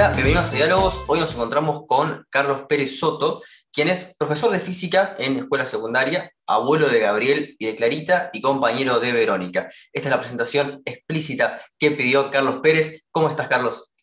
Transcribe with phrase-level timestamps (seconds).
[0.00, 1.04] Bienvenidos a Diálogos.
[1.08, 6.32] Hoy nos encontramos con Carlos Pérez Soto, quien es profesor de física en escuela secundaria,
[6.46, 9.70] abuelo de Gabriel y de Clarita y compañero de Verónica.
[9.92, 13.08] Esta es la presentación explícita que pidió Carlos Pérez.
[13.10, 13.94] ¿Cómo estás, Carlos?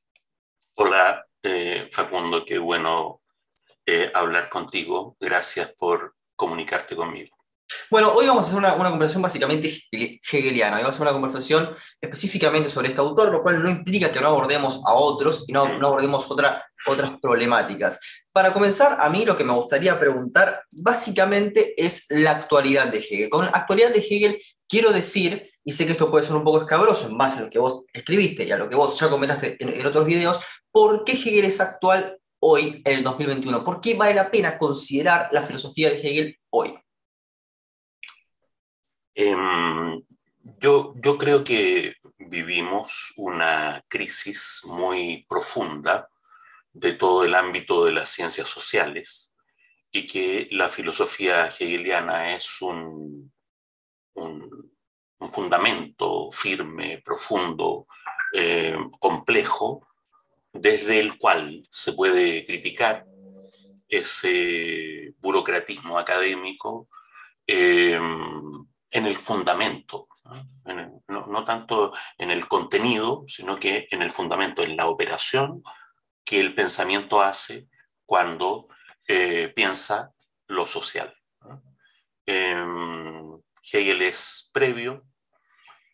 [0.75, 3.21] Hola, eh, Facundo, qué bueno
[3.83, 5.17] eh, hablar contigo.
[5.19, 7.36] Gracias por comunicarte conmigo.
[7.89, 10.77] Bueno, hoy vamos a hacer una, conversación básicamente hegeliana.
[10.77, 11.69] Hoy vamos a hacer una conversación
[12.01, 15.63] específicamente sobre este autor, lo cual no implica que no abordemos a otros y no,
[15.63, 17.99] abordemos otra, otras problemáticas.
[18.31, 23.29] Para comenzar, a mí lo que me gustaría preguntar básicamente es la actualidad de Hegel.
[23.29, 26.61] Con la actualidad de Hegel quiero decir, y sé que esto puede ser un poco
[26.61, 29.57] escabroso en base a lo que vos escribiste y a lo que vos ya comentaste
[29.59, 30.39] en, en otros videos,
[30.71, 33.63] ¿por qué Hegel es actual hoy en el 2021?
[33.63, 36.77] ¿Por qué vale la pena considerar la filosofía de Hegel hoy?
[39.19, 39.99] Em,
[40.59, 46.07] yo, yo creo que vivimos una crisis muy profunda
[46.71, 49.33] de todo el ámbito de las ciencias sociales
[49.91, 53.33] y que la filosofía hegeliana es un,
[54.13, 54.71] un,
[55.31, 57.87] fundamento firme, profundo,
[58.33, 59.87] eh, complejo,
[60.53, 63.07] desde el cual se puede criticar
[63.89, 66.87] ese burocratismo académico
[67.47, 67.99] eh,
[68.91, 70.07] en el fundamento,
[71.07, 71.45] ¿no?
[71.45, 75.63] tanto en el contenido, sino que en el fundamento, en la operación
[76.23, 77.67] que el pensamiento hace
[78.05, 78.67] cuando
[79.07, 80.13] eh, piensa
[80.47, 81.13] lo social.
[82.25, 85.05] Em, Hegel es previo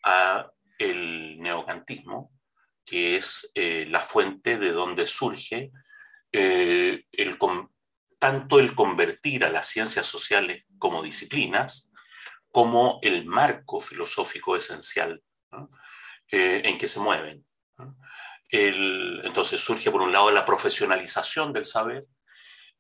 [0.04, 2.32] a el neocantismo,
[2.86, 5.72] que es eh, la fuente de donde surge
[6.32, 7.06] eh,
[8.20, 11.93] tanto el convertir a las ciencias sociales como disciplinas,
[12.54, 15.24] como el marco filosófico esencial
[16.32, 17.44] eh, en que se mueven.
[18.52, 22.04] entonces surge por un lado la profesionalización del saber,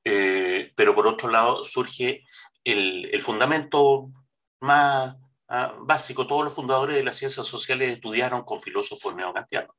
[0.03, 2.23] eh, pero por otro lado surge
[2.63, 4.12] el, fundamento
[4.59, 5.16] más
[5.47, 6.28] ah, básico.
[6.28, 9.75] Todos los fundadores de las ciencias sociales estudiaron con filósofos neocantianos.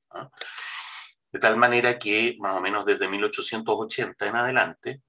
[1.30, 5.02] De tal manera que más o menos desde 1880 en adelante,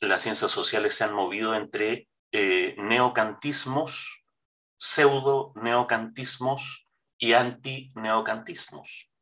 [0.00, 4.21] las ciencias sociales se han movido entre eh, neocantismos
[4.82, 9.12] pseudo-neocantismos y anti-neocantismos.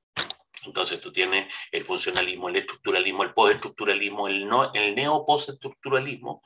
[0.64, 6.42] Entonces tú tienes el funcionalismo, el estructuralismo, el postestructuralismo, el, no, el neo-postestructuralismo,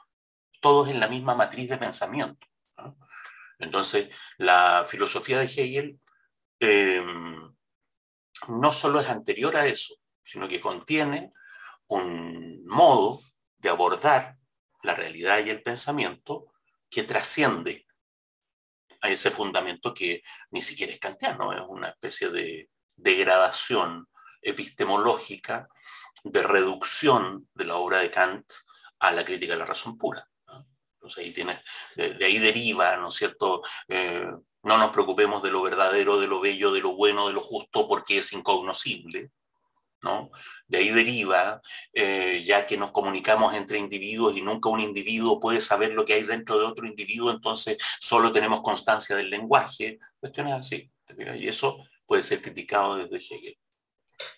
[0.60, 2.44] todos en la misma matriz de pensamiento.
[3.60, 6.00] Entonces, la filosofía de Hegel
[6.58, 7.54] em,
[8.48, 11.30] no solo es anterior a eso, sino que contiene
[11.86, 13.22] un modo
[13.58, 14.38] de abordar
[14.82, 16.52] la realidad y el pensamiento
[16.90, 17.86] que trasciende
[19.04, 24.08] a ese fundamento que ni siquiera es kantiano, es una especie de degradación
[24.40, 25.68] epistemológica,
[26.24, 28.50] de reducción de la obra de Kant
[29.00, 30.26] a la crítica de la razón pura.
[30.94, 31.62] Entonces ahí tiene,
[31.96, 33.60] de, ahí deriva, ¿no es cierto?
[33.88, 34.26] Eh,
[34.62, 37.86] no nos preocupemos de lo verdadero, de lo bello, de lo bueno, de lo justo,
[37.86, 39.32] porque es incognoscible.
[40.68, 41.60] De ahí deriva,
[41.92, 46.14] eh, ya que nos comunicamos entre individuos y nunca un individuo puede saber lo que
[46.14, 50.90] hay dentro de otro individuo, entonces solo tenemos constancia del lenguaje, cuestiones así.
[51.36, 53.58] Y eso puede ser criticado desde Hegel.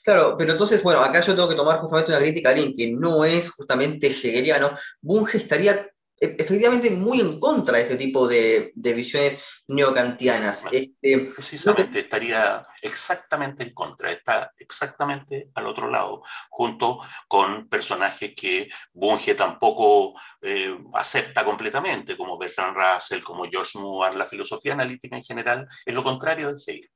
[0.02, 2.92] Claro, pero entonces, bueno, acá yo tengo que tomar justamente una crítica a alguien que
[2.92, 4.72] no es justamente hegeliano.
[5.00, 10.64] Bunge estaría efectivamente muy en contra de este tipo de, visiones neocantianas.
[10.70, 18.68] Este, Precisamente, estaría exactamente en contra, está exactamente al otro lado, junto con personajes que
[18.92, 25.24] Bunge tampoco eh, acepta completamente, como Bertrand Russell, como George Moore, la filosofía analítica en
[25.24, 26.90] general, es lo contrario de Hegel.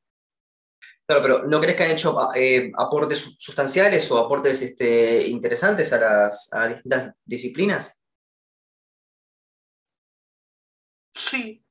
[1.06, 5.98] Claro, pero ¿no crees que han hecho eh, aportes sustanciales o aportes este, interesantes a
[5.98, 7.99] las, a distintas disciplinas?
[11.20, 11.62] Sí,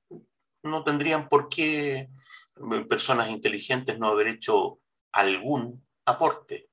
[0.62, 4.80] no tendrían por qué eh, personas inteligentes no haber hecho
[5.12, 6.70] algún aporte,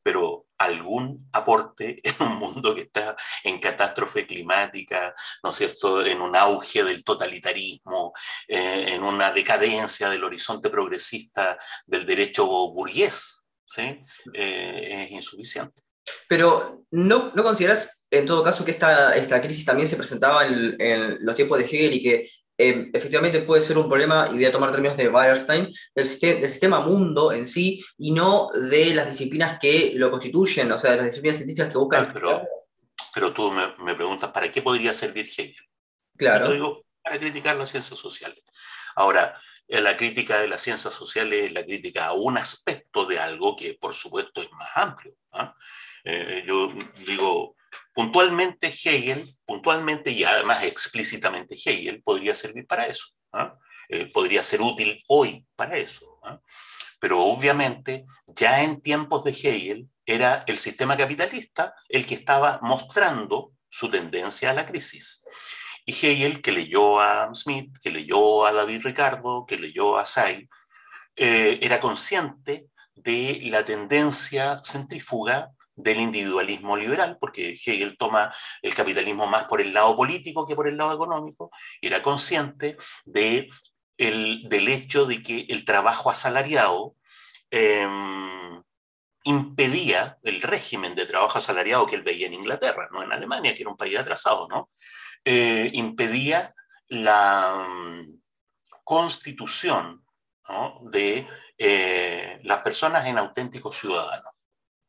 [0.00, 5.12] pero algún aporte en un mundo que está en catástrofe climática,
[5.42, 8.12] ¿no es cierto?, en un auge del totalitarismo,
[8.46, 14.04] eh, en una decadencia del horizonte progresista del derecho burgués, ¿sí?
[14.32, 15.82] Eh, es insuficiente.
[16.28, 21.18] Pero ¿no, ¿no consideras en todo caso que esta, esta crisis también se presentaba en,
[21.20, 24.52] los tiempos de Hegel y que em, efectivamente puede ser un problema, y voy a
[24.52, 29.06] tomar términos de Weierstein, del, sistema, del sistema mundo en sí y no de las
[29.06, 32.12] disciplinas que lo constituyen, o sea, de las disciplinas científicas que buscan...
[32.12, 32.42] pero,
[33.14, 35.54] pero tú me, me, preguntas, ¿para qué podría servir Hegel?
[36.16, 36.46] Claro.
[36.46, 38.42] Yo digo, para criticar las ciencias sociales.
[38.96, 43.56] Ahora, la crítica de las ciencias sociales es la crítica a un aspecto de algo
[43.56, 45.14] que por supuesto es más amplio.
[45.32, 45.54] ¿ah?
[46.04, 46.72] Eh, yo
[47.06, 47.56] digo,
[47.94, 53.08] puntualmente Hegel, puntualmente y además explícitamente Hegel, podría servir para eso.
[53.32, 53.56] ¿ah?
[53.88, 56.18] Eh, podría ser útil hoy para eso.
[56.24, 56.40] ¿ah?
[57.00, 63.52] Pero obviamente ya en tiempos de Hegel era el sistema capitalista el que estaba mostrando
[63.68, 65.22] su tendencia a la crisis.
[65.86, 70.48] Y Hegel, que leyó a Smith, que leyó a David Ricardo, que leyó a Say,
[71.16, 75.50] eh, era consciente de la tendencia centrífuga
[75.82, 78.30] del individualismo liberal, porque Hegel toma
[78.62, 81.50] el capitalismo más por el lado político que por el lado económico,
[81.80, 83.48] era consciente de
[83.98, 86.96] el, del hecho de que el trabajo asalariado
[87.50, 88.62] em,
[89.24, 93.62] impedía el régimen de trabajo asalariado que él veía en Inglaterra, no en Alemania, que
[93.62, 94.70] era un país atrasado, ¿no?
[95.24, 96.54] Eh, impedía
[96.88, 98.20] la mm,
[98.84, 100.02] constitución
[100.82, 101.26] de
[101.58, 104.29] eh, las personas en auténticos ciudadanos.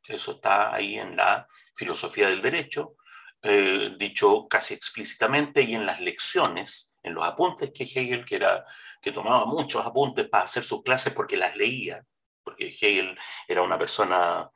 [0.08, 2.96] Eso está ahí en la filosofía del derecho,
[3.44, 8.66] eh, dicho casi explícitamente, y en las lecciones, en los apuntes que Hegel, que, era,
[9.02, 12.04] que tomaba muchos apuntes para hacer sus clases porque las leía,
[12.44, 13.18] porque Hegel
[13.48, 14.50] era una persona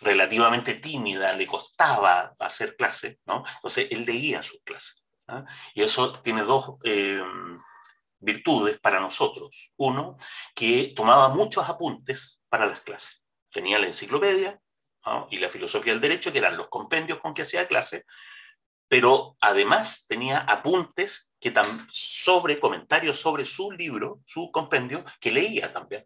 [0.00, 3.44] relativamente tímida, le costaba hacer clases, ¿no?
[3.56, 5.04] Entonces él leía sus clases.
[5.74, 7.22] Y eso tiene dos eh,
[8.18, 9.72] virtudes para nosotros.
[9.76, 10.16] Uno,
[10.54, 13.22] que tomaba muchos apuntes para las clases.
[13.50, 14.60] Tenía la enciclopedia
[15.30, 18.04] y la filosofía del derecho, que eran los compendios con que hacía clase,
[18.88, 21.52] pero además tenía apuntes que
[21.88, 26.04] sobre comentarios sobre su libro, su compendio, que leía también.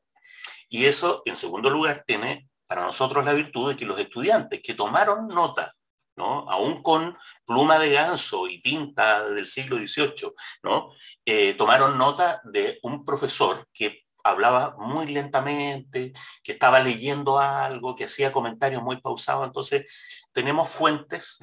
[0.68, 4.74] Y eso, en segundo lugar, tiene para nosotros la virtud de que los estudiantes que
[4.74, 5.74] tomaron nota
[6.16, 6.48] ¿no?
[6.48, 10.32] aún con pluma de ganso y tinta del siglo XVIII,
[10.62, 10.92] ¿no?
[11.24, 16.12] Eh, tomaron nota de un profesor que hablaba muy lentamente,
[16.42, 19.46] que estaba leyendo algo, que hacía comentarios muy pausados.
[19.46, 21.38] Entonces, tenemos fuentes,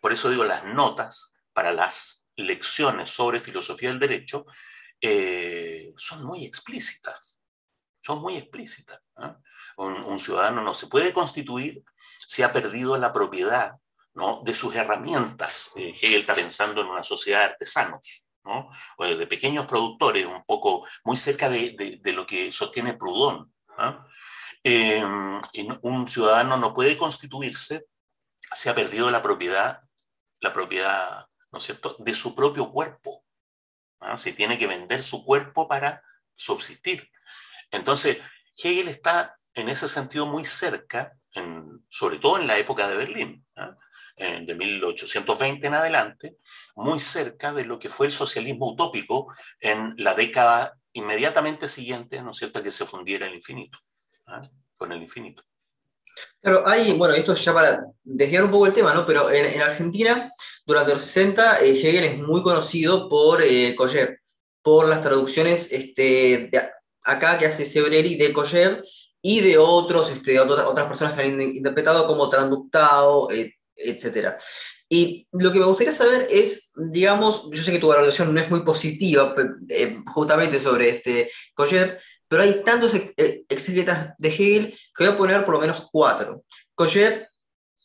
[0.00, 4.46] por eso digo las notas para las lecciones sobre filosofía del derecho,
[5.00, 7.38] eh, son muy explícitas,
[8.00, 8.98] son muy explícitas.
[9.76, 11.82] Un, un, ciudadano no se puede constituir
[12.26, 13.76] si ha perdido la propiedad
[14.14, 14.42] ¿no?
[14.44, 15.70] de sus herramientas.
[15.76, 18.70] Eh, Hegel está pensando en una sociedad de artesanos, ¿no?
[18.98, 23.52] de pequeños productores, un poco muy cerca de, de, lo que sostiene Proudhon.
[24.64, 25.02] Eh,
[25.82, 27.86] un ciudadano no puede constituirse
[28.54, 29.82] si ha perdido la propiedad,
[30.40, 31.96] la propiedad ¿no es cierto?
[31.98, 33.24] de su propio cuerpo.
[34.16, 36.02] Si tiene que vender su cuerpo para
[36.34, 37.08] subsistir.
[37.70, 38.18] Entonces,
[38.56, 41.16] Hegel está en ese sentido muy cerca,
[41.88, 43.46] sobre todo en la época de Berlín.
[43.56, 43.74] Eh,
[44.16, 46.36] de 1820 en adelante,
[46.76, 52.30] muy cerca de lo que fue el socialismo utópico en la década inmediatamente siguiente, ¿no
[52.30, 53.78] es cierto?, que se fundiera el infinito,
[54.26, 54.42] ¿ah?
[54.76, 55.42] con el infinito.
[56.40, 59.06] Claro, hay, bueno, esto ya para desviar un poco el tema, ¿no?
[59.06, 60.30] Pero en, Argentina,
[60.66, 63.74] durante los 60, eh, Hegel es muy conocido por eh,
[64.62, 66.50] por las traducciones este,
[67.02, 68.84] acá que hace Sebreri de Coller
[69.20, 74.38] y de otros, este, otras, otras personas que han interpretado como Tranductao, eh, etcétera.
[74.88, 78.50] Y lo que me gustaría saber es, digamos, yo sé que tu valoración no es
[78.50, 79.34] muy positiva
[79.68, 81.98] eh, justamente sobre este Koyev,
[82.28, 86.44] pero hay tantos eh, exégetas de Hegel que voy a poner por lo menos cuatro.
[86.74, 87.26] Koyev,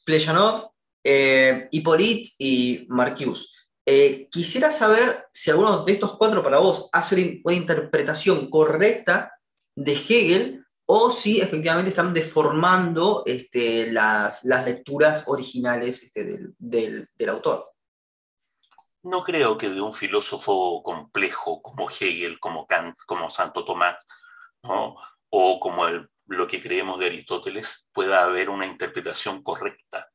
[0.05, 0.71] Plejanov,
[1.03, 3.47] eh, Hippolyte y Marcuse.
[3.85, 9.31] Eh, quisiera saber si alguno de estos cuatro para vos hace una interpretación correcta
[9.77, 17.73] de Hegel o si efectivamente están deformando este, las, lecturas originales este, del, autor.
[19.03, 23.97] No creo que de un filósofo complejo como Hegel, como Kant, como Santo Tomás,
[24.63, 24.95] ¿no?
[25.29, 30.09] o como el, lo que creemos de Aristóteles, pueda haber una interpretación correcta.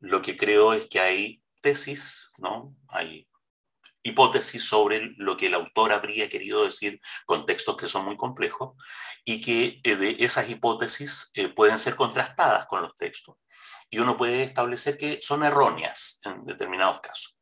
[0.00, 2.76] Lo que creo es que hay tesis, ¿no?
[2.88, 3.26] hay
[4.08, 8.74] hipótesis sobre lo que el autor habría querido decir con textos que son muy complejos
[9.24, 13.36] y que eh, de esas hipótesis eh, pueden ser contrastadas con los textos.
[13.90, 17.38] Y uno puede establecer que son erróneas en determinados casos.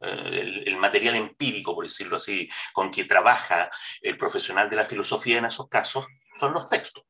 [0.00, 3.70] Eh, el, material empírico, por decirlo así, con que trabaja
[4.02, 6.06] el profesional de la filosofía en esos casos,
[6.38, 7.04] son los textos.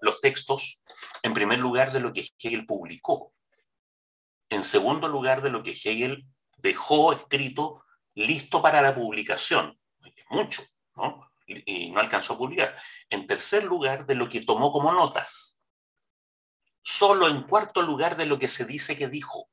[0.00, 0.82] Los textos,
[1.22, 3.32] en primer lugar, de lo que Hegel publicó.
[4.48, 6.26] En segundo lugar, de lo que Hegel
[6.56, 7.84] dejó escrito
[8.18, 9.78] listo para la publicación,
[10.30, 10.62] mucho,
[10.96, 11.30] ¿no?
[11.46, 12.76] Y no alcanzó a publicar.
[13.08, 15.60] En tercer lugar, de lo que tomó como notas.
[16.82, 19.48] Solo en cuarto lugar de lo que se dice que dijo.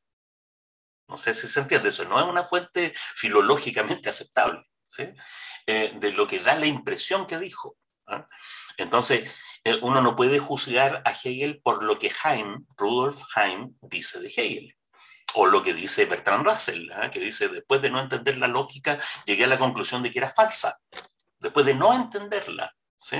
[1.07, 4.63] No sé si se entiende eso, no es una fuente filológicamente aceptable.
[5.67, 7.77] Eh, de lo que da la impresión que dijo.
[8.07, 8.27] ¿ah?
[8.77, 9.29] Entonces,
[9.63, 14.27] eh, uno no puede juzgar a Hegel por lo que Heim, Rudolf Heim, dice de
[14.27, 14.75] Hegel.
[15.35, 17.11] O lo que dice Bertrand Russell, ¿eh?
[17.11, 20.29] que dice, después de no entender la lógica, llegué a la conclusión de que era
[20.29, 20.79] falsa.
[21.39, 22.73] Después de no entenderla.
[22.97, 23.17] ¿sí?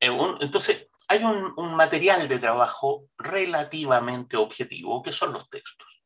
[0.00, 6.02] Eh, entonces, hay un, un material de trabajo relativamente objetivo, que son los textos.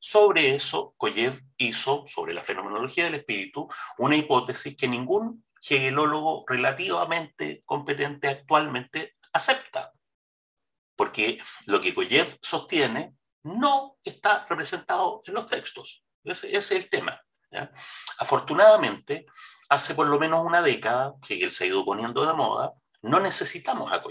[0.00, 7.62] Sobre eso, Koyev hizo, sobre la fenomenología del espíritu, una hipótesis que ningún hegelólogo relativamente
[7.64, 9.92] competente actualmente acepta.
[10.96, 13.17] Porque lo que Koyev sostiene
[13.56, 16.04] no está representado en los textos.
[16.24, 17.20] Ese, es el tema.
[18.18, 19.26] Afortunadamente,
[19.68, 23.20] hace por lo menos una década que él se ha ido poniendo de moda, no
[23.20, 24.02] necesitamos a.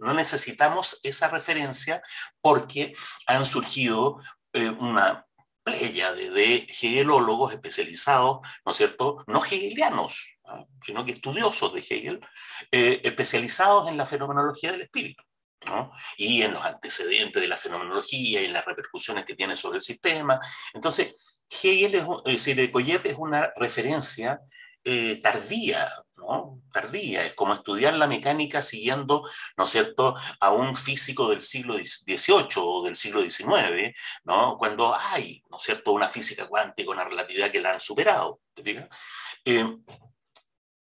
[0.00, 0.14] ¿no?
[0.14, 2.02] necesitamos esa referencia
[2.40, 2.92] porque
[3.26, 4.20] han surgido
[4.52, 5.26] eh, una
[5.62, 9.22] playa de, hegelólogos especializados, ¿no es cierto?
[9.26, 10.38] No hegelianos,
[10.84, 12.20] sino que estudiosos de Hegel,
[12.72, 15.22] eh, especializados en la fenomenología del espíritu.
[16.16, 19.82] Y en los antecedentes de la fenomenología y en las repercusiones que tiene sobre el
[19.82, 20.38] sistema.
[20.74, 21.12] Entonces,
[21.50, 24.40] Hegel es, es decir, Koyev es una referencia
[24.84, 25.86] eh, tardía.
[26.72, 31.74] Tardía, es como estudiar la mecánica siguiendo, ¿no es cierto?, a un físico del siglo
[31.74, 34.56] XVIII o del siglo XIX, ¿no?
[34.58, 38.40] Cuando hay, ¿no es cierto?, una física cuántica, una relatividad que la han superado,
[39.44, 39.76] eh,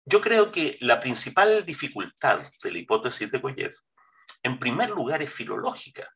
[0.05, 3.73] yo creo que la principal dificultad de la hipótesis de Koyev,
[4.45, 6.09] en primer lugar, es filológica.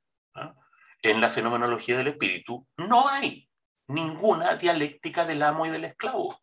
[1.03, 3.51] En la fenomenología del espíritu no hay
[3.89, 6.41] ninguna dialéctica del amo y del esclavo.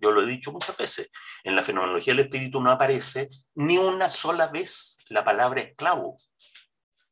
[0.00, 1.10] Yo lo he dicho muchas veces.
[1.44, 6.16] En la fenomenología del espíritu no aparece ni una sola vez la palabra esclavo.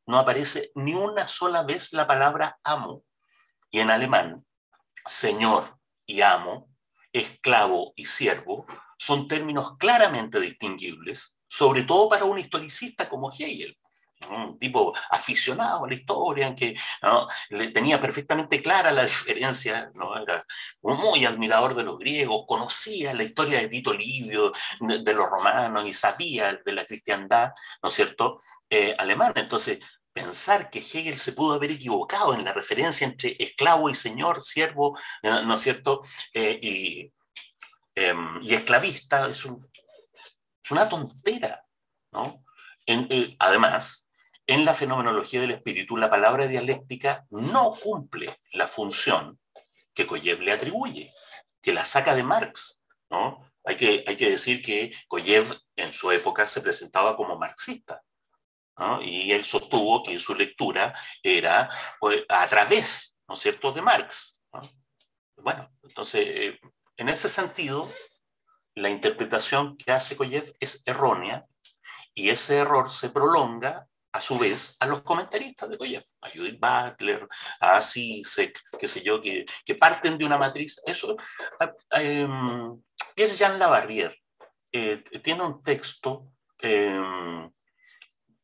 [0.06, 3.04] No aparece ni una sola vez la palabra amo.
[3.70, 4.44] Y en alemán,
[5.04, 6.68] señor y amo,
[7.12, 8.66] esclavo y siervo,
[8.98, 13.76] son términos claramente distinguibles, sobre todo para un historicista como Hegel
[14.30, 16.74] un tipo aficionado a la historia, que
[17.50, 20.16] le tenía perfectamente clara la diferencia, ¿no?
[20.16, 20.44] era
[20.82, 25.94] muy admirador de los griegos, conocía la historia de Tito Livio, de, los romanos y
[25.94, 29.34] sabía de la cristiandad, ¿no es cierto?, eh, alemana.
[29.36, 29.78] Entonces,
[30.12, 34.98] pensar que Hegel se pudo haber equivocado en la referencia entre esclavo y señor, siervo,
[35.22, 37.12] ¿no es cierto?, eh, y,
[37.94, 39.44] em, y, esclavista, es,
[40.66, 41.64] es, una tontera,
[42.12, 42.44] ¿no?
[42.86, 44.08] Eh, además,
[44.46, 49.40] en la fenomenología del espíritu, la palabra dialéctica no cumple la función
[49.94, 51.12] que Koyev le atribuye,
[51.62, 52.84] que la saca de Marx.
[53.10, 53.50] ¿no?
[53.64, 58.02] Hay, que, hay que decir que Koyev en su época se presentaba como marxista.
[59.02, 60.92] Y él sostuvo que su lectura
[61.22, 61.68] era
[61.98, 64.38] pues, a través, ¿no es cierto?, de Marx.
[65.36, 66.60] Bueno, entonces, eh,
[66.98, 67.90] en ese sentido,
[68.76, 71.46] la interpretación que hace Koyev es errónea
[72.14, 76.60] y ese error se prolonga a su vez a los comentaristas de Koyev, a Judith
[76.60, 77.26] Butler,
[77.60, 80.80] a Sisek, qué sé yo, que, que parten de una matriz.
[80.86, 81.16] Eso,
[81.98, 82.28] eh,
[83.14, 84.22] Pierre-Jean Lavarrière
[84.72, 86.32] eh, tiene un texto,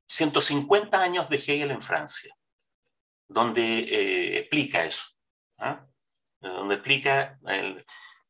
[0.07, 2.35] 150 em, años de Hegel en Francia,
[3.29, 5.07] donde eh, explica eso,
[5.59, 5.87] ¿ah?
[6.41, 7.39] donde explica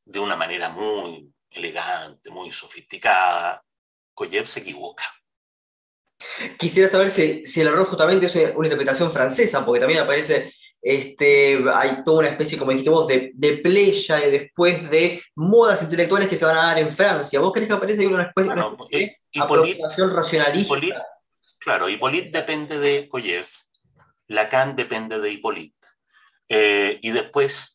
[0.05, 3.65] de una manera muy elegante, muy sofisticada,
[4.15, 5.05] Koyev se equivoca
[6.59, 11.59] Quisiera saber si, si el error justamente es una interpretación francesa, porque también aparece, este,
[11.75, 16.29] hay toda una especie, como dijiste vos, de, de playa y después de modas intelectuales
[16.29, 17.41] que se van a dar en Francia.
[17.41, 21.07] ¿Vos crees que aparece una especie, de aproximación racionalista?
[21.59, 23.47] claro, Hippolyte depende de Koyev,
[24.29, 25.77] Lacan depende de Hippolyte.
[26.49, 27.72] Eh, y después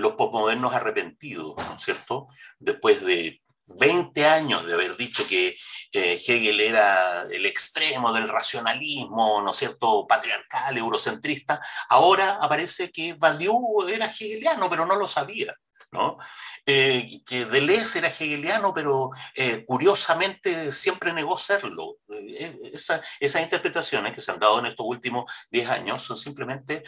[0.00, 2.28] los posmodernos arrepentidos, ¿no es cierto?
[2.58, 3.42] Después de
[3.78, 5.56] 20 años de haber dicho que
[5.92, 13.88] Hegel era el extremo del racionalismo, ¿no es cierto?, patriarcal, eurocentrista, ahora aparece que Badiou
[13.88, 15.54] era hegeliano, pero no lo sabía.
[15.92, 16.18] ¿no?
[16.66, 21.98] Eh, que Deleuze era hegeliano, pero eh, curiosamente siempre negó serlo.
[22.08, 22.72] Eh,
[23.20, 26.82] esas interpretaciones que se han dado en estos últimos 10 años son simplemente,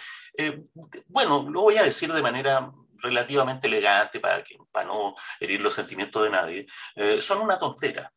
[1.06, 5.74] bueno, lo voy a decir de manera relativamente elegante para, que, para no herir los
[5.74, 6.66] sentimientos de nadie,
[7.20, 8.12] son una tontera.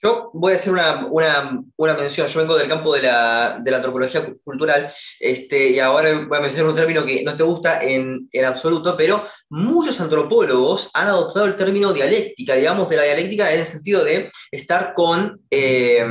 [0.00, 3.78] Yo voy a hacer una, una, mención, yo vengo del campo de la, de la
[3.78, 8.28] antropología cultural, este, y ahora voy a mencionar un término que no te gusta en,
[8.30, 13.60] en, absoluto, pero muchos antropólogos han adoptado el término dialéctica, digamos, de la dialéctica en
[13.60, 15.40] el sentido de estar con...
[15.50, 16.06] Eh,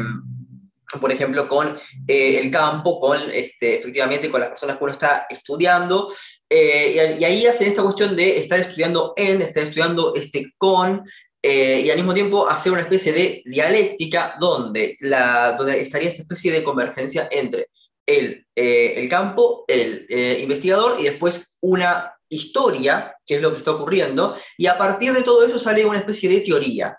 [1.02, 5.28] por ejemplo, con eh, el campo, con este, efectivamente con las personas que uno está
[5.30, 6.10] estudiando,
[6.50, 11.04] eh, y, ahí hacen esta cuestión de estar estudiando en, estar estudiando este con,
[11.42, 16.22] eh, y al mismo tiempo hacer una especie de dialéctica donde, la, donde estaría esta
[16.22, 17.70] especie de convergencia entre
[18.06, 20.08] el, eh, el campo, el
[20.42, 25.24] investigador y después una historia, que es lo que está ocurriendo, y a partir de
[25.24, 26.98] todo eso sale una especie de teoría.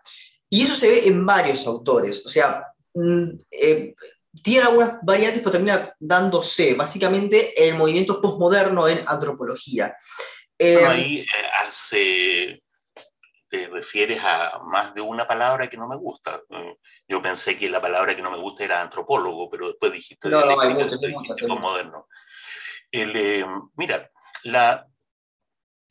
[0.50, 2.64] Y eso se ve en varios autores, o sea,
[2.94, 3.30] mm,
[4.42, 9.96] tiene algunas variantes, pero termina dándose básicamente el movimiento postmoderno en antropología.
[10.58, 11.26] ahí
[11.66, 12.62] hace
[13.48, 16.40] te refieres a más de una palabra que no me gusta.
[17.08, 20.44] Yo pensé que la palabra que no me gusta era antropólogo, pero después dijiste no,
[20.44, 21.00] no, hay muchas.
[22.92, 23.44] Eh,
[23.76, 24.10] mira,
[24.44, 24.86] la,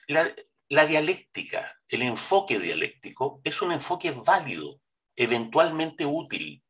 [0.07, 0.27] la,
[0.69, 4.79] la dialéctica, el enfoque dialéctico es un enfoque válido,
[5.15, 6.63] eventualmente útil,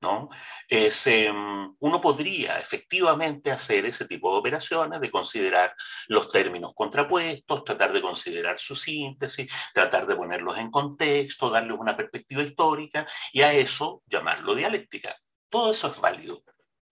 [0.00, 0.28] ¿no?
[0.68, 5.74] Em, uno podría efectivamente hacer ese tipo de operaciones, de considerar
[6.08, 11.96] los términos contrapuestos, tratar de considerar su síntesis, tratar de ponerlos en contexto, darles una
[11.96, 15.16] perspectiva histórica y a eso llamarlo dialéctica.
[15.48, 16.42] Todo eso es válido.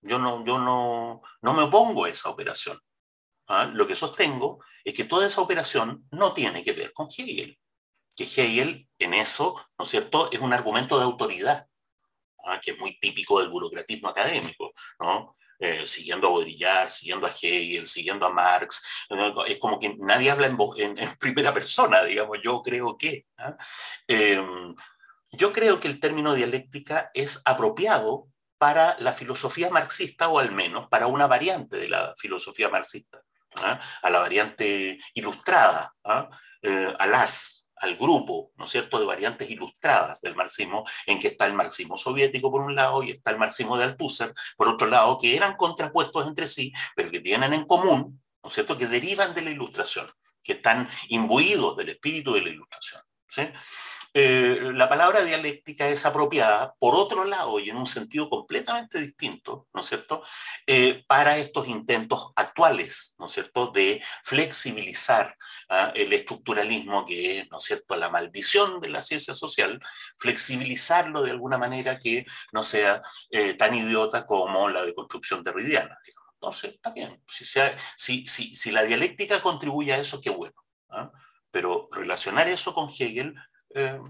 [0.01, 2.79] Yo no, yo no, no me opongo a esa operación.
[3.49, 3.71] ¿ah?
[3.73, 7.59] Lo que sostengo es que toda esa operación no tiene que ver con Hegel.
[8.17, 11.69] Que Hegel en eso, ¿no es cierto?, es un argumento de autoridad
[12.47, 12.61] ¿ah?
[12.61, 15.37] que es muy típico del burocratismo académico, ¿no?
[15.59, 18.83] Eh, siguiendo a Baudrillard, siguiendo a Hegel, siguiendo a Marx,
[19.47, 20.57] es como que nadie habla en,
[21.19, 23.27] primera persona, digamos, yo creo que.
[23.39, 23.57] ¿ah?
[24.07, 24.75] Em,
[25.31, 30.89] yo creo que el término dialéctica es apropiado para la filosofía marxista o al menos
[30.89, 33.23] para una variante de la filosofía marxista,
[33.57, 33.79] ¿ah?
[34.03, 35.95] a la variante ilustrada,
[36.63, 41.29] eh, a las al grupo, ¿no es cierto?, de variantes ilustradas del marxismo, en que
[41.29, 44.87] está el marxismo soviético por un lado y está el marxismo de Althusser por otro
[44.89, 48.87] lado, que eran contrapuestos entre sí, pero que tienen en común, ¿no es cierto?, que
[48.87, 50.11] derivan de la ilustración,
[50.43, 53.01] que están imbuidos del espíritu de la ilustración.
[53.29, 53.43] ¿sí?
[54.17, 59.67] Eh, la palabra dialéctica es apropiada, por otro lado, y en un sentido completamente distinto,
[59.75, 60.23] ¿no es cierto?,
[60.69, 65.37] eh, para estos intentos actuales, ¿no es cierto?, de flexibilizar
[65.69, 65.91] ¿ah?
[65.97, 69.81] el estructuralismo que es, ¿no es cierto?, la maldición de la ciencia social,
[70.17, 75.99] flexibilizarlo de alguna manera que no sea eh, tan idiota como la deconstrucción derridiana.
[76.35, 80.55] Entonces, está bien, si, sea, si, si, si, la dialéctica contribuye a eso, qué bueno.
[80.91, 81.11] ¿ah?
[81.51, 83.35] Pero relacionar eso con Hegel
[83.75, 84.01] eh,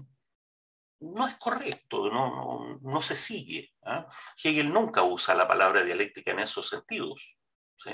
[1.01, 3.71] no es correcto, no, no, se sigue.
[3.83, 4.07] ¿ah?
[4.41, 7.37] Hegel nunca usa la palabra dialéctica en esos sentidos.
[7.75, 7.91] ¿sí?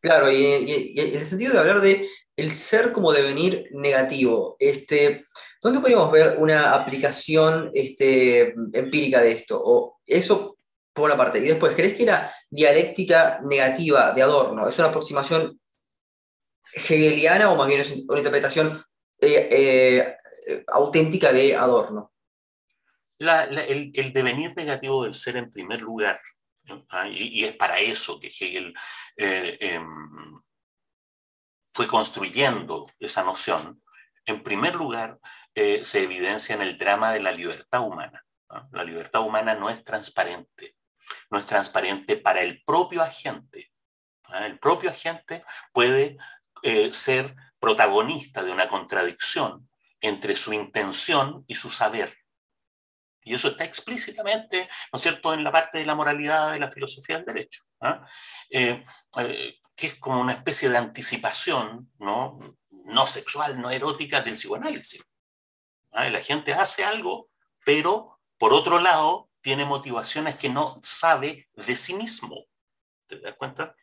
[0.00, 0.44] Claro, y,
[0.96, 5.24] en el sentido de hablar de el ser como devenir negativo, este,
[5.62, 9.60] ¿dónde podríamos ver una aplicación este, empírica de esto?
[9.64, 10.56] O eso
[10.92, 11.38] por una parte.
[11.38, 15.58] Y después, ¿crees que la dialéctica negativa de Adorno es una aproximación
[16.72, 18.84] hegeliana o más bien una interpretación
[19.20, 20.16] eh, eh,
[20.68, 22.12] auténtica de Adorno.
[23.18, 26.20] el, devenir negativo del ser en primer lugar,
[26.90, 28.74] ah, y, es para eso que Hegel
[29.16, 30.40] eh, em,
[31.72, 33.82] fue construyendo esa noción,
[34.26, 35.18] en primer lugar
[35.54, 38.24] eh, se evidencia en el drama de la libertad humana.
[38.70, 40.76] La libertad humana no es transparente,
[41.30, 43.72] no es transparente para el propio agente.
[44.40, 46.16] El propio agente puede
[46.92, 49.68] ser protagonista de una contradicción
[50.06, 52.14] entre su intención y su saber.
[53.22, 56.70] Y eso está explícitamente, ¿no es cierto?, en la parte de la moralidad de la
[56.70, 58.06] filosofía del derecho, ¿ah?
[58.50, 58.84] eh,
[59.18, 62.38] eh, que es como una especie de anticipación, ¿no?
[62.84, 65.02] no sexual, no erótica del psicoanálisis.
[65.92, 66.10] ¿ah?
[66.10, 67.30] La gente hace algo,
[67.64, 72.44] pero por otro lado tiene motivaciones que no sabe de sí mismo.
[73.06, 73.74] ¿Te das cuenta?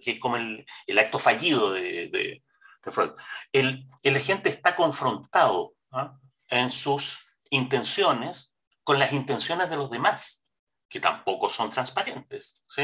[0.00, 0.64] Que es como el,
[0.96, 2.42] acto fallido de,
[3.52, 5.74] el, el agente está confrontado
[6.48, 10.46] en sus intenciones con las intenciones de los demás,
[10.88, 12.62] que tampoco son transparentes.
[12.66, 12.82] ¿sí?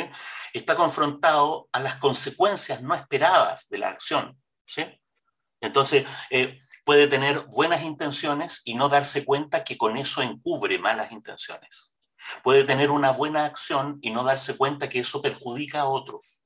[0.53, 4.41] Está confrontado a las consecuencias no esperadas de la acción.
[4.65, 4.85] ¿sí?
[5.61, 11.11] Entonces, eh, puede tener buenas intenciones y no darse cuenta que con eso encubre malas
[11.11, 11.95] intenciones.
[12.43, 16.45] Puede tener una buena acción y no darse cuenta que eso perjudica a otros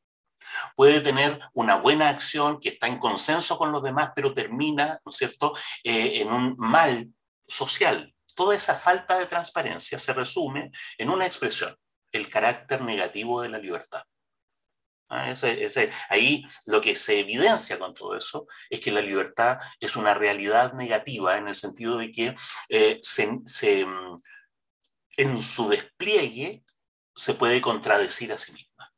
[0.77, 5.11] puede tener una buena acción que está en consenso con los demás, pero termina, ¿no
[5.11, 7.13] es cierto?, eh, en un mal
[7.47, 8.15] social.
[8.35, 11.75] Toda esa falta de transparencia se resume en una expresión,
[12.13, 14.03] el carácter negativo de la libertad.
[15.13, 15.35] Ah,
[16.09, 20.73] ahí lo que se evidencia con todo eso es que la libertad es una realidad
[20.75, 22.37] negativa en el sentido de que
[22.69, 24.17] eh, mm,
[25.17, 26.65] en su despliegue
[27.17, 28.90] se puede contradecir a sí misma.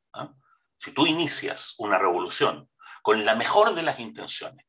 [0.82, 2.68] Si tú inicias una revolución
[3.02, 4.66] con la mejor de las intenciones,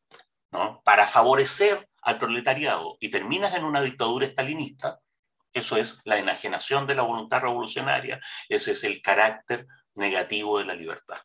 [0.52, 0.80] ¿no?
[0.84, 4.99] para favorecer al proletariado y terminas en una dictadura estalinista,
[5.54, 10.76] eso es la enajenación de la voluntad revolucionaria, ese es el carácter negativo de la
[10.76, 11.17] libertad.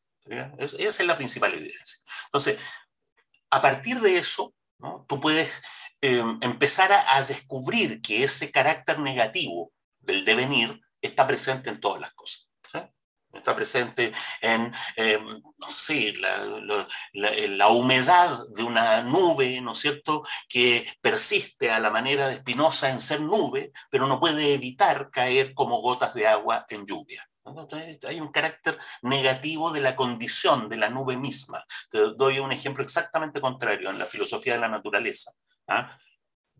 [0.59, 1.99] Esa es la principal evidencia.
[2.27, 2.59] Entonces,
[3.51, 4.55] a partir de eso,
[5.07, 5.51] tú puedes
[6.01, 9.71] eh, empezar a, descubrir que ese carácter negativo
[10.01, 12.48] del devenir está presente en todas las cosas.
[13.33, 20.91] Está presente en, em, no sé, la, humedad de una nube, ¿no es cierto?, que
[21.01, 25.81] persiste a la manera de Espinosa en ser nube, pero no puede evitar caer como
[25.81, 27.29] gotas de agua en lluvia.
[27.45, 31.65] Entonces, hay un carácter negativo de la condición de la nube misma.
[31.91, 35.33] Te doy un ejemplo exactamente contrario en la filosofía de la naturaleza.
[35.67, 35.99] ¿ah?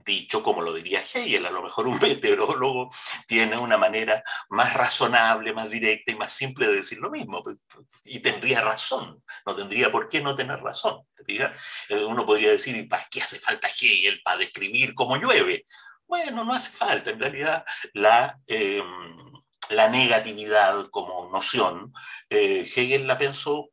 [0.09, 2.91] Dicho como lo diría Hegel, a lo mejor un meteorólogo
[3.27, 7.59] tiene una manera más razonable, más directa y más simple de decir lo mismo, pues,
[8.05, 11.07] y tendría razón, no tendría por qué no tener razón.
[11.29, 15.67] Eh, uno podría decir, ¿y para qué hace falta Hegel para describir cómo llueve?
[16.07, 18.37] Bueno, no hace falta, en realidad la...
[18.49, 19.29] Em,
[19.71, 21.93] la negatividad como noción,
[22.31, 23.69] eh, Hegel la pensó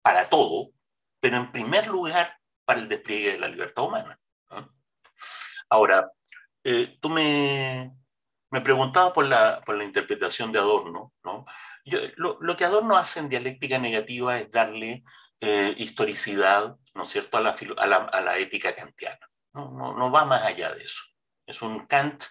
[0.00, 0.70] para todo,
[1.18, 4.20] pero en primer lugar para el despliegue de la libertad humana.
[5.74, 6.08] Ahora,
[6.62, 7.92] eh, tú me,
[8.50, 11.12] me preguntabas por la, por la interpretación de Adorno.
[11.24, 11.44] ¿no?
[12.14, 15.02] lo, que Adorno hace en dialéctica negativa es darle
[15.40, 17.50] eh, historicidad, ¿no es cierto?, a la,
[17.96, 19.28] a la, ética kantiana.
[19.52, 19.72] ¿no?
[19.72, 21.02] No, no va más allá de eso.
[21.44, 22.22] Es un Kant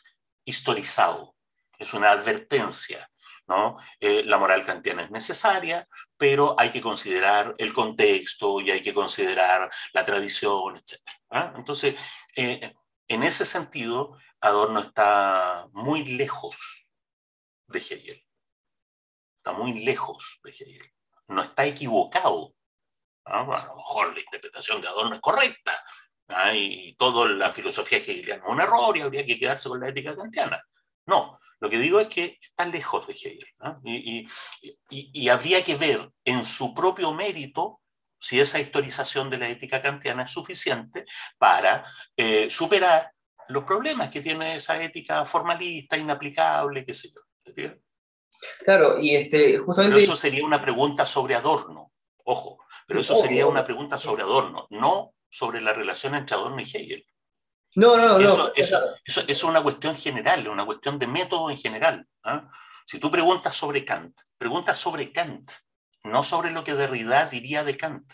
[0.46, 1.36] historizado,
[1.78, 3.12] es una advertencia.
[3.46, 3.78] ¿no?
[4.00, 5.86] Eh, la moral kantiana es necesaria,
[6.18, 11.02] pero hay que considerar el contexto y hay que considerar la tradición, etc.
[11.32, 11.54] ¿ah?
[11.58, 11.96] Entonces,
[12.38, 12.74] eh,
[13.08, 16.90] en ese sentido, Adorno está muy lejos
[17.68, 18.26] de Hegel.
[19.38, 20.94] Está muy lejos de Hegel.
[21.28, 22.54] No está equivocado.
[23.26, 23.42] ¿ah?
[23.42, 25.84] a lo mejor la interpretación de Adorno es correcta.
[26.30, 26.54] ¿ah?
[26.54, 30.16] Y toda la filosofía hegeliana es un error y habría que quedarse con la ética
[30.16, 30.62] kantiana.
[31.06, 33.46] No, lo que digo es que está lejos de Hegel.
[34.90, 37.82] Y, habría que ver en su propio mérito
[38.24, 41.06] si esa historización de la ética kantiana es suficiente
[41.38, 41.84] para
[42.16, 43.12] eh, superar
[43.50, 47.22] los problemas que tiene esa ética formalista, inaplicable, qué sé yo.
[48.64, 49.96] Claro, y este, justamente...
[49.96, 51.92] Pero eso sería una pregunta sobre Adorno,
[52.24, 56.64] ojo, pero eso sería una pregunta sobre Adorno, no sobre la relación entre Adorno y
[56.64, 57.06] Hegel.
[57.76, 58.20] No, no, no.
[58.20, 62.08] Eso, eso, es una cuestión general, una cuestión de método en general.
[62.24, 62.50] ¿ah?
[62.86, 65.52] Si tú preguntas sobre Kant, preguntas sobre Kant,
[66.04, 68.14] no sobre lo que Derrida diría de Kant.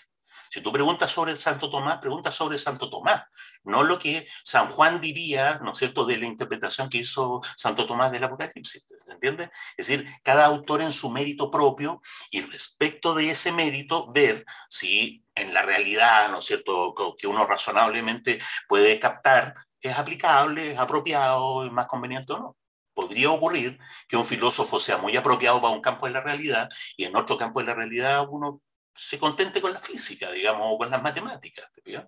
[0.52, 3.24] Si tú preguntas sobre el Santo Tomás, preguntas sobre Santo Tomás,
[3.64, 7.86] no lo que San Juan diría, ¿no es cierto?, de la interpretación que hizo Santo
[7.86, 9.52] Tomás del Apocalipsis, ¿se entiende?
[9.78, 15.24] Es decir, cada autor en su mérito propio y respecto de ese mérito ver si
[15.36, 21.64] en la realidad, ¿no es cierto?, que uno razonablemente puede captar, es aplicable, es apropiado,
[21.64, 22.59] es más conveniente o no
[23.00, 27.06] podría ocurrir que un filósofo sea muy apropiado para un campo de la realidad y
[27.06, 28.62] en otro campo de la realidad uno
[28.94, 31.68] se contente con la física, digamos, o con las matemáticas.
[31.86, 32.06] En,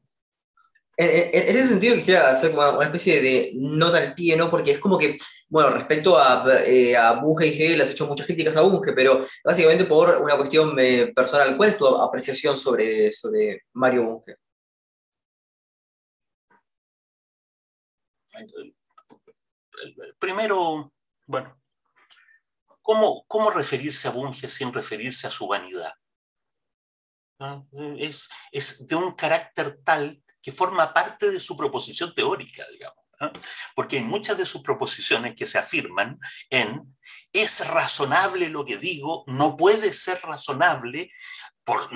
[0.98, 4.50] ese sentido quisiera hacer una, especie de nota al pie, ¿no?
[4.50, 5.16] Porque es como que,
[5.48, 9.26] bueno, respecto a, eh, a Bunge y Hegel, has hecho muchas críticas a Bunge, pero
[9.46, 11.56] básicamente por una cuestión eh, personal.
[11.56, 14.36] ¿Cuál es tu apreciación sobre, sobre Mario Bunge?
[20.20, 20.94] Primero,
[21.28, 21.62] bueno,
[22.82, 25.94] ¿cómo, ¿cómo referirse a Bunge sin referirse a su vanidad?
[27.98, 33.02] Es, es de un carácter tal que forma parte de su proposición teórica, digamos.
[33.76, 36.98] Porque en muchas de sus proposiciones que se afirman en
[37.32, 41.12] es razonable lo que digo, no puede ser razonable,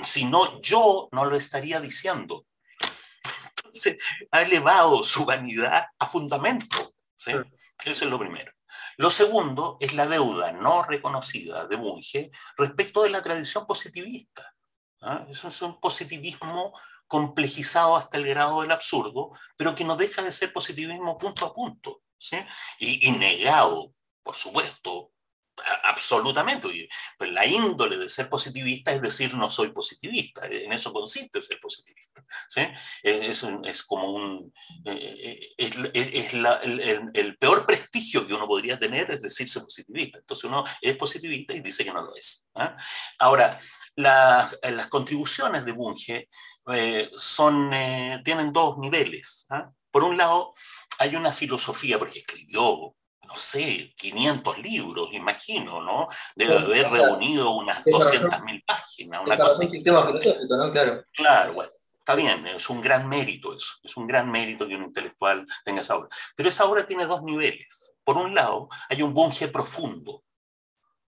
[0.06, 2.46] si no yo no lo estaría diciendo.
[3.58, 3.98] Entonces,
[4.32, 6.95] ha elevado su vanidad a fundamento.
[7.28, 8.52] Eso es lo primero.
[8.98, 14.54] Lo segundo es la deuda no reconocida de Bunge respecto de la tradición positivista.
[15.02, 15.26] ¿ah?
[15.30, 16.74] Eso es un positivismo
[17.08, 21.54] complejizado hasta el grado del absurdo, pero que no deja de ser positivismo punto a
[21.54, 22.38] punto, ¿sí?
[22.80, 25.12] y, negado, por supuesto,
[25.84, 26.68] absolutamente.
[27.18, 31.60] Pues la índole de ser positivista es decir, no soy positivista, en eso consiste ser
[31.60, 32.24] positivista.
[32.48, 32.62] ¿sí?
[33.04, 34.54] Es, es, como un...
[34.86, 40.20] Eh, es, la, el, peor prestigio que uno podría tener es decirse positivista.
[40.20, 42.48] Entonces uno es positivista y dice que no lo es.
[42.56, 42.76] ¿ah?
[43.20, 43.60] Ahora,
[43.96, 46.30] las contribuciones de Bunge
[46.74, 49.46] eh, son, eh, tienen dos niveles.
[49.50, 49.70] ¿ah?
[49.92, 50.54] Por un lado,
[51.00, 52.96] hay una filosofía, porque escribió,
[53.28, 56.08] no sé, 500 libros, imagino, ¿no?
[56.36, 59.22] Debe haber reunido unas 200.000 páginas.
[59.24, 60.72] Una cosa un sistema filosófico, ¿no?
[60.72, 61.04] Claro.
[61.14, 61.72] Claro, bueno.
[62.00, 65.82] Está bien, es un gran mérito eso, es un gran mérito que un intelectual tenga
[65.82, 66.08] esa obra.
[66.36, 67.96] Pero esa obra tiene dos niveles.
[68.04, 70.24] Por un lado, hay un bunge profundo,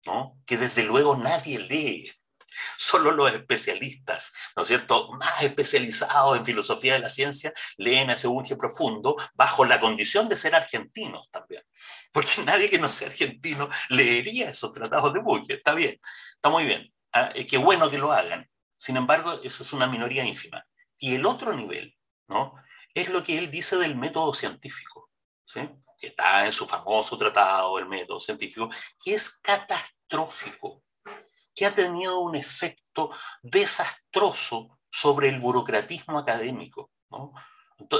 [0.06, 0.38] ¿no?
[0.46, 2.10] que desde luego nadie lee.
[2.76, 8.26] Solo los especialistas, ¿no es cierto?, más especializados en filosofía de la ciencia, leen ese
[8.28, 11.62] bunge profundo bajo la condición de ser argentinos también.
[12.12, 15.54] Porque nadie que no sea argentino leería esos tratados de bunge.
[15.54, 15.98] Está bien,
[16.34, 16.92] está muy bien.
[17.12, 18.48] Ah, qué bueno que lo hagan.
[18.76, 20.64] Sin embargo, eso es una minoría ínfima.
[20.98, 21.96] Y el otro nivel,
[22.28, 22.54] ¿no?
[22.94, 25.10] Es lo que él dice del método científico,
[25.44, 25.68] ¿sí?
[25.98, 28.68] que está en su famoso tratado, el método científico,
[29.02, 30.82] que es catastrófico,
[31.56, 33.10] que ha tenido un efecto
[33.42, 36.92] desastroso sobre el burocratismo académico.
[37.10, 37.32] ¿no?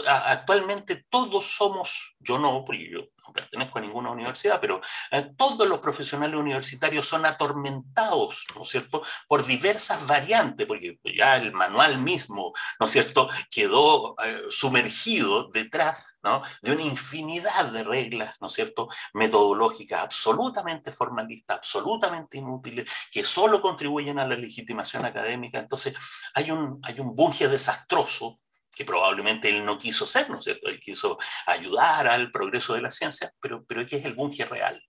[0.07, 5.69] Actualmente todos somos, yo no, porque yo no pertenezco a ninguna universidad, pero eh, todos
[5.69, 11.99] los profesionales universitarios son atormentados, ¿no es cierto?, por diversas variantes, porque ya el manual
[11.99, 16.41] mismo, ¿no es cierto?, quedó eh, sumergido detrás ¿no?
[16.63, 23.61] de una infinidad de reglas, ¿no es cierto?, metodológicas absolutamente formalistas, absolutamente inútiles, que solo
[23.61, 25.59] contribuyen a la legitimación académica.
[25.59, 25.95] Entonces,
[26.35, 28.41] hay un, hay un bunge desastroso
[28.77, 30.69] que probablemente él no quiso ser, ¿no es cierto?
[30.69, 34.81] Él quiso ayudar al progreso de la ciencia, pero, pero ¿qué es el bunge real?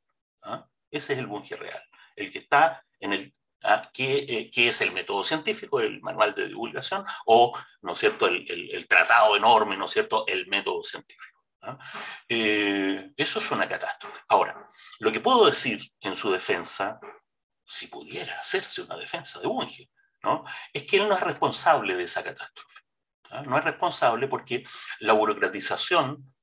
[0.43, 0.67] ¿Ah?
[0.91, 1.81] Ese es el bunge real,
[2.17, 3.89] el que está en el ¿ah?
[3.93, 8.45] ¿Qué, eh, es el método científico, el manual de divulgación, o, ¿no es cierto?, el,
[8.49, 11.41] el, tratado enorme, ¿no es cierto?, el método científico.
[11.61, 11.77] ¿ah?
[12.27, 14.19] Eh, eso es una catástrofe.
[14.27, 14.67] Ahora,
[14.99, 16.99] lo que puedo decir en su defensa,
[17.65, 19.89] si pudiera hacerse una defensa de Bunge,
[20.23, 20.43] ¿no?
[20.73, 22.86] es que él no es responsable de esa catástrofe.
[23.31, 23.43] ¿Ah?
[23.43, 24.63] No es responsable porque
[24.99, 26.33] la burocratización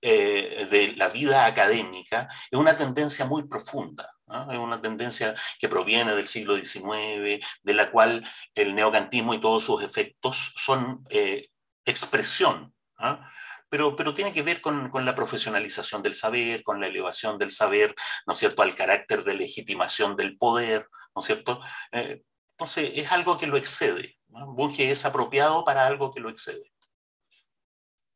[0.00, 4.10] eh, de la vida académica es una tendencia muy profunda.
[4.26, 4.48] ¿ah?
[4.50, 9.64] Es una tendencia que proviene del siglo XIX, de la cual el neocantismo y todos
[9.64, 11.46] sus efectos son eh,
[11.84, 12.74] expresión.
[12.98, 13.30] ¿ah?
[13.68, 17.94] Pero, pero, tiene que ver con, la profesionalización del saber, con la elevación del saber,
[18.26, 21.60] ¿no es cierto?, al carácter de legitimación del poder, ¿no es cierto?
[21.92, 24.18] Eh, entonces, es algo que lo excede.
[24.46, 26.72] Bunge es apropiado para algo que lo excede.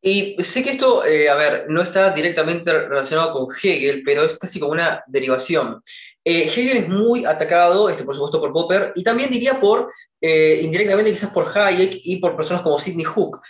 [0.03, 4.39] Y sé que esto, eh, a ver, no está directamente relacionado con Hegel, pero es
[4.39, 5.83] casi como una derivación.
[6.25, 10.61] Eh, Hegel es muy atacado, este, por supuesto, por Popper, y también diría por, eh,
[10.63, 13.41] indirectamente quizás por Hayek y por personas como Sidney Hook.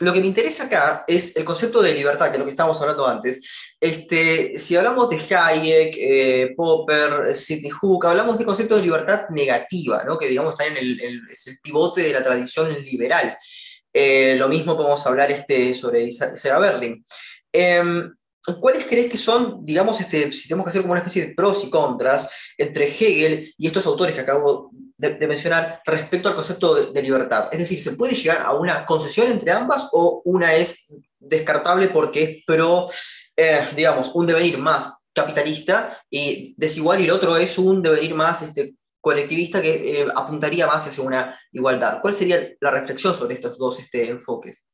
[0.00, 2.80] Lo que me interesa acá es el concepto de libertad, que es lo que estábamos
[2.80, 3.74] hablando antes.
[3.80, 10.04] Este, si hablamos de Hayek, eh, Popper, Sidney Hook, hablamos de concepto de libertad negativa,
[10.04, 10.16] ¿no?
[10.16, 13.36] que digamos está en el, es el pivote de la tradición liberal.
[13.92, 17.04] Eh, lo mismo podemos hablar este, sobre Sarah Berlin.
[17.52, 18.14] Em,
[18.60, 21.64] ¿Cuáles crees que son, digamos, este, si tenemos que hacer como una especie de pros
[21.64, 27.02] y contras entre Hegel y estos autores que acabo de, mencionar respecto al concepto de,
[27.02, 27.48] libertad?
[27.50, 32.22] Es decir, ¿se puede llegar a una concesión entre ambas o una es descartable porque
[32.22, 32.88] es pro,
[33.36, 38.42] eh, digamos, un devenir más capitalista y desigual y el otro es un devenir más
[38.42, 42.00] este, colectivista que eh, apuntaría más hacia una igualdad?
[42.02, 44.68] ¿Cuál sería la reflexión sobre estos dos este, enfoques?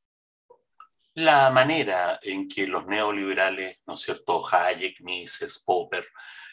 [1.14, 6.04] la manera en que los neoliberales, ¿no es cierto?, Hayek, Mises, Popper,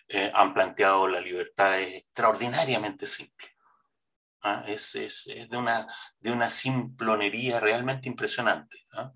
[0.07, 3.50] eh, han planteado la libertad es extraordinariamente simple.
[4.43, 4.63] ¿Ah?
[4.67, 4.93] Es,
[5.49, 5.87] de, una,
[6.19, 8.85] de una simplonería realmente impresionante.
[8.93, 9.11] ¿ah?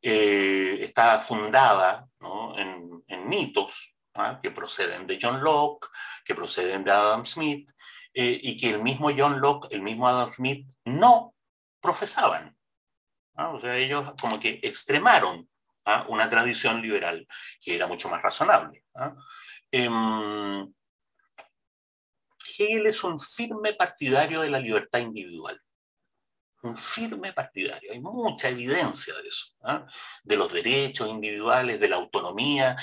[0.00, 2.08] Eh, está fundada
[2.56, 4.40] en, mitos ¿ah?
[4.42, 5.88] que proceden de John Locke,
[6.24, 7.70] que proceden de Adam Smith,
[8.14, 11.34] eh, y que el mismo John Locke, el mismo Adam Smith no
[11.80, 12.56] profesaban.
[13.34, 15.48] O sea, ellos como que extremaron
[16.08, 17.26] una tradición liberal
[17.60, 18.84] que era mucho más razonable.
[18.94, 19.14] ¿ah?
[22.58, 25.60] Hegel es un firme partidario de la libertad individual
[26.64, 27.90] un firme partidario.
[27.90, 29.84] Hay mucha evidencia de eso, ¿ah?
[30.22, 32.76] de los derechos individuales, de la autonomía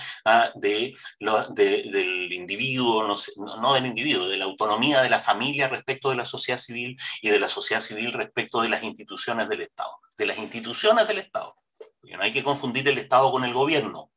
[0.55, 6.25] de, del individuo, no, del individuo, de la autonomía de la familia respecto de la
[6.25, 10.37] sociedad civil y de la sociedad civil respecto de las instituciones del Estado de las
[10.37, 11.55] instituciones del Estado.
[11.77, 14.11] Porque no hay que confundir el Estado con el gobierno.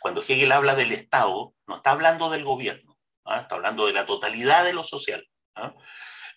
[0.00, 2.87] cuando Hegel habla del Estado, no está hablando del gobierno,
[3.28, 3.40] ¿ah?
[3.40, 5.26] está hablando de la totalidad de lo social.
[5.54, 5.74] ¿ah?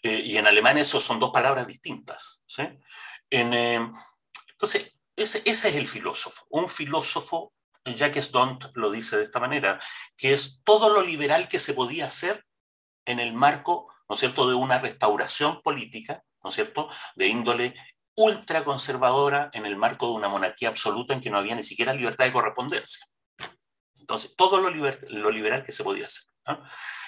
[0.04, 2.44] Eh, y en alemán eso son dos palabras distintas.
[3.30, 3.80] Eh,
[4.52, 6.46] entonces, ese, es el filósofo.
[6.50, 7.54] Un filósofo,
[7.86, 9.80] Jacques Dont lo dice de esta manera,
[10.18, 12.46] que es todo lo liberal que se podía hacer
[13.06, 17.76] en el marco, ¿no cierto?, de una restauración política, ¿no es cierto?, de índole
[18.16, 22.26] ultraconservadora en el marco de una monarquía absoluta en que no había ni siquiera libertad
[22.26, 23.06] de correspondencia.
[24.00, 26.31] Entonces, todo lo liberal que se podía hacer.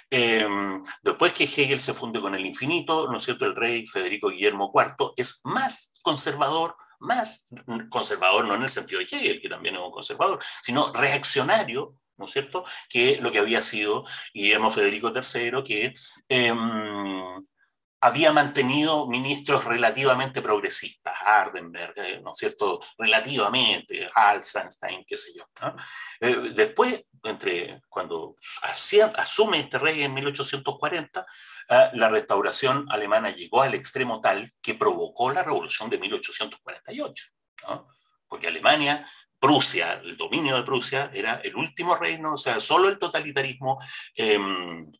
[0.09, 3.45] Em, después que Hegel se funde con el infinito, ¿no es cierto?
[3.45, 7.47] El rey Federico Guillermo IV es más conservador, más
[7.89, 12.25] conservador no en el sentido de Hegel, que también es un conservador, sino reaccionario, ¿no
[12.25, 15.93] es cierto?, que lo que había sido Guillermo Federico III, que
[16.29, 17.43] em,
[18.03, 25.45] había mantenido ministros relativamente progresistas, Hardenberg, eh, ¿no es cierto?, relativamente, Halsenstein, qué sé yo.
[26.19, 28.35] Eh, después, entre, cuando
[29.15, 31.25] asume este rey en 1840,
[31.69, 37.25] eh, la restauración alemana llegó al extremo tal que provocó la revolución de 1848,
[38.27, 39.07] porque Alemania
[39.39, 43.79] Prusia, el dominio de Prusia, era el último reino, o sea, solo el totalitarismo
[44.15, 44.91] em,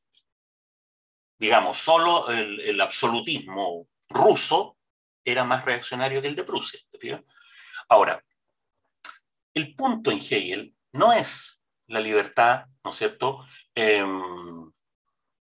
[1.38, 4.78] digamos, solo el, absolutismo ruso
[5.24, 6.80] era más reaccionario que el de Prusia.
[7.90, 8.24] Ahora,
[9.54, 14.72] el punto en Hegel no es la libertad, ¿no es cierto?, em,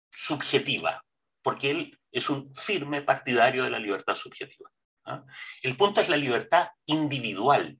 [0.09, 1.05] subjetiva,
[1.41, 4.69] porque él es un firme partidario de la libertad subjetiva.
[5.05, 5.23] ¿ah?
[5.61, 7.79] El punto es la libertad individual.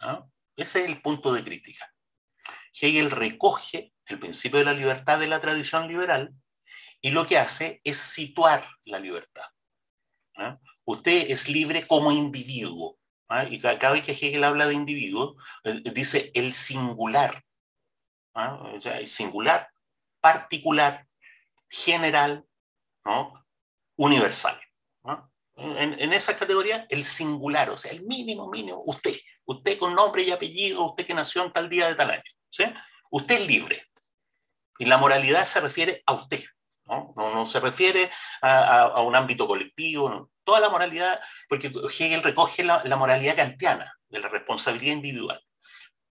[0.00, 0.24] ¿ah?
[0.56, 1.92] Ese es el punto de crítica.
[2.80, 6.34] Hegel recoge el principio de la libertad de la tradición liberal
[7.04, 9.44] y lo que hace es situar la libertad.
[10.38, 10.58] ¿ah?
[10.84, 12.98] Usted es libre como individuo.
[13.28, 13.44] ¿ah?
[13.44, 15.36] Y cada vez que Hegel habla de individuo,
[15.92, 17.44] dice el singular.
[18.32, 18.54] ¿ah?
[18.74, 19.68] O sea, el singular,
[20.22, 21.06] particular,
[21.68, 22.46] general,
[23.96, 24.58] universal.
[25.56, 29.14] En, en, esa categoría, el singular, o sea, el mínimo, mínimo, usted,
[29.44, 32.22] usted con nombre y apellido, usted que nació en tal día de tal año.
[33.10, 33.86] Usted es libre.
[34.78, 36.42] Y la moralidad se refiere a usted.
[36.86, 37.46] ¿No?
[37.46, 38.10] se refiere
[38.42, 44.28] a, un ámbito colectivo, toda la moralidad, porque Hegel recoge la, moralidad kantiana de la
[44.28, 45.42] responsabilidad individual.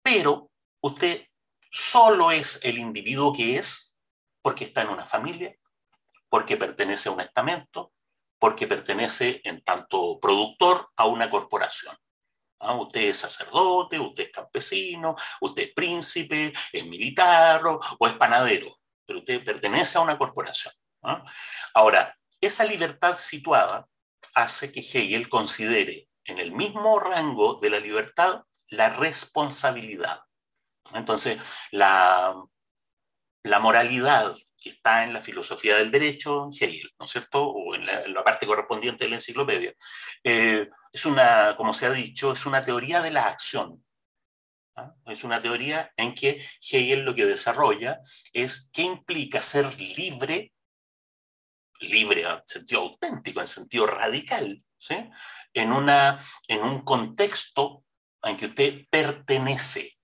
[0.02, 0.52] Pero
[0.82, 1.26] usted
[1.70, 3.98] solo es el individuo que es
[4.42, 5.56] porque está en una familia,
[6.30, 7.92] porque pertenece a un estamento,
[8.40, 11.96] porque pertenece en tanto productor a una corporación.
[12.62, 12.76] ¿Ah?
[12.76, 18.80] Usted es sacerdote, usted es campesino, usted es príncipe, es militar o es panadero
[19.10, 20.72] pero usted pertenece a una corporación.
[21.74, 23.88] Ahora, esa libertad situada
[24.36, 30.22] hace que Hegel considere en el mismo rango de la libertad la responsabilidad.
[30.94, 31.40] Entonces,
[31.72, 32.36] la,
[33.42, 37.48] la moralidad que está en la filosofía del derecho, Hegel, ¿no es cierto?
[37.48, 39.74] O en la, parte correspondiente de la enciclopedia,
[40.24, 43.84] eh, es una, como se ha dicho, es una teoría de la acción.
[45.06, 48.00] Es una teoría en que Hegel lo que desarrolla
[48.34, 50.54] es qué implica ser libre,
[51.80, 54.96] libre en sentido auténtico, en sentido radical, ¿sí?
[55.54, 57.84] en, una, en un contexto
[58.24, 59.98] en que usted pertenece,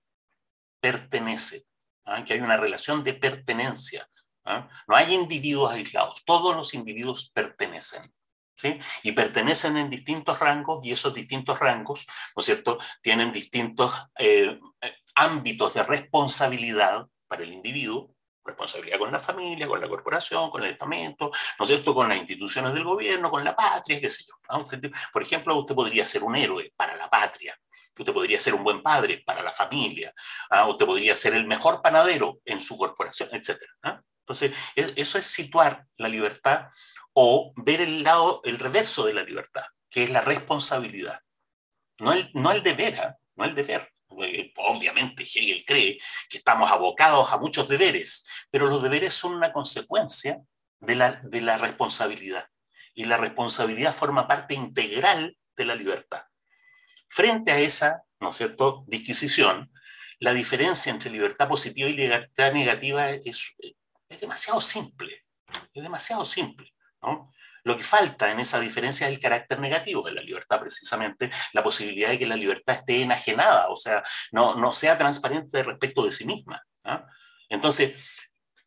[0.80, 1.66] pertenece,
[2.04, 2.24] ¿ah?
[2.24, 4.08] que hay una relación de pertenencia.
[4.44, 4.68] ¿ah?
[4.88, 8.02] No hay individuos aislados, todos los individuos pertenecen.
[9.02, 14.58] Y pertenecen en distintos rangos y esos distintos rangos, ¿no es cierto?, tienen distintos eh,
[14.80, 18.14] eh, ámbitos de responsabilidad para el individuo,
[18.44, 22.18] responsabilidad con la familia, con la corporación, con el estamento, ¿no es cierto?, con las
[22.18, 24.34] instituciones del gobierno, con la patria, qué sé yo.
[25.12, 27.58] por ejemplo, usted podría ser un héroe para la patria,
[27.98, 30.12] usted podría ser un buen padre para la familia,
[30.50, 30.66] ¿ah?
[30.66, 33.58] usted podría ser el mejor panadero en su corporación, etc.
[33.82, 34.00] ¿ah?
[34.26, 36.66] Entonces, e, eso es situar la libertad
[37.12, 41.20] o ver el lado, el reverso de la libertad, que es la responsabilidad.
[41.98, 43.16] No el, no el deber, ¿ah?
[43.36, 43.92] no el deber.
[44.08, 50.40] Obviamente Hegel cree que estamos abocados a muchos deberes, pero los deberes son una consecuencia
[50.80, 52.48] de la, de la responsabilidad.
[52.94, 56.24] Y la responsabilidad forma parte integral de la libertad.
[57.08, 59.70] Frente a esa, ¿no es cierto?, disquisición,
[60.18, 63.54] la diferencia entre libertad positiva y libertad negativa es,
[64.08, 65.24] es demasiado simple.
[65.72, 66.72] Es demasiado simple.
[67.64, 71.62] Lo que falta en esa diferencia es el carácter negativo de la libertad, precisamente la
[71.62, 76.12] posibilidad de que la libertad esté enajenada, o sea, no, no sea transparente respecto de
[76.12, 76.64] sí misma.
[77.48, 77.94] Entonces,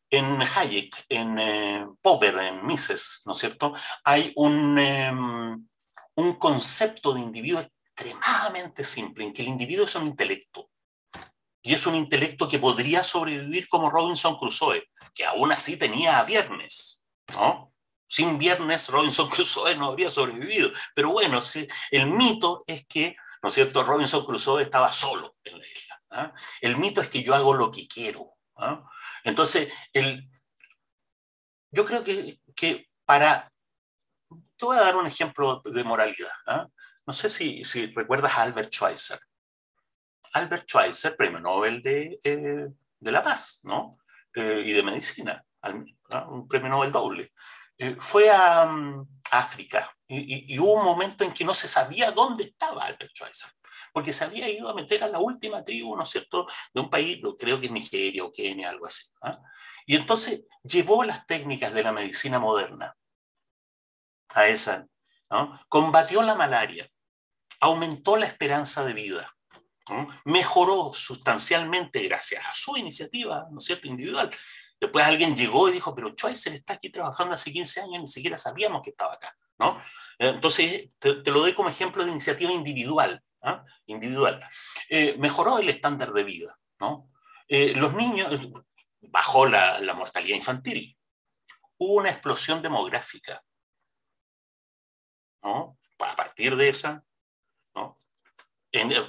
[0.10, 3.74] en Hayek, en eh, Popper, en Mises, ¿no es cierto?
[4.04, 5.68] Hay un, em,
[6.16, 10.70] un concepto de individuo extremadamente simple, en que el individuo es un intelecto.
[11.62, 16.24] Y es un intelecto que podría sobrevivir como Robinson Crusoe, que aún así tenía a
[16.24, 17.04] viernes,
[17.34, 17.74] ¿no?
[18.08, 20.72] Sin viernes Robinson Crusoe no habría sobrevivido.
[20.96, 21.40] Pero bueno,
[21.92, 26.02] el mito es que, ¿no es cierto?, Robinson Crusoe estaba solo en la isla.
[26.12, 26.34] ¿ah?
[26.62, 28.38] El mito es que yo hago lo que quiero.
[28.58, 28.84] ¿ah?
[29.24, 29.72] Entonces,
[31.72, 33.52] yo creo que, que, para...
[34.56, 36.32] Te voy a dar un ejemplo de moralidad.
[36.46, 36.68] ¿ah?
[37.06, 39.20] No sé si, si, recuerdas a Albert Schweitzer.
[40.34, 42.68] Albert Schweitzer, premio Nobel de, eh,
[43.00, 44.00] de la Paz, ¿no?
[44.34, 45.44] Eh, y de Medicina.
[46.28, 47.34] un premio Nobel doble.
[47.78, 52.46] Eh, fue a, mm, África y, hubo un momento en que no se sabía dónde
[52.46, 53.52] estaba Albert Schweitzer,
[53.94, 56.90] porque se había ido a meter a la última tribu, ¿no es cierto?, de un
[56.90, 59.04] país, creo que Nigeria o Kenia, algo así.
[59.22, 59.40] ¿ah?
[59.86, 62.96] Y entonces llevó las técnicas de la medicina moderna
[64.30, 64.88] a esa,
[65.30, 65.60] ¿no?
[65.70, 66.90] combatió la malaria,
[67.60, 69.36] aumentó la esperanza de vida,
[70.26, 74.30] mejoró sustancialmente gracias a su iniciativa, ¿no es cierto?, individual.
[74.80, 78.38] Después alguien llegó y dijo, pero Schweitzer está aquí trabajando hace 15 años, ni siquiera
[78.38, 79.82] sabíamos que estaba acá, ¿no?
[80.18, 83.66] Entonces, te, lo doy como ejemplo de iniciativa individual, ¿ah?
[83.88, 84.40] individual.
[84.90, 87.12] Eh, mejoró el estándar de vida, ¿no?
[87.48, 88.30] Eh, los niños,
[89.02, 90.98] bajó la, la mortalidad infantil,
[91.78, 93.44] hubo una explosión demográfica,
[95.44, 95.78] ¿no?
[96.00, 97.04] A partir de esa,
[97.76, 97.98] ¿no?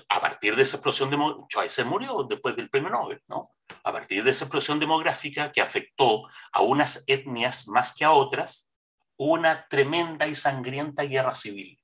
[0.08, 3.50] A partir de esa explosión demográfica, se murió después del premio Nobel, ¿no?
[3.84, 8.68] A partir de esa explosión demográfica que afectó a unas etnias más que a otras,
[9.16, 11.78] una tremenda y sangrienta guerra civil.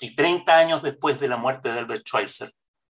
[0.00, 2.50] Y 30 años después de la muerte de Albert Schweitzer,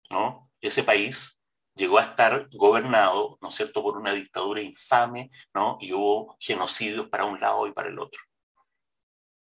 [0.10, 0.52] ¿no?
[0.62, 1.42] ese país
[1.76, 5.78] llegó a estar gobernado, ¿no es cierto?, por una dictadura infame, ¿no?
[5.82, 8.22] Y hubo genocidios para un lado y para el otro.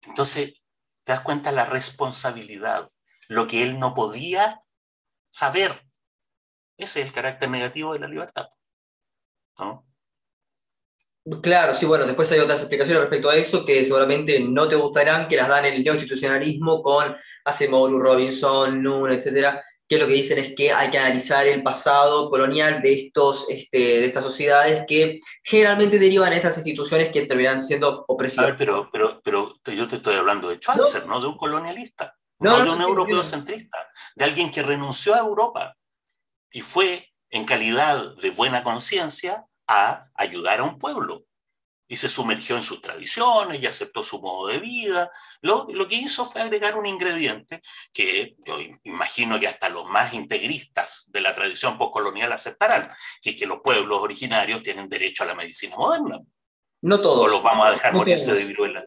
[0.07, 0.53] Entonces,
[1.03, 2.89] te das cuenta la responsabilidad,
[3.27, 4.61] lo que él no podía
[5.29, 5.71] saber.
[6.77, 8.49] Ese es el carácter negativo de la libertad.
[11.41, 15.29] Claro, sí, bueno, después hay otras explicaciones respecto a eso que seguramente no te gustarán,
[15.29, 20.55] que las dan el neoinstitucionalismo con Asimov, Robinson, Noon, etcétera, que lo que dicen es
[20.55, 25.99] que hay que analizar el pasado colonial de, estos, este, de estas sociedades que generalmente
[25.99, 28.51] derivan de estas instituciones que terminan siendo opresivas.
[28.51, 32.63] A pero, pero, pero yo te estoy hablando de Schweitzer, no, de un colonialista, no,
[32.63, 35.75] de un europeo centrista, de alguien que renunció a Europa
[36.51, 41.25] y fue en calidad de buena conciencia a ayudar a un pueblo
[41.93, 45.11] y se sumergió en sus tradiciones y aceptó su modo de vida.
[45.41, 47.61] Lo, lo, que hizo fue agregar un ingrediente
[47.93, 52.89] que yo imagino que hasta los más integristas de la tradición postcolonial aceptarán,
[53.21, 56.19] que es que los pueblos originarios tienen derecho a la medicina moderna.
[56.81, 57.25] No todos.
[57.25, 58.83] O los vamos a dejar morirse de viruela.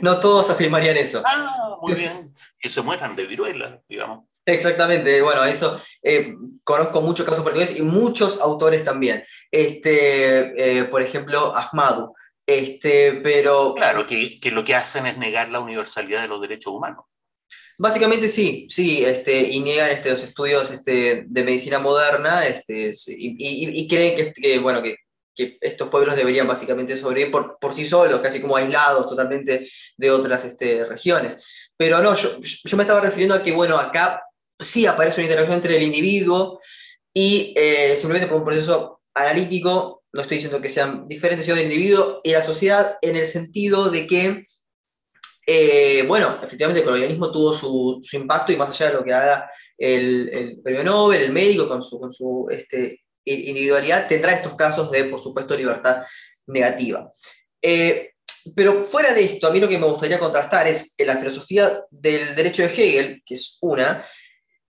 [0.00, 1.22] No todos afirmarían eso.
[1.26, 2.34] Ah, muy bien.
[2.58, 4.24] Que se mueran de viruela, digamos.
[4.46, 6.34] Exactamente, bueno, eso eh,
[6.64, 9.22] conozco muchos casos portugueses y muchos autores también.
[9.50, 12.14] Este, eh, por ejemplo, Ahmadu,
[12.48, 13.74] este, pero...
[13.74, 17.04] Claro, que, que, lo que hacen es negar la universalidad de los derechos humanos.
[17.76, 23.36] Básicamente sí, sí, este, y niegan este, los estudios este, de medicina moderna este, y,
[23.80, 24.96] y, creen que, que bueno, que,
[25.36, 30.10] que, estos pueblos deberían básicamente sobrevivir por, por, sí solos, casi como aislados totalmente de
[30.10, 31.70] otras este, regiones.
[31.76, 34.22] Pero no, yo, yo me estaba refiriendo a que, bueno, acá
[34.58, 36.60] sí aparece una interacción entre el individuo
[37.12, 41.66] y eh, simplemente por un proceso analítico no estoy diciendo que sean diferentes, sino del
[41.66, 44.44] individuo y la sociedad en el sentido de que,
[45.46, 49.50] eh, bueno, efectivamente el colonialismo tuvo su, impacto y más allá de lo que haga
[49.76, 55.04] el, premio Nobel, el médico con su, con su este, individualidad, tendrá estos casos de,
[55.04, 56.04] por supuesto, libertad
[56.46, 57.10] negativa.
[57.60, 58.12] Eh,
[58.54, 62.34] pero fuera de esto, a mí lo que me gustaría contrastar es la filosofía del
[62.34, 64.04] derecho de Hegel, que es una,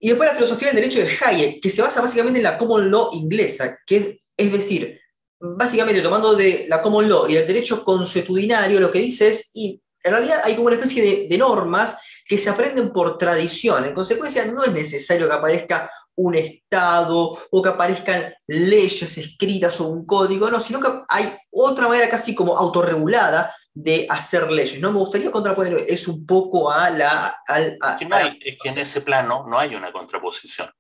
[0.01, 2.91] y después la filosofía del derecho de Hayek, que se basa básicamente en la common
[2.91, 5.01] law inglesa, que es decir,
[5.41, 9.81] básicamente tomando de la common law y el derecho consuetudinario, lo que dice es, y
[10.03, 13.85] en realidad hay como una especie de, normas que se aprenden por tradición.
[13.85, 19.89] En consecuencia, no es necesario que aparezca un Estado o que aparezcan leyes escritas o
[19.89, 24.81] un código, no, sino que hay otra manera casi como autorregulada de hacer leyes.
[24.81, 27.37] No me gustaría contraponer es un poco a la...
[27.49, 30.71] es que en ese plano no hay una contraposición.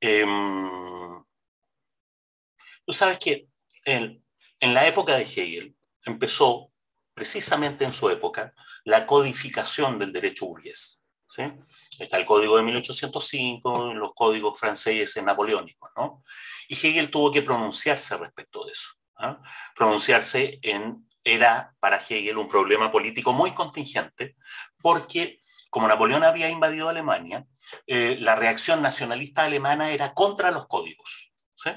[0.00, 0.68] Em,
[2.84, 3.47] tú sabes que
[3.88, 4.22] en,
[4.74, 5.74] la época de Hegel
[6.04, 6.70] empezó,
[7.14, 8.52] precisamente en su época,
[8.84, 11.02] la codificación del derecho burgués.
[11.28, 11.42] ¿sí?
[11.98, 16.24] Está el código de 1805, los códigos franceses napoleónicos, ¿no?
[16.68, 18.90] Y Hegel tuvo que pronunciarse respecto de eso.
[19.16, 19.40] ¿ah?
[19.74, 24.36] Pronunciarse en, era para Hegel un problema político muy contingente,
[24.82, 27.46] porque como Napoleón había invadido Alemania,
[27.86, 31.32] eh, la reacción nacionalista alemana era contra los códigos.
[31.54, 31.70] ¿sí?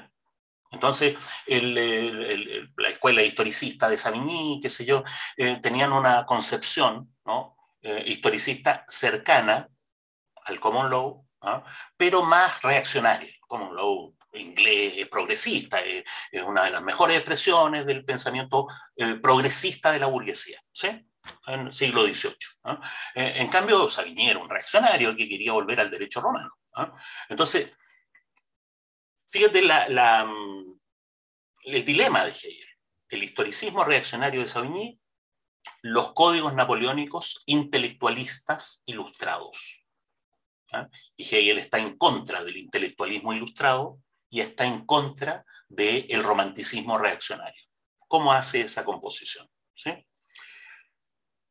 [0.72, 1.16] Entonces,
[1.46, 5.04] la escuela historicista de Savigny, qué sé yo,
[5.36, 7.56] eh, tenían una concepción ¿no?
[7.82, 9.68] Eh, historicista cercana
[10.44, 11.26] al common law,
[11.96, 13.28] pero más reaccionaria.
[13.28, 18.66] El common law inglés progresista, es una de las mejores expresiones del pensamiento
[18.96, 20.88] eh, progresista de la burguesía, ¿sí?
[21.46, 22.34] en el siglo XVIII.
[23.14, 26.56] en cambio, Savigny era un reaccionario que quería volver al derecho romano.
[27.28, 27.70] Entonces,
[29.32, 30.26] fíjate la,
[31.62, 32.68] el dilema de Hegel,
[33.08, 35.00] el historicismo reaccionario de Savigny,
[35.82, 39.84] los códigos napoleónicos intelectualistas ilustrados.
[40.72, 40.88] ¿ah?
[41.16, 47.62] Y Hegel está en contra del intelectualismo ilustrado y está en contra del romanticismo reaccionario.
[48.08, 49.48] ¿Cómo hace esa composición?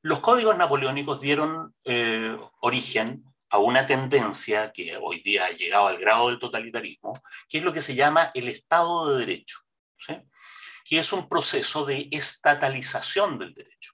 [0.04, 6.00] Los códigos napoleónicos dieron eh, origen a una tendencia que hoy día ha llegado al
[6.00, 9.60] grado del totalitarismo, que es lo que se llama el Estado de Derecho,
[10.08, 13.94] que es un proceso de estatalización del derecho,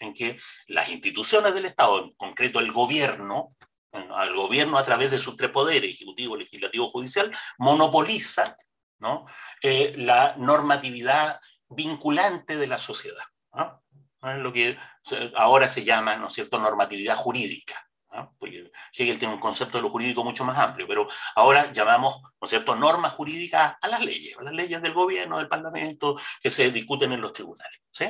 [0.00, 0.38] en que
[0.68, 3.54] las instituciones del Estado, en concreto el gobierno,
[3.92, 8.56] el gobierno a través de sus tres poderes, ejecutivo, legislativo, judicial, monopoliza
[8.98, 9.26] ¿no?
[9.62, 11.38] Eh, la normatividad
[11.68, 13.24] vinculante de la sociedad.
[14.38, 14.76] lo que
[15.36, 17.85] ahora se llama, ¿no es cierto?, normatividad jurídica.
[18.38, 22.76] Porque Hegel tiene un concepto de lo jurídico mucho más amplio, pero ahora llamamos, ¿no
[22.76, 27.12] normas jurídicas a las leyes, a las leyes del gobierno, del parlamento, que se discuten
[27.12, 27.80] en los tribunales.
[27.90, 28.06] ¿sí?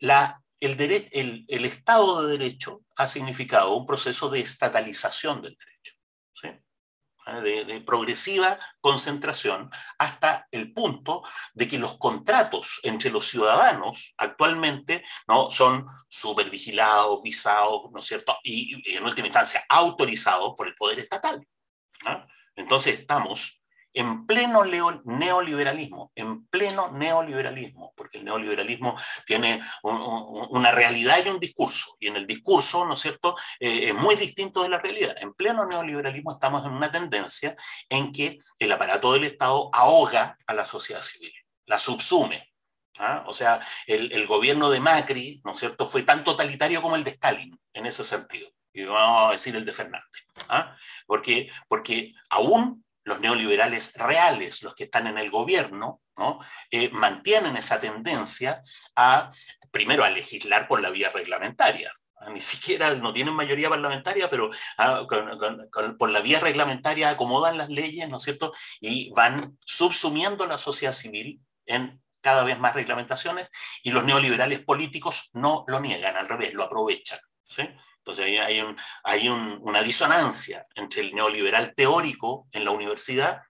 [0.00, 0.80] La, el,
[1.12, 5.94] el, el Estado de Derecho ha significado un proceso de estatalización del derecho.
[6.32, 6.48] ¿sí?
[7.42, 11.22] De, progresiva concentración hasta el punto
[11.54, 15.50] de que los contratos entre los ciudadanos actualmente ¿no?
[15.50, 18.36] son supervigilados, visados, ¿no es cierto?
[18.42, 21.46] Y, en última instancia autorizados por el poder estatal.
[22.56, 23.59] Entonces estamos
[23.92, 31.96] en pleno neoliberalismo, en pleno neoliberalismo, porque el neoliberalismo tiene una realidad y un discurso,
[31.98, 35.16] y en el discurso, ¿no es cierto?, eh, es muy distinto de la realidad.
[35.20, 37.56] En pleno neoliberalismo estamos en una tendencia
[37.88, 41.32] en que el aparato del Estado ahoga a la sociedad civil,
[41.66, 42.48] la subsume.
[42.98, 43.24] ¿ah?
[43.26, 47.10] O sea, el, gobierno de Macri, ¿no es cierto?, fue tan totalitario como el de
[47.10, 48.48] Stalin, en ese sentido.
[48.72, 50.22] Y vamos a decir el de Fernández.
[50.48, 50.76] ¿ah?
[51.06, 56.38] Porque, porque aún los neoliberales reales, los que están en el gobierno, ¿no?
[56.70, 58.62] Eh, mantienen esa tendencia
[58.94, 59.30] a,
[59.70, 61.92] primero, a legislar por la vía reglamentaria.
[62.28, 65.06] Ni siquiera no tienen mayoría parlamentaria, pero ah,
[65.98, 68.52] por la vía reglamentaria acomodan las leyes, ¿no es cierto?
[68.78, 73.48] Y van subsumiendo la sociedad civil en cada vez más reglamentaciones
[73.82, 77.18] y los neoliberales políticos no lo niegan, al revés, lo aprovechan.
[77.48, 77.62] ¿sí?
[78.00, 78.64] Entonces hay,
[79.04, 83.42] hay una disonancia entre el neoliberal teórico en la universidad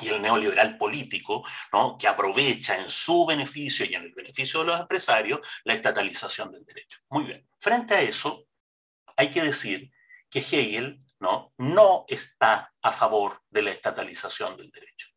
[0.00, 1.96] y el neoliberal político, ¿no?
[1.98, 6.64] que aprovecha en su beneficio y en el beneficio de los empresarios la estatalización del
[6.64, 6.98] derecho.
[7.08, 7.48] Muy bien.
[7.58, 8.44] Frente a eso,
[9.16, 9.90] hay que decir
[10.30, 11.52] que Hegel ¿no?
[11.56, 15.08] no está a favor de la estatalización del derecho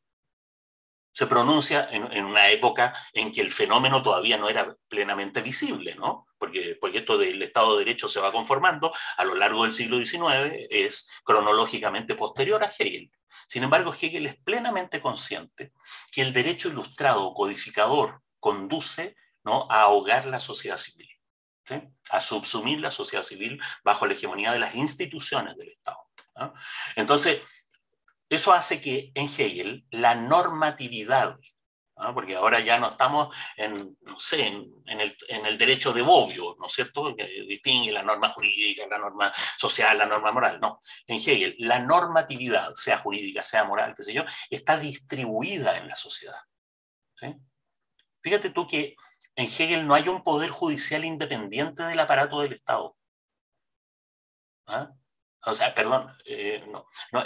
[1.22, 6.26] se pronuncia en, una época en que el fenómeno todavía no era plenamente visible, ¿no?
[6.40, 10.04] Porque, porque esto del Estado de Derecho se va conformando a lo largo del siglo
[10.04, 13.12] XIX, es cronológicamente posterior a Hegel.
[13.46, 15.74] Sin embargo, Hegel es plenamente consciente
[16.12, 19.68] que el derecho ilustrado codificador conduce ¿no?
[19.70, 21.08] a ahogar la sociedad civil,
[22.10, 26.00] a subsumir la sociedad civil bajo la hegemonía de las instituciones del Estado.
[26.96, 27.44] Entonces,
[28.32, 31.38] eso hace que en Hegel la normatividad,
[32.14, 36.74] porque ahora ya no estamos en, no sé, en, el, derecho de Bobbio, ¿no es
[36.74, 40.60] cierto?, que distingue la norma jurídica, la norma social, la norma moral.
[40.62, 45.90] No, en Hegel la normatividad, sea jurídica, sea moral, qué sé yo, está distribuida en
[45.90, 46.40] la sociedad.
[48.24, 48.96] Fíjate tú que
[49.36, 52.96] en Hegel no hay un poder judicial independiente del aparato del Estado.
[54.68, 54.94] ¿Ah?
[55.46, 57.24] O sea, perdón, eh, no, no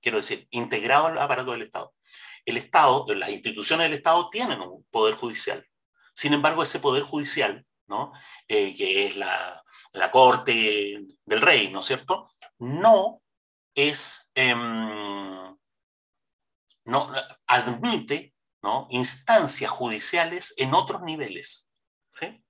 [0.00, 1.94] quiero decir, integrado al aparato del Estado.
[2.44, 5.66] El Estado, las instituciones del Estado tienen un poder judicial.
[6.12, 8.12] Sin embargo, ese poder judicial, ¿no?
[8.48, 12.30] Eh, que es la, la, corte del rey, ¿no es cierto?
[12.58, 13.22] No
[13.74, 15.56] es, em,
[16.84, 17.12] no
[17.46, 18.86] admite ¿no?
[18.90, 21.70] instancias judiciales en otros niveles.
[22.10, 22.42] ¿sí?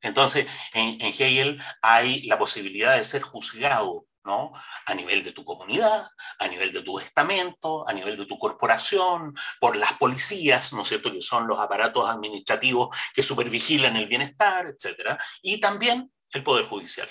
[0.00, 4.52] Entonces, en, en Hegel hay la posibilidad de ser juzgado ¿no?
[4.86, 6.06] A nivel de tu comunidad,
[6.38, 10.88] a nivel de tu estamento, a nivel de tu corporación, por las policías, ¿no es
[10.88, 15.18] cierto?, que son los aparatos administrativos que supervigilan el bienestar, etc.
[15.42, 17.08] Y también el Poder Judicial.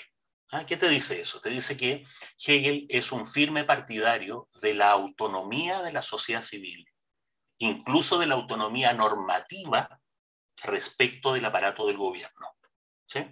[0.50, 0.66] ¿Ah?
[0.66, 1.40] ¿Qué te dice eso?
[1.40, 2.04] Te dice que
[2.44, 6.86] Hegel es un firme partidario de la autonomía de la sociedad civil,
[7.58, 10.00] incluso de la autonomía normativa
[10.62, 12.54] respecto del aparato del gobierno.
[13.06, 13.24] ¿sí?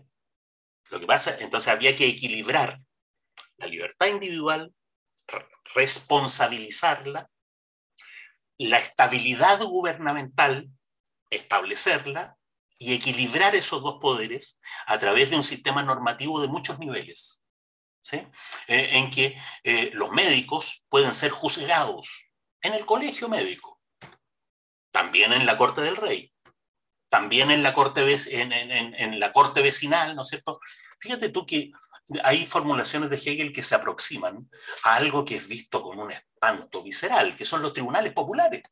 [0.91, 2.81] Lo que pasa, entonces había que equilibrar
[3.61, 4.75] la libertad individual,
[5.75, 7.31] responsabilizarla,
[8.59, 10.69] la estabilidad gubernamental,
[11.31, 12.37] establecerla
[12.79, 17.43] y equilibrar esos dos poderes a través de un sistema normativo de muchos niveles,
[18.03, 18.17] ¿sí?
[18.67, 22.31] Eh, en que eh, los médicos pueden ser juzgados
[22.63, 23.81] en el colegio médico,
[24.91, 26.33] también en la corte del rey,
[27.09, 28.01] también en la corte,
[28.41, 30.61] en, en, la corte vecinal, ¿no es cierto?
[31.01, 31.71] Fíjate tú que
[32.25, 34.49] hay formulaciones de Hegel que se aproximan
[34.85, 38.63] a algo que es visto con un espanto visceral, que son los tribunales populares.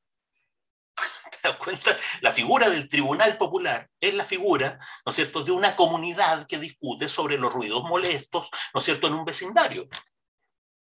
[1.30, 1.96] ¿Te das cuenta?
[2.20, 6.58] La figura del tribunal popular es la figura, ¿no es cierto?, de una comunidad que
[6.58, 9.88] discute sobre los ruidos molestos, ¿no es cierto?, en un vecindario.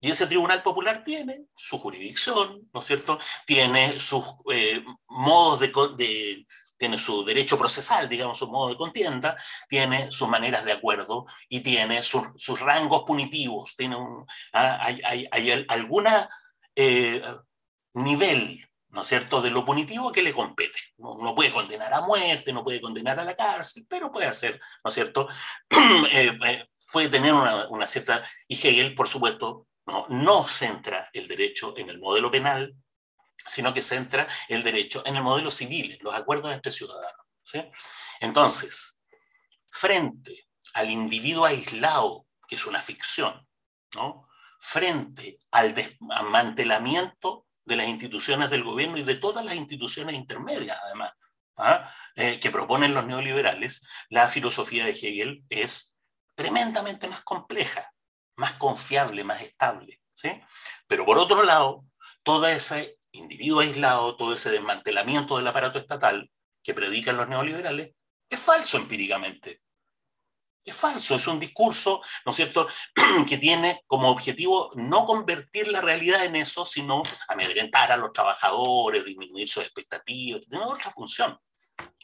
[0.01, 3.19] Y ese tribunal popular tiene su jurisdicción, ¿no es cierto?
[3.45, 6.47] Tiene sus eh, modos de,
[6.79, 9.37] tiene su derecho procesal, digamos, su modo de contienda,
[9.69, 13.97] tiene sus maneras de acuerdo y tiene sus rangos punitivos, tiene
[14.53, 15.01] ah, hay,
[15.31, 15.67] hay,
[16.77, 17.23] eh,
[17.95, 20.79] nivel, ¿no es cierto?, de lo punitivo que le compete.
[20.97, 24.89] No, puede condenar a muerte, no puede condenar a la cárcel, pero puede hacer, ¿no
[24.89, 25.29] es cierto?,
[26.13, 26.39] eh,
[26.93, 28.25] puede tener una, cierta...
[28.47, 29.67] Y Hegel, por supuesto,
[30.09, 32.75] no centra el derecho en el modelo penal,
[33.49, 37.27] sino que centra el derecho en el modelo civil, los acuerdos entre ciudadanos.
[38.21, 39.01] Entonces,
[39.69, 43.47] frente al individuo aislado, que es una ficción,
[44.61, 51.13] frente al desmantelamiento de las instituciones del gobierno y de todas las instituciones intermedias, además,
[51.57, 51.93] ¿ah?
[52.17, 55.97] eh, que proponen los neoliberales, la filosofía de Hegel es
[56.35, 57.93] tremendamente más compleja
[58.39, 60.01] más confiable, más estable.
[60.15, 60.31] ¿sí?
[60.87, 61.85] Pero por otro lado,
[62.23, 66.31] todo ese individuo aislado, todo ese desmantelamiento del aparato estatal
[66.63, 67.93] que predican los neoliberales,
[68.29, 69.63] es falso empíricamente.
[70.65, 72.69] Es falso, es un discurso, ¿no es cierto?,
[73.29, 79.05] que tiene como objetivo no convertir la realidad en eso, sino amedrentar a los trabajadores,
[79.05, 81.39] disminuir sus expectativas, tiene otra función.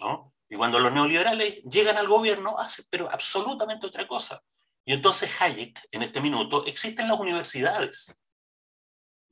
[0.01, 0.33] ¿no?
[0.49, 4.43] Y cuando los neoliberales llegan al gobierno, hacen pero absolutamente otra cosa.
[4.85, 8.15] Y entonces Hayek, en este minuto, existen las universidades.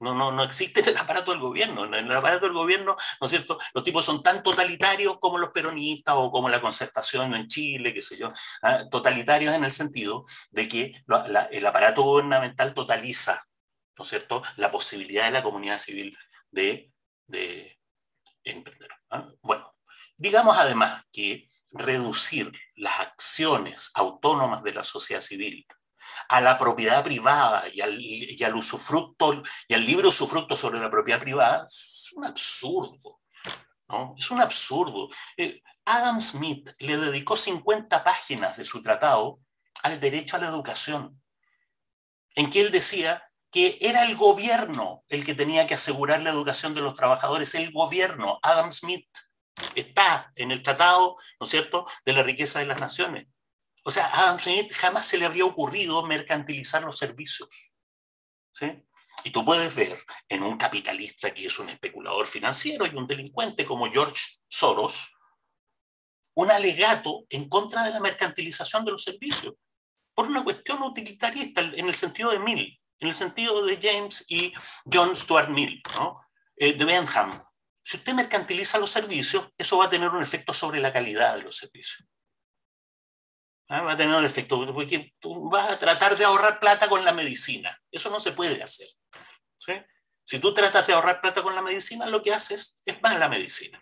[0.02, 1.84] No, no, no existe el aparato del gobierno.
[1.84, 3.56] En el aparato del gobierno, ¿no es cierto?
[3.72, 8.02] Los tipos son tan totalitarios como los peronistas o como la concertación en Chile, qué
[8.02, 8.32] sé yo.
[8.62, 8.80] ¿ah?
[8.90, 11.04] Totalitarios en el sentido de que
[11.52, 13.46] el aparato gubernamental totaliza,
[13.96, 16.18] ¿no es cierto?, la posibilidad de la comunidad civil
[16.50, 16.90] de,
[17.28, 17.78] de
[18.42, 18.90] emprender.
[19.10, 19.28] ¿ah?
[19.40, 19.72] Bueno,
[20.16, 25.64] digamos además que reducir las acciones autónomas de la sociedad civil
[26.28, 30.90] a la propiedad privada y al, y al usufructo y al libre usufructo sobre la
[30.90, 33.20] propiedad privada es un absurdo.
[33.88, 34.14] ¿no?
[34.18, 35.08] Es un absurdo.
[35.36, 39.40] Eh, Adam Smith le dedicó 50 páginas de su tratado
[39.82, 41.20] al derecho a la educación,
[42.34, 46.74] en que él decía que era el gobierno el que tenía que asegurar la educación
[46.74, 49.08] de los trabajadores, el gobierno, Adam Smith
[49.74, 53.26] está en el tratado, ¿no es cierto?, de la riqueza de las naciones.
[53.82, 57.74] O sea, a Smith jamás se le habría ocurrido mercantilizar los servicios.
[58.52, 58.82] ¿sí?
[59.24, 59.96] Y tú puedes ver
[60.28, 65.12] en un capitalista que es un especulador financiero y un delincuente como George Soros,
[66.34, 69.54] un alegato en contra de la mercantilización de los servicios,
[70.14, 74.52] por una cuestión utilitarista en el sentido de Mill, en el sentido de James y
[74.92, 76.20] John Stuart Mill, ¿no?
[76.56, 77.42] Eh, de Benham,
[77.82, 81.42] si usted mercantiliza los servicios, eso va a tener un efecto sobre la calidad de
[81.42, 82.06] los servicios.
[83.68, 83.80] ¿Ah?
[83.82, 87.12] Va a tener un efecto, porque tú vas a tratar de ahorrar plata con la
[87.12, 87.80] medicina.
[87.90, 88.88] Eso no se puede hacer.
[90.24, 93.28] Si tú tratas de ahorrar plata con la medicina, lo que haces es más la
[93.28, 93.80] medicina.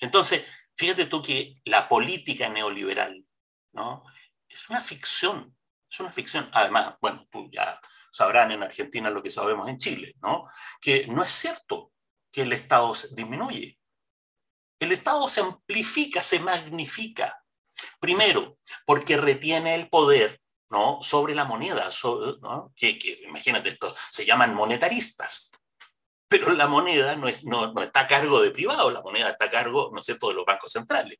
[0.00, 0.44] Entonces,
[0.76, 3.24] fíjate tú que la política neoliberal
[3.72, 4.04] ¿no?
[4.48, 5.56] es una ficción.
[5.90, 6.48] Es una ficción.
[6.52, 10.48] Además, bueno, tú ya sabrán en Argentina lo que sabemos en Chile, ¿no?
[10.80, 11.92] que no es cierto
[12.30, 13.78] que el Estado disminuye.
[14.78, 17.43] El Estado se amplifica, se magnifica.
[18.00, 20.98] Primero, porque retiene el poder ¿no?
[21.02, 21.88] sobre la moneda,
[22.76, 25.52] que, imagínate esto, se llaman monetaristas,
[26.28, 29.90] pero la moneda no, no, está a cargo de privados, la moneda está a cargo,
[29.92, 31.18] ¿no es de los bancos centrales.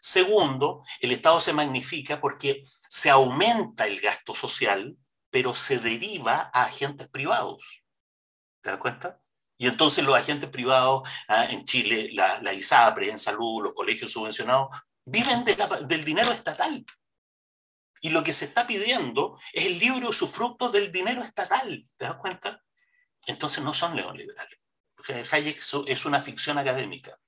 [0.00, 4.96] Segundo, el Estado se magnifica porque se aumenta el gasto social,
[5.30, 7.84] pero se deriva a agentes privados.
[8.62, 9.20] ¿Te das cuenta?
[9.58, 14.12] Y entonces los agentes privados ah, en Chile, la, la, ISAPRE en salud, los colegios
[14.12, 14.68] subvencionados,
[15.06, 16.84] viven del dinero estatal.
[18.02, 21.88] Y lo que se está pidiendo es el libre usufructo del dinero estatal.
[21.96, 22.62] ¿Te das cuenta?
[23.26, 24.58] Entonces no son neoliberales.
[25.32, 27.18] Hayek es una ficción académica.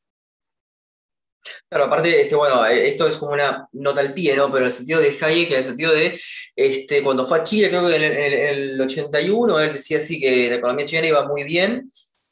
[1.68, 4.52] Claro, aparte, este, bueno, eh, esto es como una nota al pie, ¿no?
[4.52, 6.20] Pero el sentido de Hayek, en el sentido de,
[6.56, 10.20] este, cuando fue a Chile, creo que en el, en el 81, él decía así
[10.20, 11.88] que la economía chilena iba muy bien,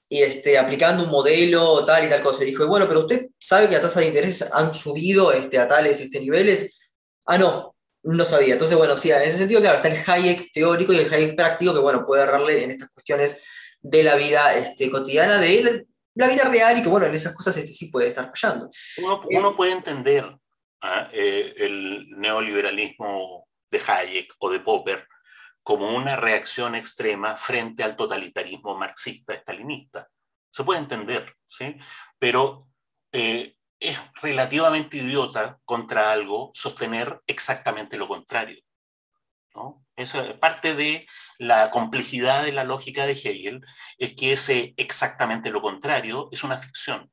[0.09, 2.43] y este, aplicando un modelo tal y tal cosa.
[2.43, 5.67] Y dijo, bueno, pero usted sabe que las tasas de interés han subido este, a
[5.67, 6.79] tales este, niveles.
[7.25, 8.53] Ah, no, no sabía.
[8.53, 11.75] Entonces, bueno, sí, en ese sentido, claro, está el Hayek teórico y el Hayek práctico,
[11.75, 13.43] que bueno, puede agarrarle en estas cuestiones
[13.81, 15.87] de la vida este, cotidiana de él.
[16.15, 18.71] la vida real y que, bueno, en esas cosas este sí puede estar fallando.
[18.99, 20.25] Uno, uno puede entender
[20.83, 21.09] ¿ah?
[21.13, 25.07] eh, el neoliberalismo de Hayek o de Popper
[25.67, 30.09] como una reacción extrema frente al totalitarismo marxista-estalinista.
[30.49, 31.77] Se puede entender, ¿sí?
[32.21, 32.69] Pero
[33.11, 38.61] eh, es relativamente idiota contra algo sostener exactamente lo contrario.
[39.57, 39.85] ¿no?
[39.97, 41.05] Eso es parte de
[41.39, 43.67] la complejidad de la lógica de Hegel,
[43.99, 47.11] es que ese exactamente lo contrario es una ficción.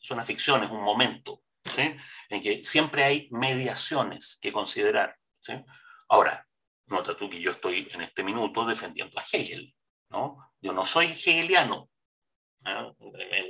[0.00, 1.94] Es una ficción, es un momento, ¿sí?
[2.30, 5.16] en que siempre hay mediaciones que considerar.
[5.40, 5.52] ¿sí?
[6.08, 6.45] Ahora,
[6.86, 9.74] nota tú que yo estoy en este minuto defendiendo a Hegel.
[10.10, 10.38] ¿no?
[10.60, 11.90] Yo no soy hegeliano,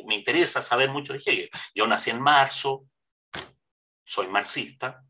[0.04, 1.50] me, interesa saber mucho de Hegel.
[1.74, 2.86] Yo nací en marzo,
[4.04, 5.02] soy marxista,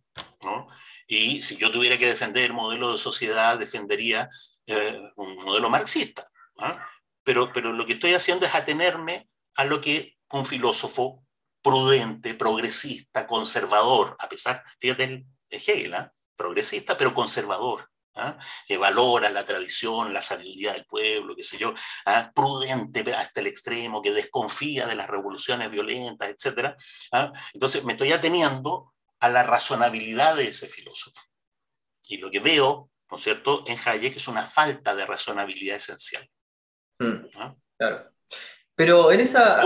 [0.43, 0.68] ¿no?
[1.07, 4.29] y si yo tuviera que defender el modelo de sociedad, defendería
[4.66, 6.29] eh, un modelo marxista.
[6.59, 6.85] ¿ah?
[7.22, 11.24] Pero, pero lo que estoy haciendo es atenerme a lo que un filósofo
[11.62, 16.12] prudente, progresista, conservador, a pesar, fíjate, de Hegel, ¿ah?
[16.37, 18.39] progresista, pero conservador, ¿ah?
[18.67, 21.73] que valora la tradición, la sabiduría del pueblo, qué sé yo,
[22.07, 22.31] ¿ah?
[22.35, 26.77] prudente hasta el extremo, que desconfía de las revoluciones violentas, etc.
[27.12, 27.33] ¿ah?
[27.53, 31.21] Entonces me estoy ateniendo a la razonabilidad de ese filósofo.
[32.09, 36.29] Y lo que veo, ¿no es cierto?, en Hayek es una falta de razonabilidad esencial.
[36.99, 37.27] Hmm.
[37.79, 38.12] Claro.
[38.75, 39.62] Pero en esa...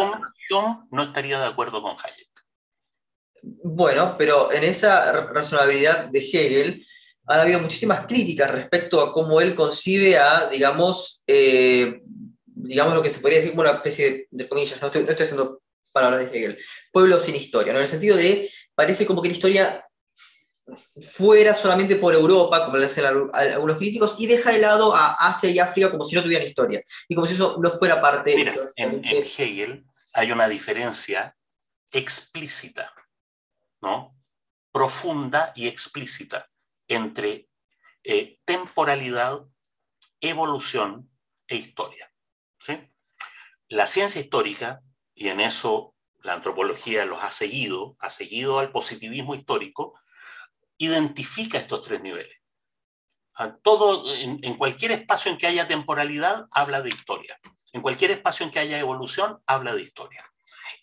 [0.48, 2.30] Yo no estaría de acuerdo con Hayek.
[3.42, 6.86] Bueno, pero en esa razonabilidad de Hegel,
[7.30, 12.02] han habido muchísimas críticas respecto a cómo él concibe a, digamos, eh,
[12.44, 15.24] digamos lo que se podría decir como una especie de, comillas, no estoy, no estoy,
[15.24, 15.62] haciendo
[15.92, 16.58] palabras de Hegel,
[16.92, 17.78] pueblo sin historia, ¿no?
[17.78, 19.86] en el sentido de, parece como que la historia
[21.00, 25.50] fuera solamente por Europa, como le hacen algunos críticos, y deja de lado a Asia
[25.50, 28.34] y África como si no tuvieran historia, y como si eso no fuera parte...
[28.34, 31.36] Mira, en, en Hegel hay una diferencia
[31.92, 32.92] explícita,
[33.80, 34.16] ¿no?
[34.72, 36.49] Profunda y explícita
[36.90, 37.48] entre
[38.04, 39.40] eh, temporalidad,
[40.20, 41.10] evolución
[41.46, 42.12] e historia.
[42.58, 42.78] ¿sí?
[43.68, 44.82] La ciencia histórica,
[45.14, 49.98] y en eso la antropología los ha seguido, ha seguido al positivismo histórico,
[50.78, 52.36] identifica estos tres niveles.
[53.62, 57.38] todo, en, en, cualquier espacio en que haya temporalidad, habla de historia.
[57.72, 60.30] En cualquier espacio en que haya evolución, habla de historia.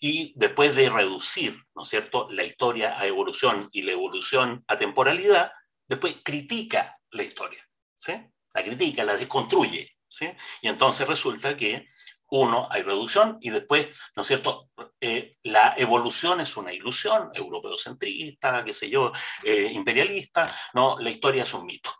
[0.00, 4.78] Y después de reducir, ¿no es cierto?, la historia a evolución y la evolución a
[4.78, 5.52] temporalidad,
[5.88, 7.66] después critica la historia,
[7.96, 8.12] ¿sí?
[8.52, 10.26] La critica, la desconstruye, ¿sí?
[10.62, 11.88] Y entonces resulta que
[12.30, 14.70] uno, hay reducción y después, ¿no es cierto?
[15.00, 19.12] Eh, la evolución es una ilusión, europeocentrista, qué sé yo,
[19.44, 20.98] eh, imperialista, ¿no?
[20.98, 21.90] La historia es un mito,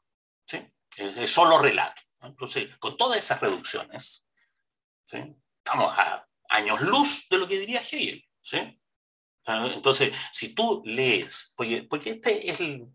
[0.47, 0.61] ¿sí?
[0.97, 2.03] Es, solo relato.
[2.21, 4.27] Entonces, con todas esas reducciones,
[5.07, 5.19] ¿sí?
[5.65, 8.59] Estamos a años luz de lo que diría Hegel, ¿sí?
[9.47, 12.87] Ah, entonces, si tú lees, oye, porque este es el,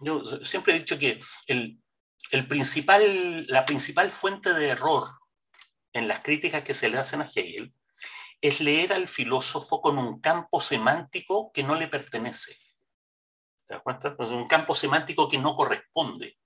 [0.00, 1.78] yo siempre he dicho que el,
[2.46, 5.08] principal, la principal fuente de error
[5.92, 7.72] en las críticas que se le hacen a Hegel
[8.40, 12.56] es leer al filósofo con un campo semántico que no le pertenece.
[13.66, 14.16] ¿Te das cuenta?
[14.18, 16.38] un campo semántico que no corresponde.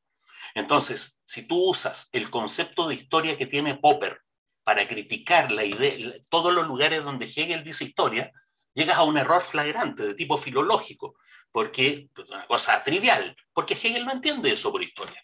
[0.55, 4.21] Entonces, si tú usas el concepto de historia que tiene Popper
[4.65, 8.33] para criticar la idea, todos los lugares donde Hegel dice historia,
[8.75, 11.17] llegas a un error flagrante de tipo filológico,
[11.53, 15.23] porque pues, una cosa trivial, porque Hegel no entiende eso por historia.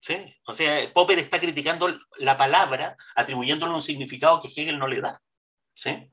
[0.00, 0.16] ¿sí?
[0.44, 1.88] O sea, Popper está criticando
[2.18, 5.22] la palabra, atribuyéndole un significado que Hegel no le da.
[5.74, 6.12] ¿sí?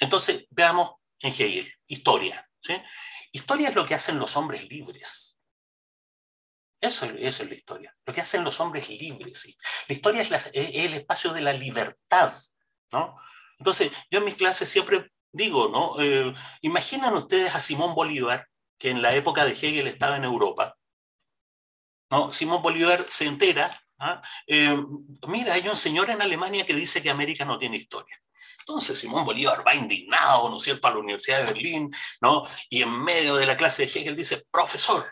[0.00, 2.50] Entonces, veamos en Hegel, historia.
[2.60, 2.74] ¿sí?
[3.32, 5.38] Historia es lo que hacen los hombres libres.
[6.80, 9.40] Eso, es la historia, lo que hacen los hombres libres.
[9.40, 9.56] ¿sí?
[9.88, 12.32] La historia es, es, el espacio de la libertad.
[12.92, 13.18] ¿no?
[13.58, 16.00] Entonces, yo en mis clases siempre digo, ¿no?
[16.02, 16.32] Eh,
[16.62, 20.76] imaginan ustedes a Simón Bolívar, que en la época de Hegel estaba en Europa.
[22.10, 22.32] ¿no?
[22.32, 24.22] Simón Bolívar se entera, ¿ah?
[24.46, 24.76] eh,
[25.28, 28.20] mira, hay un señor en Alemania que dice que América no tiene historia.
[28.60, 32.44] Entonces Simón Bolívar va indignado, ¿no es cierto?, a la Universidad de Berlín, ¿no?
[32.68, 35.06] Y en medio de la clase de Hegel dice, profesor,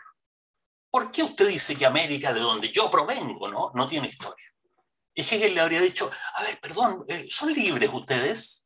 [0.89, 4.45] ¿por qué usted dice que América, de donde yo provengo, ¿no, no tiene historia?
[5.13, 8.64] Y Hegel le habría dicho, a ver, perdón, eh, ¿son libres ustedes?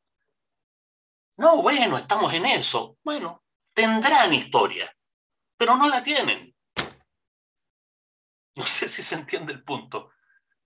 [1.40, 2.98] No, bueno, estamos en eso.
[3.02, 4.94] Bueno, tendrán historia,
[5.56, 6.54] pero no la tienen.
[8.56, 10.12] No sé si se entiende el punto.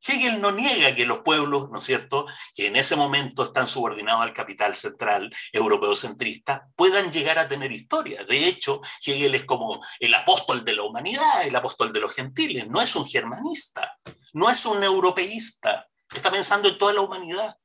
[0.05, 4.23] Hegel no niega que los pueblos, ¿no es cierto?, que en ese momento están subordinados
[4.23, 8.23] al capital central europeo centrista, puedan llegar a tener historia.
[8.23, 12.67] De hecho, Hegel es como el apóstol de la humanidad, el apóstol de los gentiles,
[12.67, 13.95] no es un germanista,
[14.33, 17.55] no es un europeísta, está pensando en toda la humanidad,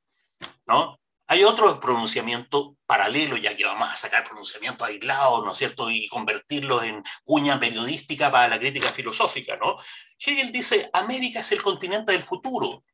[0.67, 1.01] ¿no?
[1.27, 6.09] Hay otro pronunciamiento paralelo, ya que vamos a sacar pronunciamientos aislados, ¿no es cierto?, y
[6.09, 9.77] convertirlos en cuña periodística para la crítica filosófica, ¿no?
[10.19, 12.85] Hegel dice, América es el continente del futuro.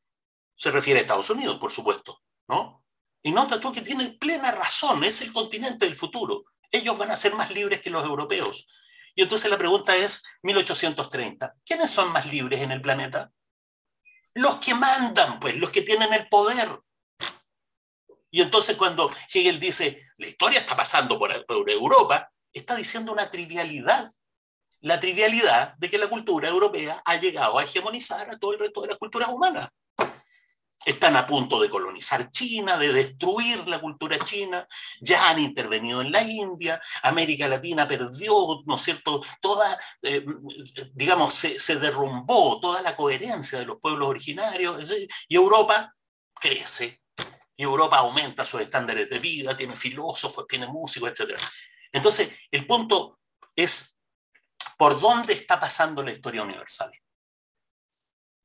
[0.57, 2.85] Se refiere a Estados Unidos, por supuesto, ¿no?
[3.23, 6.45] Y nota tú que tiene plena razón, es el continente del futuro.
[6.73, 8.67] Ellos van a ser más libres que los europeos.
[9.15, 13.31] Y entonces la pregunta es, 1830, ¿quiénes son más libres en el planeta?
[14.35, 16.81] Los que mandan, pues, los que tienen el poder.
[18.35, 21.30] Y entonces cuando Hegel dice, la historia está pasando por,
[21.70, 24.11] Europa, está diciendo una trivialidad.
[24.80, 28.82] La trivialidad de que la cultura europea ha llegado a hegemonizar a todo el resto
[28.82, 29.68] de las culturas humanas.
[30.85, 34.66] Están a punto de colonizar China, de destruir la cultura china,
[35.01, 38.35] ya han intervenido en la India, América Latina perdió,
[38.66, 39.64] ¿no es cierto?, toda,
[40.03, 40.26] eh,
[40.93, 44.85] digamos, se, se, derrumbó toda la coherencia de los pueblos originarios,
[45.28, 45.95] y Europa
[46.35, 47.04] crece,
[47.57, 51.39] y Europa aumenta sus estándares de vida, tiene filósofos, tiene músicos, etc.
[51.93, 53.21] Entonces, el punto
[53.55, 53.99] es,
[54.77, 56.91] ¿por dónde está pasando la historia universal?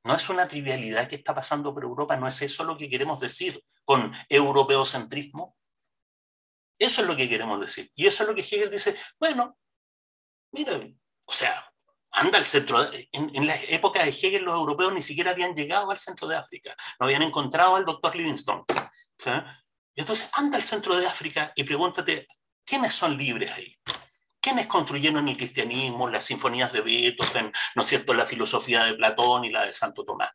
[0.03, 3.19] No es una trivialidad que está pasando por Europa, no es eso lo que queremos
[3.19, 5.57] decir con europeocentrismo.
[6.77, 7.91] Eso es lo que queremos decir.
[7.95, 9.57] Y eso es lo que Hegel dice, bueno,
[10.51, 10.79] mira,
[11.25, 11.69] o sea,
[12.11, 12.81] anda al centro.
[13.11, 16.37] En, en, la época de Hegel, los europeos ni siquiera habían llegado al centro de
[16.37, 18.63] África, no habían encontrado al doctor Livingstone.
[19.95, 22.27] Entonces anda al centro de África y pregúntate,
[22.65, 23.77] ¿quiénes son libres ahí?
[24.41, 29.43] ¿Quiénes construyeron el cristianismo, las sinfonías de Beethoven, ¿no es cierto?, la filosofía de Platón
[29.43, 30.31] y la de Santo Tomás.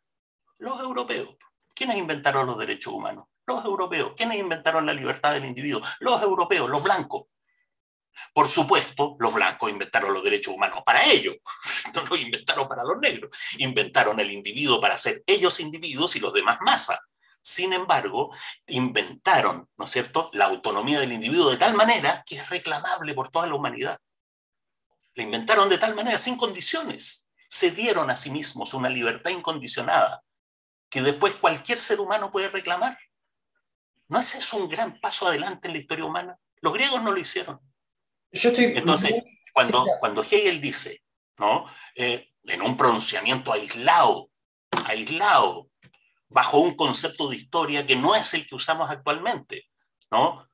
[0.59, 1.35] Los europeos.
[1.73, 3.25] ¿Quiénes inventaron los derechos humanos?
[3.47, 4.13] Los europeos.
[4.15, 5.81] ¿Quiénes inventaron la libertad del individuo?
[5.99, 7.23] Los europeos, los blancos.
[8.33, 11.35] Por supuesto, los blancos inventaron los derechos humanos para ellos,
[11.93, 13.35] no los inventaron para los negros.
[13.57, 17.01] Inventaron el individuo para ser ellos individuos y los demás masa.
[17.45, 18.35] Sin embargo,
[18.65, 23.29] inventaron, ¿no es cierto?, la autonomía del individuo de tal manera que es reclamable por
[23.29, 23.99] toda la humanidad.
[25.13, 27.27] La inventaron de tal manera, sin condiciones.
[27.47, 30.23] Se dieron a sí mismos una libertad incondicionada
[30.89, 32.97] que después cualquier ser humano puede reclamar.
[34.07, 36.39] ¿No es eso un gran paso adelante en la historia humana?
[36.61, 37.59] Los griegos no lo hicieron.
[38.31, 38.73] Yo estoy...
[38.75, 39.13] Entonces,
[39.53, 41.03] cuando, cuando Hegel dice,
[41.37, 41.67] ¿no?
[41.93, 44.31] Eh, en un pronunciamiento aislado,
[44.85, 45.64] aislado,
[46.35, 49.69] bajo un concepto de historia que no es el que usamos actualmente.
[50.11, 50.45] ¿no?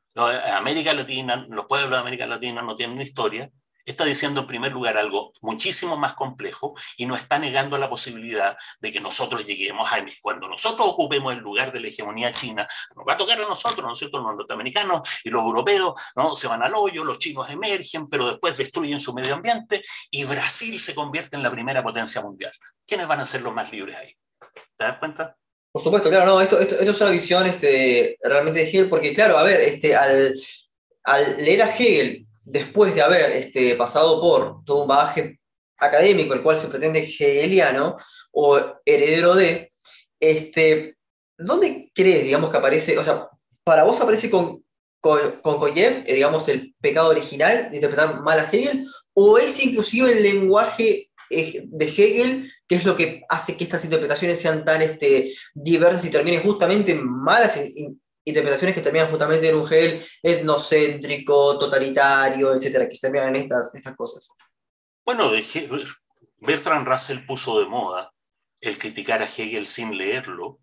[0.53, 3.49] América Latina, los pueblos de América Latina no tienen una historia,
[3.83, 8.55] está diciendo en primer lugar algo muchísimo más complejo y no está negando la posibilidad
[8.79, 13.03] de que nosotros lleguemos a cuando nosotros ocupemos el lugar de la hegemonía china, nos
[13.07, 14.19] va a tocar a nosotros, ¿no es cierto?
[14.19, 16.35] Los norteamericanos y los europeos, ¿no?
[16.35, 20.79] Se van al hoyo, los chinos emergen, pero después destruyen su medio ambiente y Brasil
[20.79, 22.53] se convierte en la primera potencia mundial.
[22.85, 24.15] ¿Quiénes van a ser los más libres ahí?
[24.75, 25.37] ¿Te das cuenta?
[25.71, 29.37] Por supuesto, claro, no, esto, esto, es una visión este, realmente de Hegel, porque claro,
[29.37, 30.35] a ver, este, al,
[31.03, 35.39] al leer a Hegel, después de haber este, pasado por todo un bagaje
[35.77, 37.95] académico, el cual se pretende hegeliano
[38.33, 39.71] o heredero de,
[40.19, 40.97] este,
[41.37, 43.29] ¿dónde crees, digamos, que aparece, o sea,
[43.63, 44.65] para vos aparece con,
[44.99, 49.57] con, con Koyev, eh, digamos, el pecado original de interpretar mal a Hegel, o es
[49.63, 54.81] inclusive el lenguaje de Hegel, que es lo que hace que estas interpretaciones sean tan
[54.81, 57.59] este, diversas y terminen justamente en malas
[58.23, 63.95] interpretaciones que terminan justamente en un Hegel etnocéntrico, totalitario, etcétera, que terminan en estas, estas
[63.95, 64.29] cosas.
[65.05, 65.43] Bueno, de
[66.39, 68.13] Bertrand Russell puso de moda
[68.61, 70.59] el criticar a Hegel sin leerlo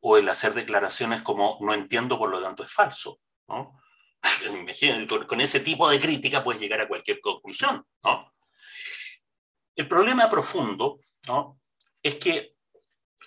[0.00, 3.20] o el hacer declaraciones como no entiendo, por lo tanto es falso.
[3.48, 3.78] ¿no?
[5.28, 7.84] con ese tipo de crítica puedes llegar a cualquier conclusión.
[8.04, 8.31] ¿no?
[9.76, 11.60] El problema profundo ¿no?
[12.02, 12.56] es que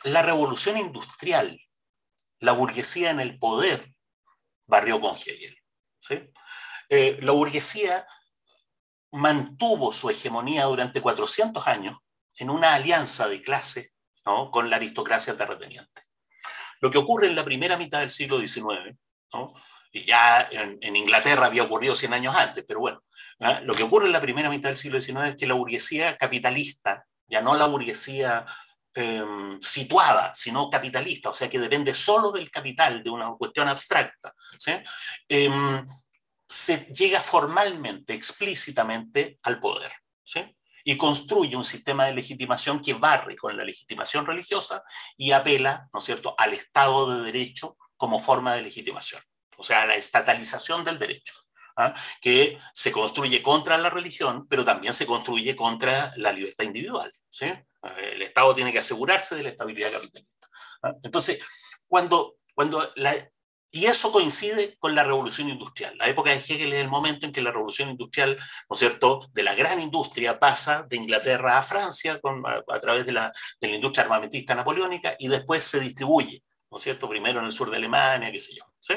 [0.04, 1.60] la revolución industrial,
[2.40, 3.94] la burguesía en el poder,
[4.68, 5.58] barrió con Hegel.
[6.00, 6.20] ¿sí?
[6.90, 8.08] Eh, la burguesía
[9.12, 11.98] mantuvo su hegemonía durante 400 años
[12.38, 13.94] en una alianza de clase
[14.26, 14.52] ¿no?
[14.52, 16.02] con la aristocracia terrateniente.
[16.82, 18.96] Lo que ocurre en la primera mitad del siglo XIX,
[19.34, 19.54] ¿no?
[19.92, 23.02] y ya en, en, Inglaterra había ocurrido 100 años antes, pero bueno,
[23.40, 23.62] ¿ah?
[23.64, 27.06] lo que ocurre en la primera mitad del siglo XIX es que la burguesía capitalista,
[27.28, 28.46] ya no la burguesía
[28.94, 29.24] eh,
[29.62, 34.72] situada, sino capitalista, o sea que depende solo del capital, de una cuestión abstracta, ¿sí?
[35.30, 35.50] eh,
[36.48, 39.92] se llega formalmente, explícitamente al poder.
[40.24, 40.42] ¿sí?
[40.88, 44.84] y construye un sistema de legitimación que barre con la legitimación religiosa
[45.18, 49.22] y apela, ¿no es cierto?, al Estado de Derecho como forma de legitimación
[49.58, 51.34] o sea, la estatalización del derecho,
[51.78, 51.94] ¿ah?
[52.22, 57.12] que se construye contra la religión, pero también se construye contra la libertad individual.
[57.30, 57.48] ¿sí?
[57.98, 60.48] El Estado tiene que asegurarse de la estabilidad capitalista.
[60.84, 60.94] ¿ah?
[61.04, 61.40] Entonces,
[61.88, 63.14] cuando, cuando la,
[63.72, 65.98] Y eso coincide con la revolución industrial.
[65.98, 68.38] La época de Hegel es el momento en que la revolución industrial,
[68.70, 73.06] ¿no es cierto?, de la gran industria pasa de Inglaterra a Francia con, a, través
[73.06, 77.40] de la, de la, industria armamentista napoleónica y después se distribuye, ¿no es cierto?, primero
[77.40, 78.64] en el sur de Alemania, qué sé yo.
[78.80, 78.94] ¿sí?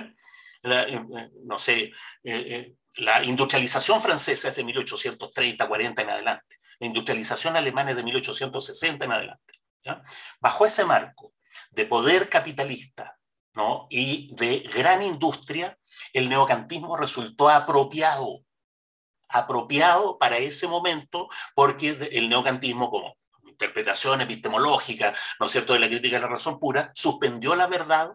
[0.72, 1.92] Eh, eh, no sé,
[2.24, 6.56] eh, la industrialización francesa es de 1830, 40 en adelante.
[6.80, 9.54] La industrialización alemana es de 1860 en adelante.
[10.40, 11.32] Bajo ese marco
[11.70, 13.16] de poder capitalista
[13.54, 13.86] ¿no?
[13.90, 15.78] y de gran industria,
[16.12, 18.44] el neocantismo resultó apropiado,
[19.28, 25.88] apropiado para ese momento, porque el neocantismo como interpretación epistemológica, ¿no es cierto?, de la
[25.88, 28.10] crítica de la razón pura, suspendió la verdad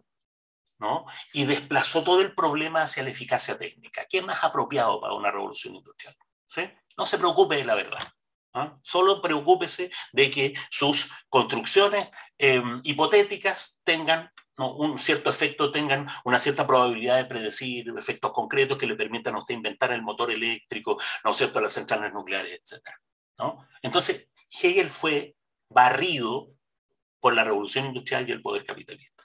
[1.33, 4.05] y desplazó todo el problema hacia la eficacia técnica.
[4.09, 6.15] ¿Qué es más apropiado para una revolución industrial?
[6.97, 8.13] No se preocupe de la verdad.
[8.53, 8.77] ¿ah?
[8.81, 16.67] Solo preocúpese de que sus construcciones eh, hipotéticas tengan un cierto efecto tengan una cierta
[16.67, 21.33] probabilidad de predecir efectos concretos que le permitan a usted inventar el motor eléctrico, ¿no
[21.33, 22.87] cierto?, las centrales nucleares, etc.
[23.81, 24.29] Entonces,
[24.61, 25.35] Hegel fue
[25.69, 26.51] barrido
[27.19, 29.22] por la revolución industrial y el poder capitalista.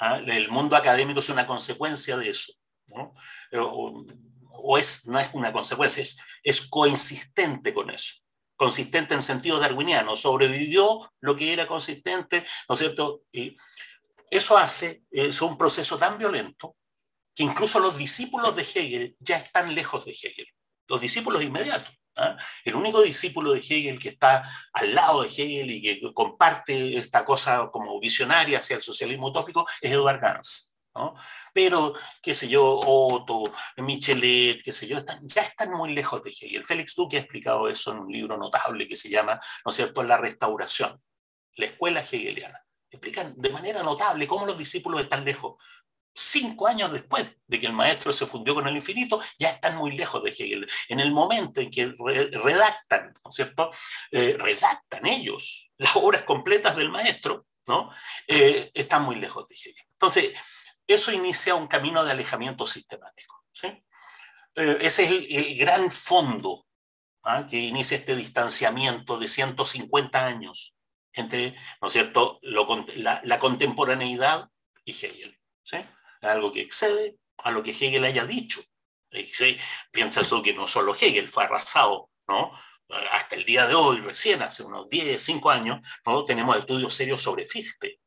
[0.00, 0.20] ¿Ah?
[0.26, 2.52] El mundo académico es una consecuencia de eso.
[2.86, 3.14] ¿no?
[3.52, 6.90] O, es, no es una consecuencia, es, es con
[7.90, 8.14] eso
[8.58, 13.22] consistente en sentido darwiniano, sobrevivió lo que era consistente, ¿no es cierto?
[13.30, 13.56] Y
[14.30, 16.76] eso hace, es un proceso tan violento
[17.36, 20.48] que incluso los discípulos de Hegel ya están lejos de Hegel,
[20.88, 21.94] los discípulos inmediatos.
[22.18, 22.36] ¿Ah?
[22.64, 24.42] El único discípulo de Hegel que está
[24.72, 29.66] al lado de Hegel y que comparte esta cosa como visionaria hacia el socialismo utópico
[29.80, 30.74] es Edward Gans.
[30.94, 31.14] ¿no?
[31.54, 36.30] Pero, qué sé yo, Otto, Michelet, qué sé yo, están, ya están muy lejos de
[36.30, 36.64] Hegel.
[36.64, 40.02] Félix Duque ha explicado eso en un libro notable que se llama, ¿no es cierto?,
[40.02, 41.00] La Restauración,
[41.56, 45.56] la escuela hegeliana explican de manera notable cómo los discípulos están lejos.
[46.14, 49.96] Cinco años después de que el maestro se fundió con el infinito, ya están muy
[49.96, 50.68] lejos de Hegel.
[50.88, 51.92] En el momento en que
[52.32, 53.70] redactan, ¿no es cierto?
[54.10, 57.90] Eh, redactan ellos las obras completas del maestro, ¿no?
[58.26, 59.74] Eh, están muy lejos de Hegel.
[59.92, 60.32] Entonces,
[60.88, 63.44] eso inicia un camino de alejamiento sistemático.
[63.52, 63.66] ¿sí?
[64.54, 66.66] Eh, ese es el, gran fondo
[67.22, 67.46] ¿ah?
[67.48, 70.74] que inicia este distanciamiento de 150 años
[71.12, 74.48] entre, ¿no es cierto?, la, contemporaneidad
[74.84, 75.38] y Hegel.
[75.62, 75.76] ¿sí?
[76.22, 78.60] Algo que excede a lo que Hegel haya dicho.
[79.10, 79.58] ¿sí?
[79.90, 82.52] Piensa eso que no solo Hegel fue arrasado, ¿no?
[83.12, 86.24] Hasta el día de hoy, recién hace unos 10, 5 años, ¿no?
[86.24, 88.00] tenemos estudios serios sobre Fichte,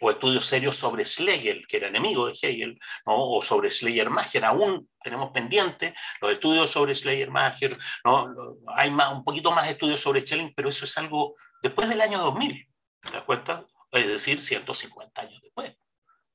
[0.00, 3.30] o estudios serios sobre Schlegel, que era enemigo de Hegel, ¿no?
[3.30, 4.44] o sobre Schleiermacher.
[4.44, 8.28] Aún tenemos pendientes los estudios sobre Schleiermacher, ¿no?
[8.66, 12.18] hay más, un poquito más estudios sobre Schelling, pero eso es algo después del año
[12.18, 12.68] 2000,
[13.00, 13.66] ¿te das cuenta?
[13.92, 15.74] Es decir, 150 años después.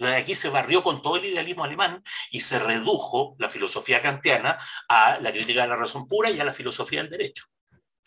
[0.07, 5.19] Aquí se barrió con todo el idealismo alemán y se redujo la filosofía kantiana a
[5.19, 7.45] la crítica de la razón pura y a la filosofía del derecho.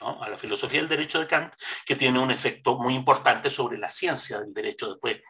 [0.01, 0.23] ¿no?
[0.23, 3.89] A la filosofía del derecho de Kant, que tiene un efecto muy importante sobre la
[3.89, 5.21] ciencia del derecho después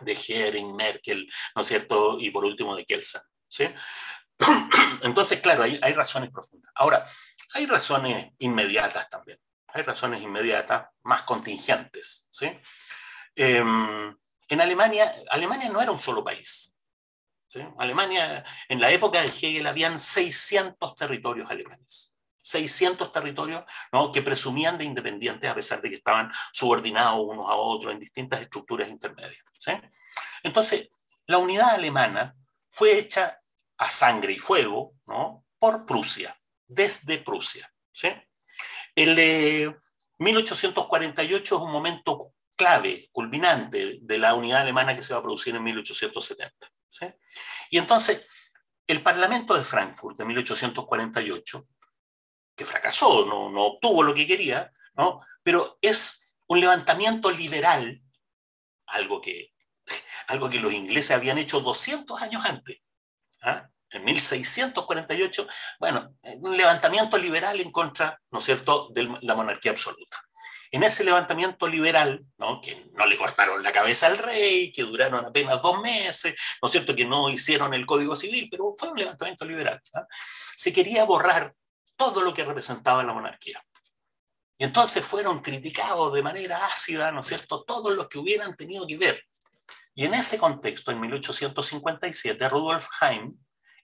[0.00, 2.18] de Hering, Merkel, ¿no es cierto?
[2.18, 3.22] Y por último de Kelsen.
[3.48, 3.68] ¿sí?
[5.02, 6.72] Entonces, claro, hay, hay razones profundas.
[6.74, 7.04] Ahora,
[7.54, 9.38] hay razones inmediatas también
[9.72, 12.26] hay razones inmediatas más contingentes.
[12.30, 12.50] ¿sí?
[13.34, 14.16] Em,
[14.52, 16.74] en Alemania, Alemania no era un solo país.
[17.78, 22.18] Alemania, en la época de Hegel, habían 600 territorios alemanes.
[22.42, 24.12] 600 territorios ¿no?
[24.12, 28.42] que presumían de independientes a pesar de que estaban subordinados unos a otros en distintas
[28.42, 29.42] estructuras intermedias.
[30.42, 30.90] Entonces,
[31.26, 32.36] la unidad alemana
[32.68, 33.40] fue hecha
[33.78, 35.46] a sangre y fuego ¿no?
[35.58, 37.72] por Prusia, desde Prusia.
[37.90, 38.08] ¿sí?
[38.94, 39.74] El
[40.18, 45.56] 1848 es un momento clave, culminante de la unidad alemana que se va a producir
[45.56, 46.72] en 1870.
[47.70, 48.24] Y entonces,
[48.86, 51.66] el Parlamento de Frankfurt de 1848,
[52.54, 55.20] que fracasó, no, no obtuvo lo que quería, ¿no?
[55.42, 58.00] pero es un levantamiento liberal,
[58.86, 59.52] algo que,
[60.28, 62.78] algo que los ingleses habían hecho 200 años antes.
[63.42, 63.68] ¿ah?
[63.90, 65.48] en 1648,
[65.80, 70.22] bueno, un levantamiento liberal en contra, ¿no es cierto?, de la monarquía absoluta.
[70.74, 72.60] En ese levantamiento liberal, ¿no?
[72.62, 76.72] que no le cortaron la cabeza al rey, que duraron apenas dos meses, ¿no es
[76.72, 79.82] cierto?, que no hicieron el Código Civil, pero fue un levantamiento liberal,
[80.56, 81.54] se quería borrar
[81.94, 83.62] todo lo que representaba la monarquía.
[84.56, 88.86] Y entonces fueron criticados de manera ácida, ¿no es cierto?, todos los que hubieran tenido
[88.86, 89.22] que ver.
[89.94, 93.36] Y en ese contexto, en 1857, Rudolf Heim,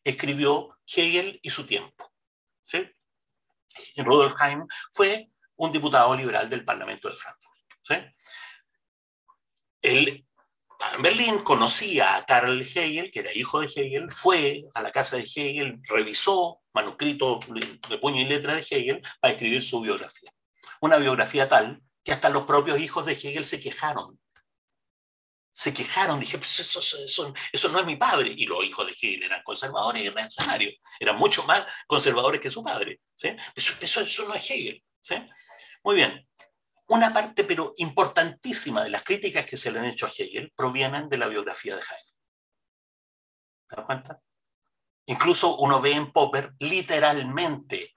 [0.02, 2.10] escribió Hegel y su tiempo.
[2.62, 2.90] ¿sí?
[3.98, 7.54] Rudolf Heim fue un diputado liberal del Parlamento de Frankfurt.
[9.82, 10.28] Él
[10.94, 15.16] en Berlín, conocía a Karl Hegel, que era hijo de Hegel, fue a la casa
[15.16, 17.44] de Hegel, revisó manuscritos
[17.88, 20.32] de puño y letra de Hegel para escribir su biografía.
[20.80, 24.20] Una biografía tal que hasta los propios hijos de Hegel se quejaron.
[25.52, 26.80] Se quejaron, dije, pues eso,
[27.52, 28.32] eso, no es mi padre.
[28.36, 32.62] Y los hijos de Hegel eran conservadores y reaccionarios, eran mucho más conservadores que su
[32.62, 33.00] padre.
[33.16, 33.34] ¿sí?
[33.56, 34.84] Eso, eso, no es Hegel.
[35.82, 36.28] Muy bien,
[36.88, 41.08] una parte, pero importantísima, de las críticas que se le han hecho a Hegel provienen
[41.08, 42.12] de la biografía de Jaime.
[43.68, 44.20] ¿Te das cuenta?
[45.06, 47.92] Incluso uno ve en Popper literalmente,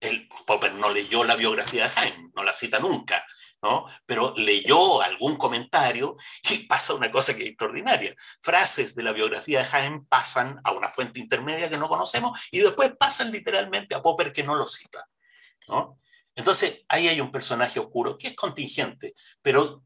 [0.00, 3.24] el, Popper no leyó la biografía de Jaime, no la cita nunca,
[3.62, 3.86] ¿no?
[4.06, 6.16] pero leyó algún comentario
[6.50, 8.14] y pasa una cosa que es extraordinaria.
[8.40, 12.60] Frases de la biografía de Jaime pasan a una fuente intermedia que no conocemos y
[12.60, 15.06] después pasan literalmente a Popper que no lo cita.
[15.68, 15.98] ¿no?
[16.40, 19.84] Entonces, ahí hay un personaje oscuro que es contingente, pero,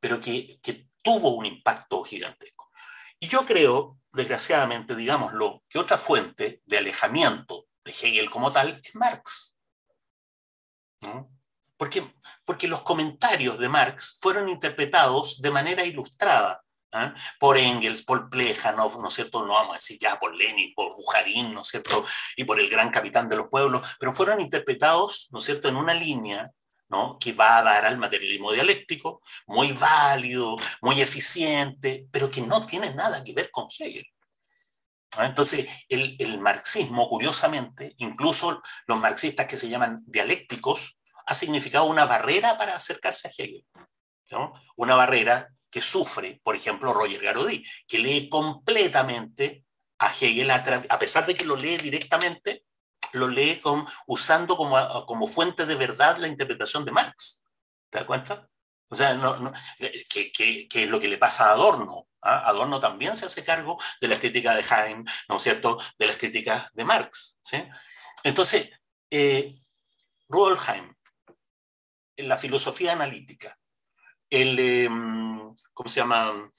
[0.00, 0.58] pero que,
[1.00, 2.72] tuvo un impacto gigantesco.
[3.20, 8.94] Y yo creo, desgraciadamente, digámoslo, que otra fuente de alejamiento de Hegel como tal es
[8.96, 9.58] Marx.
[11.02, 11.30] ¿no?
[11.76, 12.12] Porque,
[12.44, 17.14] porque los comentarios de Marx fueron interpretados de manera ilustrada ¿ah?
[17.38, 19.44] por Engels, por Plejanov, ¿no es cierto?
[19.44, 22.04] No vamos a decir ya por Lenin, por Bujarín, ¿no es cierto?
[22.36, 25.76] Y por el gran capitán de los pueblos, pero fueron interpretados, ¿no es cierto?, en
[25.76, 26.50] una línea
[26.88, 27.18] ¿no?
[27.18, 32.94] que va a dar al materialismo dialéctico, muy válido, muy eficiente, pero que no tiene
[32.94, 34.06] nada que ver con Hegel.
[35.16, 35.26] ¿Ah?
[35.26, 42.04] Entonces, el, el, marxismo, curiosamente, incluso los marxistas que se llaman dialécticos, ha significado una
[42.04, 43.64] barrera para acercarse a Hegel.
[44.30, 44.52] ¿no?
[44.76, 49.64] Una barrera que sufre, por ejemplo, Roger Garodi, que lee completamente
[49.98, 52.66] a Hegel, a, pesar de que lo lee directamente,
[53.12, 53.60] lo lee
[54.06, 57.42] usando como, como fuente de verdad la interpretación de Marx.
[57.88, 58.46] ¿Te das cuenta?
[58.88, 59.50] O sea, no,
[60.10, 62.06] que, que, es lo que le pasa a Adorno.
[62.20, 62.42] ¿ah?
[62.46, 66.18] Adorno también se hace cargo de la crítica de Heim, ¿no es cierto?, de las
[66.18, 67.38] críticas de Marx.
[67.42, 67.64] ¿sí?
[68.24, 68.68] Entonces,
[69.10, 69.54] eh,
[70.28, 70.94] Rudolf Heim,
[72.16, 73.58] en la filosofía analítica,
[74.28, 75.31] el, em,
[75.72, 76.52] ¿cómo se llama?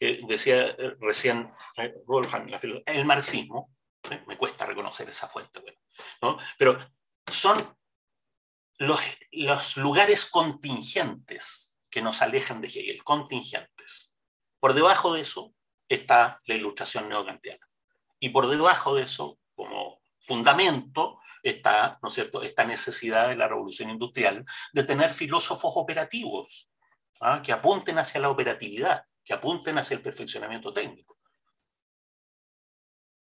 [0.00, 1.94] Eh, decía recién eh,
[2.86, 3.74] el marxismo,
[4.10, 4.22] ¿eh?
[4.26, 5.62] me cuesta reconocer esa fuente,
[6.58, 6.78] pero
[7.30, 7.76] son
[8.78, 9.00] los,
[9.32, 14.16] los lugares contingentes que nos alejan de Hegel, contingentes.
[14.60, 15.54] Por debajo de eso
[15.88, 17.66] está la ilustración neocantiana.
[18.20, 23.48] Y por debajo de eso, como fundamento, está, ¿no es cierto?, esta necesidad de la
[23.48, 26.68] revolución industrial de tener filósofos operativos
[27.20, 27.42] ¿ah?
[27.42, 31.16] que apunten hacia la operatividad, que apunten hacia el perfeccionamiento técnico.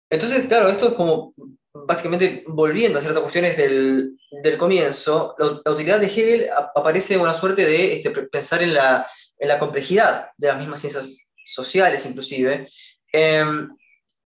[0.09, 1.33] Entonces, claro, esto es como
[1.73, 7.65] básicamente volviendo a ciertas cuestiones del, del comienzo, la, utilidad de Hegel aparece una suerte
[7.65, 9.07] de este, pensar en la,
[9.37, 12.67] en la, complejidad de las mismas ciencias sociales, inclusive.
[13.11, 13.69] Em,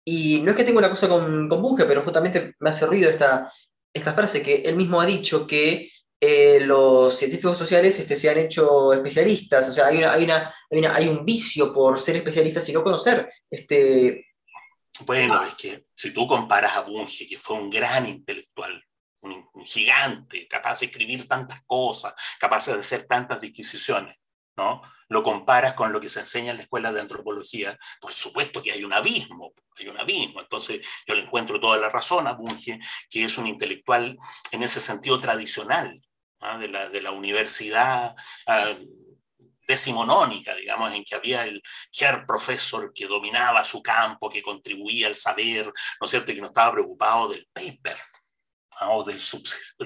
[0.06, 3.10] y no es que tenga una cosa con, con Bunge, pero justamente me hace ruido
[3.10, 3.52] esta,
[3.94, 5.92] esta frase que él mismo ha dicho que
[6.26, 11.10] eh, los científicos sociales este, se han hecho especialistas, o sea, hay, hay, una, hay,
[11.10, 13.30] un vicio por ser especialistas y no conocer.
[13.52, 14.28] Este...
[15.02, 18.82] Bueno, es que si tú comparas a Bunge, que fue un gran intelectual,
[19.24, 24.16] un, un gigante, capaz de escribir tantas cosas, capaz de hacer tantas disquisiciones,
[24.56, 24.82] ¿no?
[25.10, 28.72] Lo comparas con lo que se enseña en la escuela de antropología, por supuesto que
[28.72, 30.40] hay un abismo, hay un abismo.
[30.40, 32.80] Entonces yo le encuentro toda la razón a Bunge,
[33.10, 34.18] que es un intelectual
[34.52, 36.02] en ese sentido tradicional,
[36.44, 36.58] ¿ah?
[36.58, 38.16] de, la, de, la, universidad
[38.48, 38.76] ah,
[39.68, 41.62] decimonónica, digamos, en que había el
[41.98, 46.42] Herr Professor que dominaba su campo, que contribuía al saber, ¿no es cierto?, y que
[46.42, 47.98] no estaba preocupado del paper,
[48.82, 49.22] o del,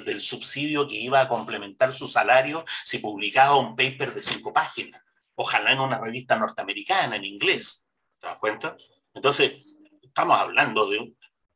[0.06, 5.02] del subsidio que iba a complementar su salario si publicaba un paper de cinco páginas,
[5.36, 7.88] ojalá en una revista norteamericana, en inglés.
[8.20, 8.76] ¿Te das cuenta?
[9.14, 9.58] Entonces,
[10.02, 11.14] estamos hablando de,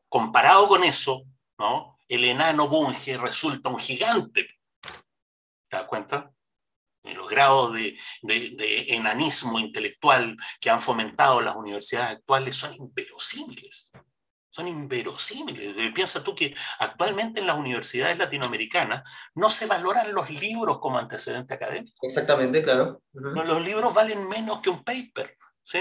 [0.07, 1.23] comparado con eso,
[1.57, 1.97] ¿no?
[2.07, 4.60] El enano Bunge resulta un gigante.
[5.71, 6.31] ¿Te das cuenta?
[7.03, 12.75] Y los grados de, de, de, enanismo intelectual que han fomentado las universidades actuales son
[12.75, 13.91] inverosímiles
[14.53, 15.73] son inverosímiles.
[15.77, 19.01] Eh, piensa tú que actualmente en las universidades latinoamericanas
[19.33, 21.97] no se valoran los libros como antecedente académico.
[22.01, 23.01] Exactamente, claro.
[23.13, 25.37] Los libros valen menos que un paper.
[25.61, 25.79] ¿sí?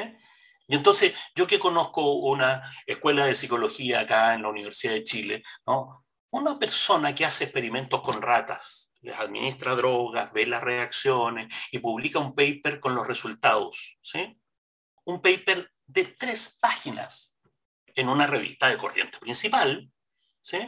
[0.69, 5.43] Y entonces, yo que conozco una escuela de psicología acá en la Universidad de Chile,
[5.67, 6.07] ¿no?
[6.31, 12.35] una persona que hace experimentos con ratas, administra drogas, ve las reacciones y publica un
[12.35, 13.99] paper con los resultados.
[14.03, 14.39] ¿sí?
[15.05, 17.35] Un paper de tres páginas
[17.95, 19.91] en una revista de corriente principal,
[20.43, 20.59] ¿sí?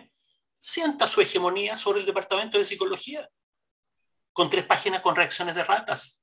[0.58, 3.28] sienta su hegemonía sobre el departamento de psicología,
[4.32, 6.22] con tres páginas con reacciones de ratas.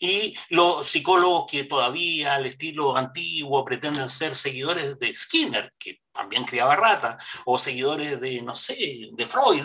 [0.00, 6.44] Y los psicólogos que todavía al estilo antiguo pretenden ser seguidores de Skinner, que también
[6.44, 7.16] criaba rata,
[7.46, 9.64] o seguidores de, no sé, de Freud,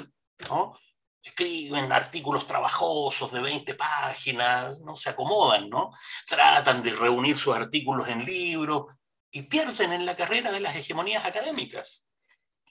[0.50, 0.78] ¿no?
[1.24, 5.92] escriben artículos trabajosos de 20 páginas, no se acomodan, ¿no?
[6.28, 8.86] Tratan de reunir sus artículos en libros
[9.32, 12.08] y pierden en la carrera de las hegemonías académicas.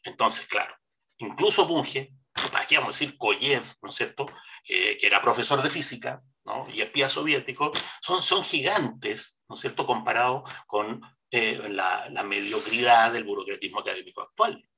[0.02, 0.74] Entonces, claro,
[1.18, 2.12] incluso Bunge,
[2.54, 4.26] aquí vamos a decir Koyev, ¿no es cierto?,
[4.64, 6.66] que era profesor de física ¿no?
[6.72, 7.72] y espía soviético,
[8.02, 14.22] son, son gigantes, ¿no es cierto?, comparado con eh, la, la, mediocridad del burocratismo académico
[14.22, 14.68] actual.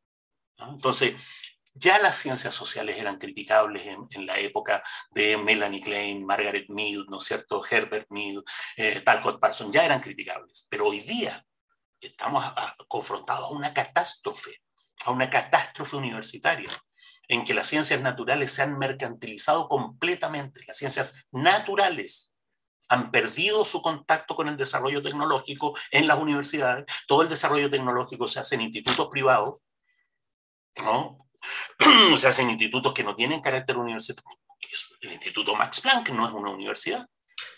[0.58, 1.14] Entonces,
[1.74, 7.18] ya las ciencias sociales eran criticables en, la época de Melanie Klein, Margaret Mead, ¿no
[7.18, 7.62] es cierto?
[7.68, 8.42] Herbert Mead,
[8.76, 10.66] eh, Talcott Parsons, ya eran criticables.
[10.68, 11.44] Pero hoy día
[12.00, 12.44] estamos
[12.88, 14.62] confrontados a una catástrofe,
[15.04, 16.70] a una catástrofe universitaria,
[17.28, 20.64] en que las ciencias naturales se han mercantilizado completamente.
[20.66, 22.34] Las ciencias naturales
[22.88, 26.84] han perdido su contacto con el desarrollo tecnológico en las universidades.
[27.08, 29.60] Todo el desarrollo tecnológico se hace en institutos privados,
[30.76, 31.22] ¿no?
[32.16, 34.38] se hacen institutos que no tienen carácter universitario.
[35.00, 37.06] El Instituto Max Planck no es una universidad.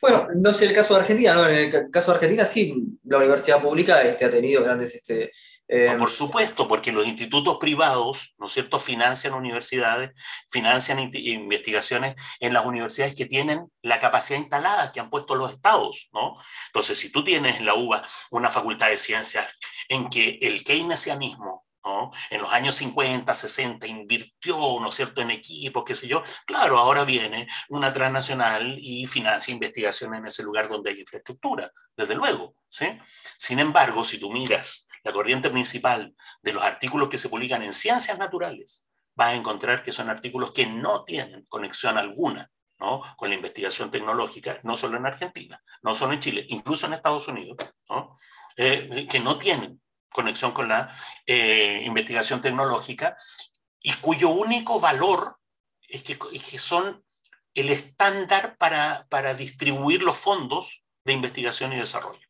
[0.00, 1.48] Bueno, no sé el caso de Argentina, ¿no?
[1.48, 2.74] En el caso de Argentina sí,
[3.04, 4.94] la universidad pública este, ha tenido grandes...
[4.94, 5.32] Este,
[5.66, 10.10] eh, por supuesto, porque los institutos privados, ¿no es cierto?, financian universidades,
[10.50, 16.10] financian investigaciones en las universidades que tienen la capacidad instalada que han puesto los estados,
[16.12, 16.36] ¿no?
[16.66, 19.48] Entonces, si tú tienes en la UBA una facultad de ciencias
[19.88, 21.64] en que el keynesianismo
[22.30, 26.22] en los años 50, 60 invirtió, ¿no es cierto?, en equipos, qué sé yo.
[26.46, 32.14] Claro, ahora viene una transnacional y financia investigación en ese lugar donde hay infraestructura, desde
[32.14, 32.86] luego, ¿sí?
[33.36, 37.74] Sin embargo, si tú miras la corriente principal de los artículos que se publican en
[37.74, 42.50] ciencias naturales, vas a encontrar que son artículos que no tienen conexión alguna
[42.80, 43.02] ¿no?
[43.16, 47.28] con la investigación tecnológica, no solo en Argentina, no solo en Chile, incluso en Estados
[47.28, 47.56] Unidos.
[48.56, 49.80] Eh, que no tienen
[50.14, 50.94] conexión con la
[51.26, 53.16] eh, investigación tecnológica
[53.82, 55.38] y cuyo único valor
[55.88, 57.04] es que, son
[57.52, 62.26] el estándar para, para, distribuir los fondos de investigación y desarrollo.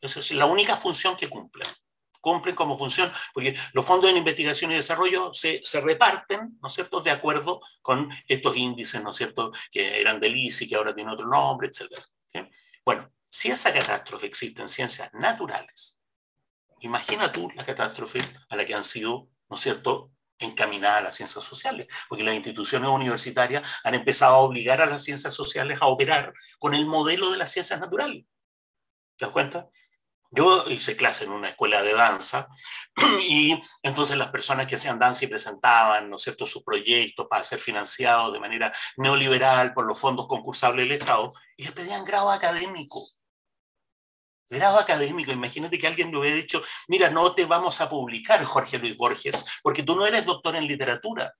[0.00, 1.68] Esa es la única función que cumplen.
[2.20, 6.74] Cumplen como función, porque los fondos de investigación y desarrollo se, se reparten, ¿no es
[6.74, 10.94] cierto?, de acuerdo con estos índices, ¿no es cierto?, que eran del ICI, que ahora
[10.94, 11.98] tiene otro nombre, etc.
[12.84, 16.01] Bueno, si esa catástrofe existe en ciencias naturales,
[16.82, 21.44] Imagina tú la catástrofe a la que han sido, ¿no es cierto?, encaminadas las ciencias
[21.44, 26.32] sociales, porque las instituciones universitarias han empezado a obligar a las ciencias sociales a operar
[26.58, 28.24] con el modelo de las ciencias naturales.
[29.16, 29.68] ¿Te das cuenta?
[30.32, 32.48] Yo hice clase en una escuela de danza
[33.28, 37.44] y entonces las personas que hacían danza y presentaban, ¿no es cierto?, sus proyectos para
[37.44, 42.32] ser financiados de manera neoliberal por los fondos concursables del Estado y les pedían grado
[42.32, 43.06] académico
[44.48, 45.32] grado académico.
[45.32, 49.44] Imagínate que alguien le hubiera dicho, mira, no te vamos a publicar, Jorge Luis Borges,
[49.62, 51.34] porque tú no eres doctor en literatura.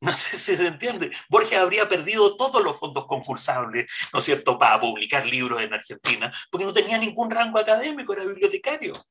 [0.00, 1.10] No sé si se entiende.
[1.30, 6.30] Borges habría perdido todos los fondos concursables, ¿no es cierto?, para publicar libros en Argentina,
[6.50, 9.02] porque no tenía ningún rango académico, era bibliotecario.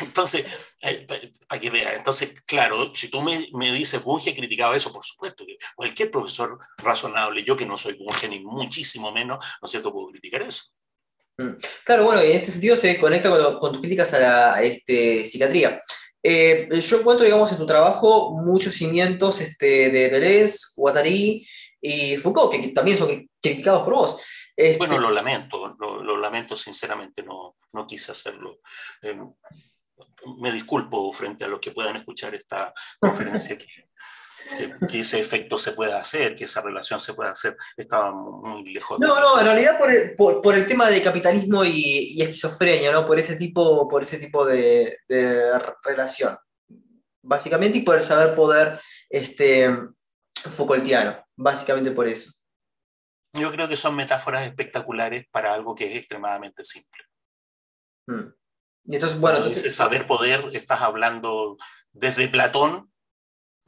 [0.00, 0.46] Entonces,
[0.80, 1.06] eh,
[1.46, 5.44] para que vea, entonces, claro, si tú me, me dices Bunge criticaba eso, por supuesto
[5.44, 9.92] que cualquier profesor razonable, yo que no soy Bunge ni muchísimo menos, ¿no es cierto?,
[9.92, 10.64] puedo criticar eso.
[11.36, 11.56] Mm.
[11.84, 15.80] Claro, bueno, y en este sentido se conecta con, tus críticas a la este, psiquiatría.
[16.22, 21.46] Eh, yo encuentro, digamos, en tu trabajo muchos cimientos este, de Deleuze, Guattari
[21.80, 24.20] y Foucault, que, también son criticados por vos.
[24.60, 28.58] Este bueno, lo lamento, lo, lamento sinceramente, no, no quise hacerlo.
[29.00, 29.32] Em,
[30.40, 33.68] me disculpo frente a los que puedan escuchar esta conferencia aquí
[34.90, 38.98] que, ese efecto se pueda hacer, que esa relación se pueda hacer, estaba muy lejos.
[38.98, 43.06] No, no, en realidad por el, por, el, tema de capitalismo y, esquizofrenia, ¿no?
[43.06, 44.98] Por ese tipo, por ese tipo de,
[45.84, 46.36] relación.
[47.22, 49.68] Básicamente, y por el saber poder este,
[50.34, 52.32] Foucaultiano, básicamente por eso.
[53.32, 57.04] Yo creo que son metáforas espectaculares para algo que es extremadamente simple.
[58.06, 58.32] Mm.
[58.86, 59.74] Y entonces, bueno, entonces...
[59.74, 61.56] saber poder, estás hablando
[61.92, 62.90] desde Platón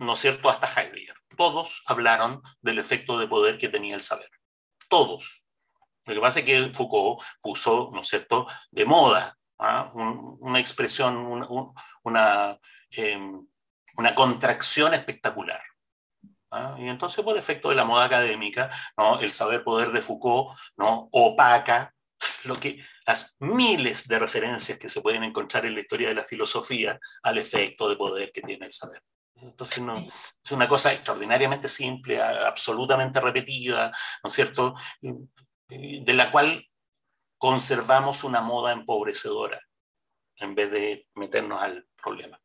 [0.01, 1.15] ¿no es cierto?, hasta Heidegger.
[1.37, 4.31] Todos hablaron del efecto de poder que tenía el saber.
[4.89, 5.45] Todos.
[6.07, 9.91] Lo que pasa es que Foucault puso, ¿no es cierto?, de moda ¿ah?
[9.95, 11.17] una expresión,
[12.03, 12.59] una,
[12.91, 13.47] em,
[13.97, 15.63] una contracción espectacular.
[16.51, 16.77] ¿Ah?
[16.79, 19.21] Y entonces, por efecto de la moda académica, ¿no?
[19.21, 21.09] el saber poder de Foucault ¿no?
[21.13, 21.95] opaca
[22.45, 26.25] lo que, las miles de referencias que se pueden encontrar en la historia de la
[26.25, 29.03] filosofía al efecto de poder que tiene el saber.
[29.37, 33.91] Entonces, no, es una cosa extraordinariamente simple, absolutamente repetida,
[34.23, 34.75] ¿no es cierto?
[35.01, 36.69] De la cual
[37.39, 39.61] conservamos una moda empobrecedora
[40.37, 42.39] en vez de meternos al problema.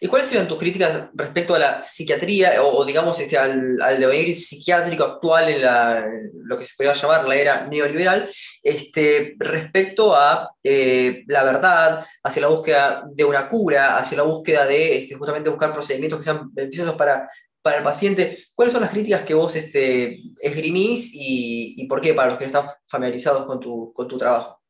[0.00, 4.32] ¿Y cuáles serían tus críticas respecto a la psiquiatría o, digamos este, al, al, devenir
[4.32, 6.06] psiquiátrico actual en, la,
[6.44, 8.28] lo que se podría llamar la era neoliberal
[8.62, 14.66] este, respecto a eh, la verdad, hacia la búsqueda de una cura, hacia la búsqueda
[14.66, 17.28] de este, justamente buscar procedimientos que sean beneficiosos para,
[17.60, 18.44] para el paciente?
[18.54, 22.44] ¿Cuáles son las críticas que vos este, esgrimís y, y por qué para los que
[22.44, 24.62] están familiarizados con tu, con tu trabajo?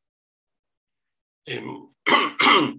[1.45, 1.61] Eh,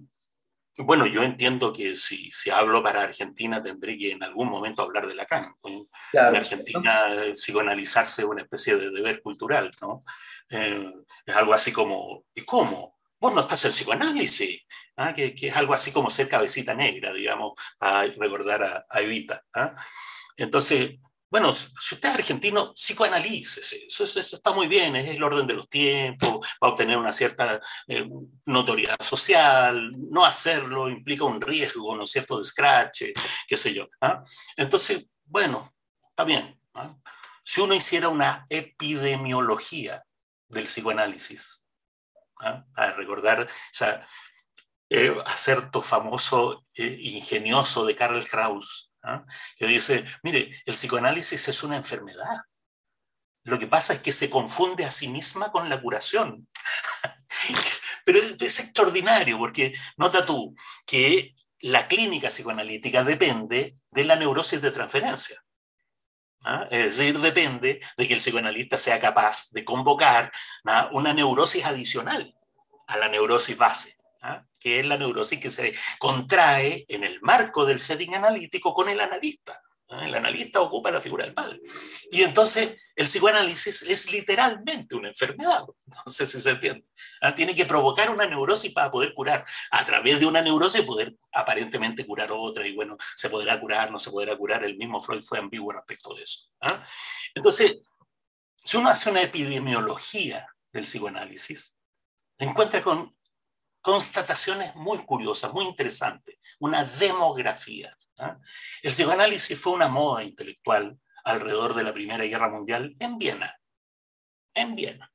[0.83, 5.07] Bueno, yo entiendo que si, si hablo para Argentina tendré que en algún momento hablar
[5.07, 5.53] de Lacan.
[5.63, 10.03] en Argentina psicoanalizarse es una especie de deber cultural, ¿no?
[10.49, 10.91] Eh,
[11.25, 12.97] es algo así como, ¿y cómo?
[13.19, 14.61] Vos no estás en psicoanálisis,
[14.97, 15.13] ¿ah?
[15.13, 19.43] que, que, es algo así como ser cabecita negra, digamos, a recordar a, a Evita.
[19.53, 19.75] ¿ah?
[20.37, 20.97] Entonces,
[21.31, 23.87] bueno, si usted es argentino, psicoanalícese.
[23.87, 27.61] Eso, está muy bien, es el orden de los tiempos, va a obtener una cierta
[27.87, 28.05] eh,
[28.45, 29.93] notoriedad social.
[30.11, 33.03] No hacerlo implica un riesgo, ¿no es cierto?, de scratch,
[33.47, 33.87] qué sé yo.
[34.01, 34.25] ¿ah?
[34.57, 35.73] Entonces, bueno,
[36.09, 36.59] está bien.
[36.73, 36.97] ¿ah?
[37.45, 40.03] Si uno hiciera una epidemiología
[40.49, 41.63] del psicoanálisis,
[42.41, 42.65] ¿ah?
[42.75, 44.05] a recordar, o sea,
[44.89, 49.25] eh, acerto famoso, eh, ingenioso de Karl Kraus, ¿ah?
[49.57, 52.45] que dice, mire, el psicoanálisis es una enfermedad.
[53.43, 56.47] Lo que pasa es que se confunde a sí misma con la curación.
[58.05, 60.55] Pero es, extraordinario porque nota tú
[60.85, 65.43] que la clínica psicoanalítica depende de la neurosis de transferencia.
[66.43, 66.67] ¿ah?
[66.69, 70.31] Es decir, depende de que el psicoanalista sea capaz de convocar
[70.65, 70.89] ¿ah?
[70.91, 72.35] una neurosis adicional
[72.87, 73.97] a la neurosis base.
[74.61, 74.63] ¿Ah?
[74.63, 78.99] que es la neurosis que se contrae en el marco del setting analítico con el
[78.99, 79.61] analista.
[79.89, 80.05] ¿ah?
[80.05, 81.59] El analista ocupa la figura del padre.
[82.11, 85.63] Y entonces el psicoanálisis es literalmente una enfermedad.
[86.05, 86.85] No sé si se entiende.
[87.21, 87.35] ¿ah?
[87.35, 89.43] Tiene que provocar una neurosis para poder curar.
[89.71, 92.65] A través de una neurosis poder aparentemente curar otra.
[92.65, 94.63] Y bueno, se podrá curar, no se podrá curar.
[94.63, 96.49] El mismo Freud fue ambiguo respecto de eso.
[97.35, 97.79] Entonces,
[98.63, 101.75] si uno hace una epidemiología del psicoanálisis,
[102.37, 103.15] encuentra con
[103.81, 107.95] constataciones muy curiosas, muy interesantes, una demografía.
[108.19, 108.37] ¿ah?
[108.81, 113.59] El psicoanálisis fue una moda intelectual alrededor de la Primera Guerra Mundial en Viena.
[114.53, 115.11] En Viena.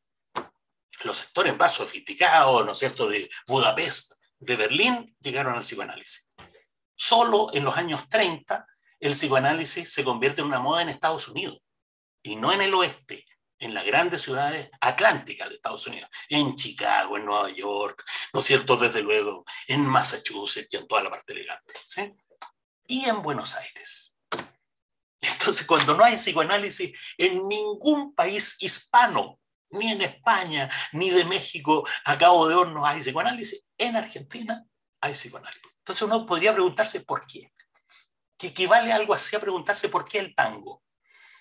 [1.04, 6.30] Los sectores más sofisticados, ¿no es cierto?, de Budapest, de Berlín, llegaron al psicoanálisis.
[6.94, 8.66] Solo en los años 30
[9.00, 11.60] el psicoanálisis se convierte en una moda en Estados Unidos
[12.22, 13.24] y no en el oeste,
[13.58, 18.46] en las grandes ciudades atlánticas de Estados Unidos, en Chicago, en Nueva York, ¿no es
[18.46, 18.76] cierto?
[18.76, 21.74] Desde luego, en Massachusetts y en toda la parte elegante.
[22.86, 24.14] Y en Buenos Aires.
[25.20, 31.86] Entonces, cuando no hay psicoanálisis en ningún país hispano, ni en España, ni de México,
[32.04, 34.64] a cabo de hornos hay psicoanálisis, en Argentina
[35.00, 35.76] hay psicoanálisis.
[35.78, 37.52] Entonces uno podría preguntarse por qué.
[38.38, 40.82] Que equivale algo así a preguntarse por qué el tango.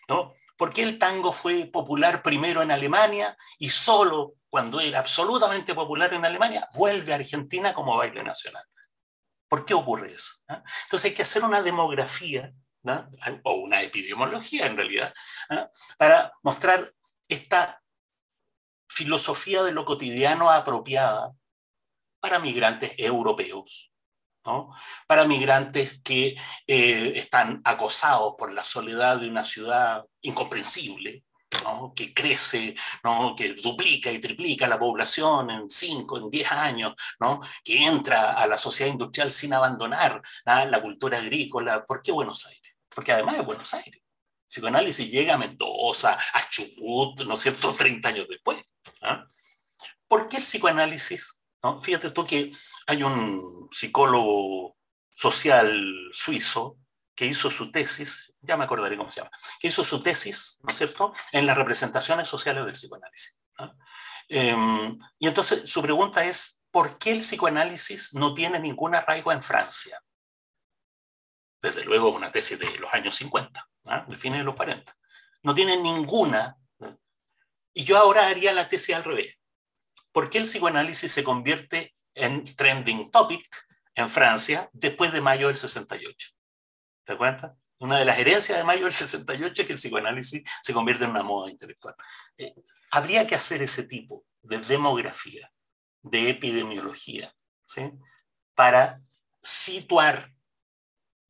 [0.07, 0.33] ¿No?
[0.57, 6.13] ¿Por qué el tango fue popular primero en Alemania y solo cuando era absolutamente popular
[6.13, 8.63] en Alemania vuelve a Argentina como baile nacional?
[9.47, 10.33] ¿Por qué ocurre eso?
[10.47, 10.63] ¿Ah?
[10.85, 12.53] Entonces hay que hacer una demografía
[13.43, 15.13] o una epidemiología en realidad
[15.97, 16.93] para mostrar
[17.27, 17.81] esta
[18.87, 21.33] filosofía de lo cotidiano apropiada
[22.19, 23.91] para migrantes europeos,
[25.07, 26.35] para migrantes que
[26.67, 31.23] eh, están acosados por la soledad de una ciudad incomprensible,
[31.95, 32.75] que crece,
[33.37, 36.93] que duplica y triplica la población en 5, en 10 años,
[37.63, 41.85] que entra a la sociedad industrial sin abandonar la cultura agrícola.
[41.85, 42.75] ¿Por qué Buenos Aires?
[42.89, 44.01] Porque además es Buenos Aires.
[44.47, 48.57] Psicoanálisis llega a Mendoza, a Chubut, ¿no es cierto?, 30 años después.
[49.01, 49.25] ¿ah?
[50.07, 51.34] ¿Por qué el psicoanálisis
[51.81, 52.51] Fíjate tú que
[52.87, 54.77] hay un psicólogo
[55.13, 56.77] social suizo
[57.15, 60.69] que hizo su tesis, ya me acordaré cómo se llama, que hizo su tesis, ¿no
[60.69, 63.37] es cierto?, en las representaciones sociales del psicoanálisis.
[64.27, 69.41] Em, y entonces su pregunta es, ¿por qué el psicoanálisis no tiene ningún arraigo en
[69.41, 70.01] Francia?
[71.61, 74.05] Desde luego una tesis de los años 50, ¿ah?
[74.07, 74.93] de fines de los 40.
[75.43, 76.57] No tiene ninguna.
[77.73, 79.34] Y yo ahora haría la tesis al revés.
[80.15, 83.45] ¿Por qué el psicoanálisis se convierte en trending topic
[83.95, 86.29] en Francia después de mayo del 68?
[87.03, 87.57] ¿Te das cuenta?
[87.79, 91.09] Una de las herencias de mayo del 68 es que el psicoanálisis se convierte en
[91.09, 91.95] una moda intelectual.
[92.37, 92.55] Eh,
[92.91, 95.51] habría que hacer ese tipo de demografía,
[96.01, 97.35] de epidemiología,
[97.65, 97.91] ¿sí?
[98.53, 99.01] para
[99.43, 100.31] situar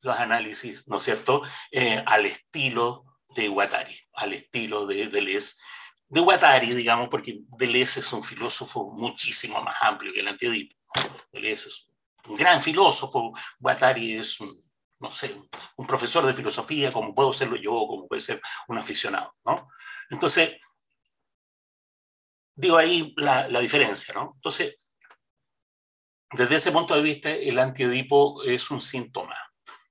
[0.02, 1.42] los análisis, ¿no es cierto?,
[1.72, 5.56] eh, al estilo de Guattari, al estilo de Deleuze,
[6.08, 10.76] de Guattari, digamos, porque Deleuze es un filósofo muchísimo más amplio que el antiedipo.
[11.32, 11.90] Deleuze es
[12.28, 14.56] un gran filósofo, Guattari es un,
[15.00, 15.40] no sé,
[15.78, 19.68] un profesor de filosofía, como puedo serlo yo, como puede ser un aficionado, ¿no?
[20.10, 20.56] Entonces,
[22.56, 24.34] digo ahí la, la diferencia, ¿no?
[24.36, 24.78] Entonces,
[26.32, 29.36] desde ese punto de vista, el antiedipo es un síntoma,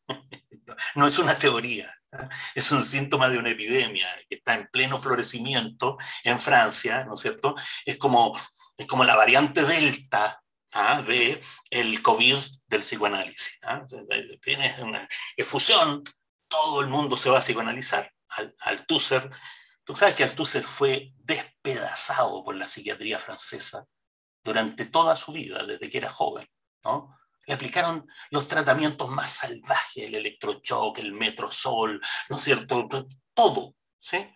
[0.95, 1.93] no es una teoría,
[2.55, 7.21] es un síntoma de una epidemia que está en pleno florecimiento en Francia, ¿no es
[7.21, 7.55] cierto?
[7.85, 8.39] Es como,
[8.77, 10.43] es como la variante delta
[10.73, 11.03] ¿ah?
[11.03, 13.59] de el COVID del psicoanálisis.
[13.63, 13.85] ¿ah?
[14.41, 16.03] Tienes una efusión,
[16.49, 18.11] todo el mundo se va a psicoanalizar.
[18.29, 19.31] Al, Althusser,
[19.85, 23.85] tú sabes que Althusser fue despedazado por la psiquiatría francesa
[24.43, 26.49] durante toda su vida, desde que era joven,
[26.85, 27.17] ¿no?
[27.47, 32.89] Le aplicaron los tratamientos más salvajes, el electrochoque, el metrosol, ¿no es cierto?
[33.35, 34.27] Todo, ¿sí?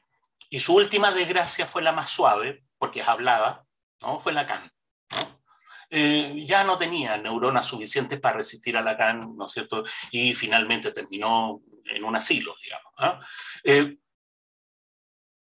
[0.50, 3.66] Y su última desgracia fue la más suave, porque hablaba,
[4.00, 4.20] ¿no?
[4.20, 4.72] Fue Lacan,
[5.10, 5.42] ¿no?
[5.90, 9.84] Eh, ya no tenía neuronas suficientes para resistir a Lacan, ¿no es cierto?
[10.10, 12.92] Y finalmente terminó en un asilo, digamos.
[12.98, 13.20] ¿ah?
[13.64, 13.98] Eh,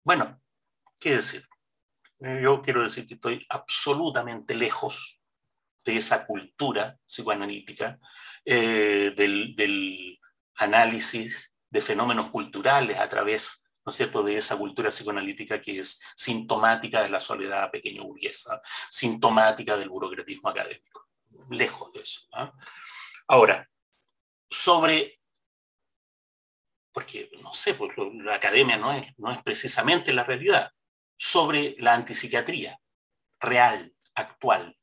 [0.04, 0.40] bueno,
[1.00, 1.48] ¿qué decir?
[2.20, 5.15] Eh, yo quiero decir que estoy absolutamente lejos
[5.86, 7.98] de esa cultura psicoanalítica,
[8.44, 10.18] eh, del,
[10.58, 16.00] análisis de fenómenos culturales a través ¿no es cierto?, de esa cultura psicoanalítica que es
[16.16, 18.60] sintomática de la soledad pequeño burguesa,
[18.90, 21.06] sintomática del burocratismo académico.
[21.50, 22.22] Lejos de eso.
[22.32, 22.52] ¿ah?
[23.28, 23.68] Ahora,
[24.50, 25.20] sobre,
[26.90, 27.92] porque no sé, pues
[28.24, 30.72] la academia no es, no es precisamente la realidad,
[31.16, 32.80] sobre la antipsiquiatría
[33.38, 34.76] real, actual,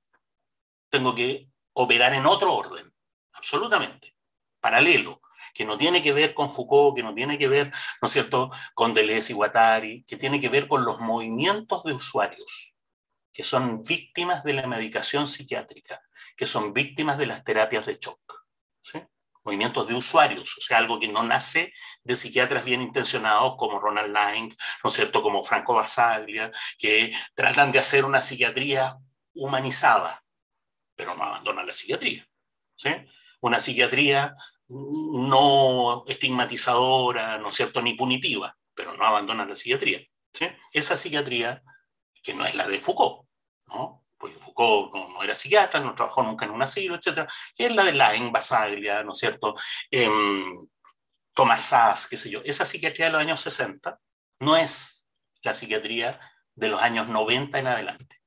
[0.93, 2.93] tengo que operar en otro orden,
[3.33, 4.15] absolutamente,
[4.59, 8.11] paralelo, que no tiene que ver con Foucault, que no tiene que ver, ¿no es
[8.11, 12.75] cierto?, con Deleuze y Guattari, que tiene que ver con los movimientos de usuarios,
[13.31, 15.99] que son víctimas de la medicación psiquiátrica,
[16.37, 18.21] que son víctimas de las terapias de shock.
[19.45, 24.13] Movimientos de usuarios, o sea, algo que no nace de psiquiatras bien intencionados como Ronald
[24.13, 24.53] Lang,
[24.83, 28.95] ¿no es cierto?, como Franco Basaglia, que tratan de hacer una psiquiatría
[29.33, 30.22] humanizada,
[30.95, 32.27] pero no abandona la psiquiatría.
[32.75, 32.89] ¿sí?
[33.41, 34.35] Una psiquiatría
[34.67, 39.99] no estigmatizadora, ¿no es cierto?, ni punitiva, pero no abandona la psiquiatría.
[40.31, 40.47] ¿sí?
[40.71, 41.61] Esa psiquiatría
[42.21, 43.27] que no es la de Foucault,
[43.67, 44.05] ¿no?
[44.17, 47.83] porque Foucault no, era psiquiatra, no trabajó nunca en un asilo, etc., que es la
[47.83, 49.55] de la Basaglia, ¿no es cierto?,
[49.91, 50.09] eh,
[51.33, 52.41] Thomas Sass, qué sé yo.
[52.45, 53.99] Esa psiquiatría de los años 60
[54.39, 55.09] no es
[55.41, 56.19] la psiquiatría
[56.55, 58.22] de los años 90 en adelante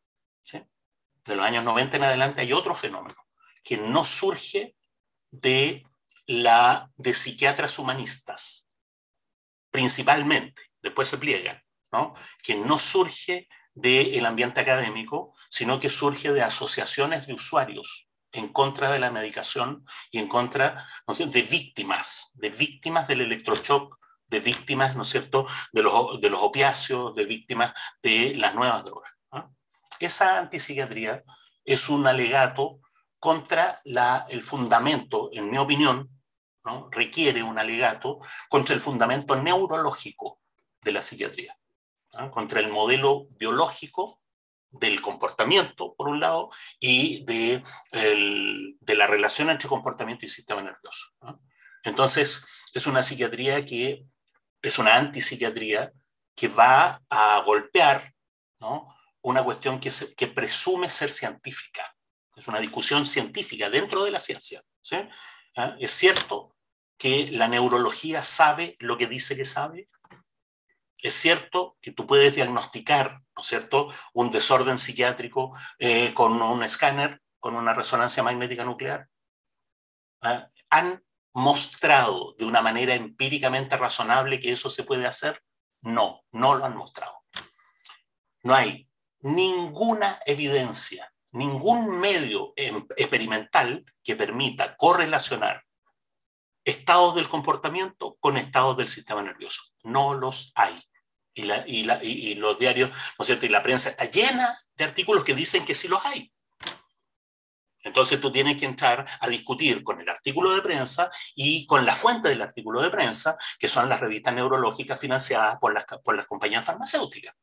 [1.26, 3.16] de los años 90 en adelante hay otro fenómeno
[3.62, 4.76] que no surge
[5.30, 5.84] de
[6.26, 8.68] la de psiquiatras humanistas,
[9.70, 12.14] principalmente, después se pliega, ¿no?
[12.42, 18.90] que no surge del ambiente académico, sino que surge de asociaciones de usuarios en contra
[18.90, 23.98] de la medicación y en contra ¿no de víctimas, de víctimas del electroshock,
[24.28, 27.72] de víctimas, ¿no es cierto?, de los, de los opiáceos, de víctimas
[28.02, 29.15] de las nuevas drogas
[30.00, 31.24] esa antipsiquiatría
[31.64, 32.80] es un alegato
[33.18, 36.10] contra la, el fundamento, en mi opinión,
[36.64, 36.88] ¿no?
[36.90, 40.40] requiere un alegato contra el fundamento neurológico
[40.82, 41.58] de la psiquiatría,
[42.30, 44.20] contra el modelo biológico
[44.70, 47.62] del comportamiento, por un lado, y de,
[47.92, 51.08] de la relación entre comportamiento y sistema nervioso.
[51.82, 52.44] Entonces,
[52.74, 54.04] es una psiquiatría que
[54.60, 55.92] es una antipsiquiatría
[56.34, 58.14] que va a golpear
[58.60, 58.95] ¿no?
[59.26, 61.96] Una cuestión que, que presume ser científica.
[62.36, 64.62] Es una discusión científica dentro de la ciencia.
[65.56, 65.74] ¿Ah?
[65.80, 66.54] Es cierto
[66.96, 69.88] que la neurología sabe lo que dice que sabe.
[71.02, 76.62] Es cierto que tú puedes diagnosticar, ¿no es cierto?, un desorden psiquiátrico eh, con un
[76.62, 79.08] escáner, con una resonancia magnética nuclear.
[80.22, 80.50] ¿Ah?
[80.70, 85.42] ¿Han mostrado de una manera empíricamente razonable que eso se puede hacer?
[85.82, 87.24] No, no lo han mostrado.
[88.44, 88.85] No hay
[89.26, 95.64] ninguna evidencia, ningún medio em, experimental que permita correlacionar
[96.64, 99.62] estados del comportamiento con estados del sistema nervioso.
[99.82, 100.78] No los hay.
[101.34, 103.44] Y, los diarios, ¿no es cierto?
[103.44, 106.32] Y la prensa está llena de artículos que dicen que sí los hay.
[107.80, 111.94] Entonces tú tienes que entrar a discutir con el artículo de prensa y con la
[111.94, 116.64] fuente del artículo de prensa, que son las revistas neurológicas financiadas por por las compañías
[116.64, 117.34] farmacéuticas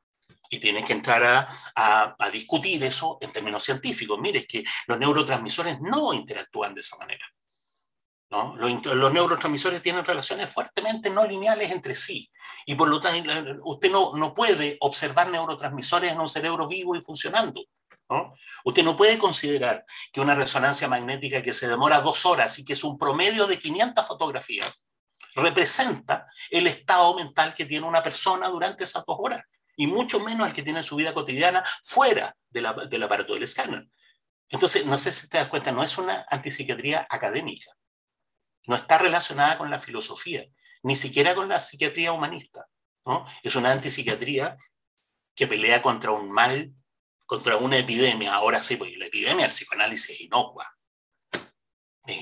[0.53, 4.19] y tienes que entrar a, discutir eso en términos científicos.
[4.19, 7.25] Mire, es que los neurotransmisores no interactúan de esa manera.
[8.30, 8.55] ¿no?
[8.55, 12.30] Los, los, neurotransmisores tienen relaciones fuertemente no lineales entre sí.
[12.67, 17.01] Y por lo tanto, usted no, no puede observar neurotransmisores en un cerebro vivo y
[17.01, 17.63] funcionando.
[18.09, 18.35] ¿no?
[18.63, 22.73] Usted no puede considerar que una resonancia magnética que se demora dos horas y que
[22.73, 24.85] es un promedio de 500 fotografías
[25.35, 29.41] representa el estado mental que tiene una persona durante esas dos horas,
[29.76, 32.66] y mucho menos el que tiene su vida cotidiana fuera del
[33.04, 33.88] aparato del escáner.
[34.50, 37.72] Entonces, no sé si te das cuenta, no es una antipsiquiatría académica,
[38.68, 40.45] no está relacionada con la filosofía,
[40.84, 42.68] ni siquiera con la psiquiatría humanista.
[43.06, 43.26] ¿no?
[43.41, 44.58] Es una antipsiquiatría
[45.36, 46.74] que pelea contra un mal,
[47.26, 48.34] contra una epidemia.
[48.36, 50.74] Ahora sí, porque la epidemia del psicoanálisis es inocua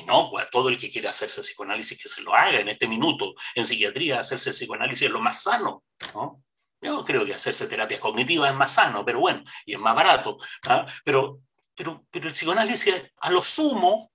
[0.05, 3.33] no, pues todo el que quiera hacerse psicoanálisis que se lo haga en este minuto.
[3.55, 5.83] En psiquiatría, hacerse psicoanálisis es lo más sano,
[6.13, 6.43] ¿no?
[6.81, 10.37] Yo creo que hacerse terapias cognitivas es más sano, pero bueno, y es más barato.
[10.63, 10.85] ¿ah?
[11.05, 11.39] Pero,
[11.75, 14.11] pero, pero el psicoanálisis, a lo sumo,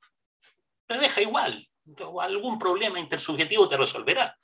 [0.87, 1.69] te deja igual.
[2.21, 4.37] Algún problema intersubjetivo te resolverá.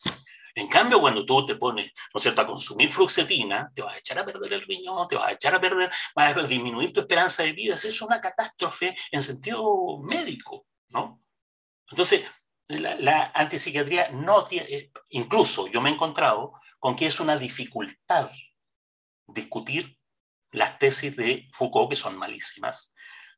[0.54, 3.98] En cambio, cuando tú te pones, ¿no es cierto?, a consumir fluoxetina, te vas a
[3.98, 7.00] echar a perder el riñón, te vas a echar a perder, vas a disminuir tu
[7.00, 7.74] esperanza de vida.
[7.74, 10.66] Es una catástrofe en sentido médico.
[10.90, 11.20] ¿no?
[11.90, 12.22] Entonces,
[12.68, 16.52] la, la antipsiquiatría no tiene, incluso yo me he encontrado
[16.82, 18.28] con que es una dificultad
[19.28, 19.96] discutir
[20.50, 22.92] las tesis de Foucault, que son malísimas,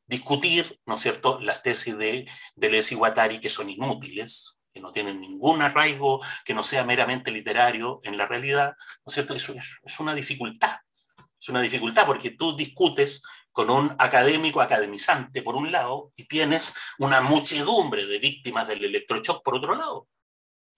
[0.07, 4.93] discutir, ¿no es cierto?, las tesis de Deleuze y Guattari, que son inútiles, que no
[4.93, 9.35] tienen ningún arraigo, que no sea meramente literario en la realidad, ¿no es cierto?
[9.35, 9.55] Eso
[9.85, 10.79] es, una dificultad.
[11.39, 13.21] Es una dificultad porque tú discutes
[13.53, 19.45] con un académico academizante por un lado y tienes una muchedumbre de víctimas del electroshock
[19.45, 20.09] por otro lado.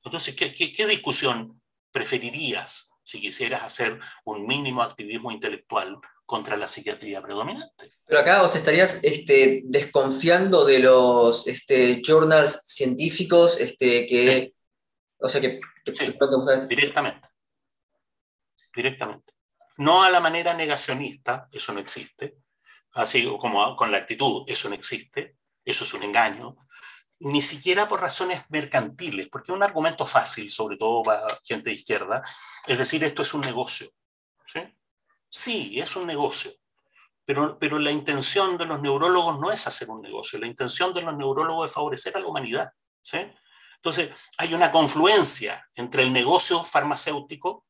[0.02, 1.55] Entonces, ¿qué, qué, discusión
[1.96, 7.90] preferirías si quisieras hacer un mínimo activismo intelectual contra la psiquiatría predominante?
[8.04, 14.52] Pero acá os estarías este, desconfiando de los este, journals científicos este, que...
[15.18, 15.58] O sea que...
[16.68, 17.26] directamente.
[18.74, 19.32] Directamente.
[19.78, 22.36] No a la manera negacionista, eso no existe,
[22.92, 26.56] así como con la actitud, eso no existe, eso es un engaño,
[27.20, 31.76] ni siquiera por razones mercantiles, porque es un argumento fácil, sobre todo para gente de
[31.76, 32.22] izquierda,
[32.66, 33.90] es decir, esto es un negocio.
[34.44, 34.60] Sí,
[35.28, 36.52] sí es un negocio,
[37.24, 41.02] pero, pero la intención de los neurólogos no es hacer un negocio, la intención de
[41.02, 42.70] los neurólogos es favorecer a la humanidad.
[43.02, 43.18] ¿sí?
[43.76, 47.64] Entonces, hay una confluencia entre el negocio farmacéutico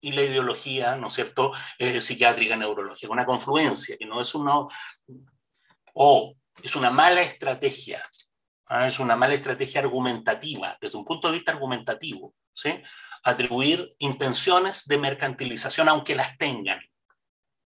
[0.00, 4.52] y la ideología, ¿no es cierto?, eh, psiquiátrica, neurológica, una confluencia, que no es una,
[5.94, 8.04] o es una mala estrategia,
[8.68, 8.88] ¿ah?
[8.88, 12.82] es una mala estrategia argumentativa, desde un punto de vista argumentativo, ¿sí?
[13.24, 16.80] Atribuir intenciones de mercantilización, aunque las tengan,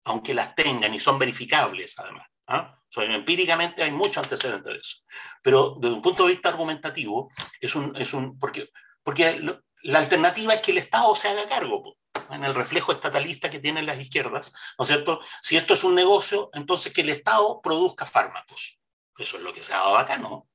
[0.04, 2.26] aunque las tengan y son verificables además.
[2.46, 2.78] ¿ah?
[2.96, 4.98] empíricamente hay mucho antecedente de eso.
[5.42, 7.30] Pero desde un punto de vista argumentativo,
[7.60, 8.70] es un, es un porque,
[9.02, 9.40] porque
[9.82, 11.96] la alternativa es que el Estado se haga cargo
[12.30, 15.20] en el reflejo estatalista que tienen las izquierdas, ¿no es cierto?
[15.42, 18.78] Si esto es un negocio, entonces que el Estado produzca fármacos.
[19.18, 20.48] Eso es lo que se ha dado acá, ¿no?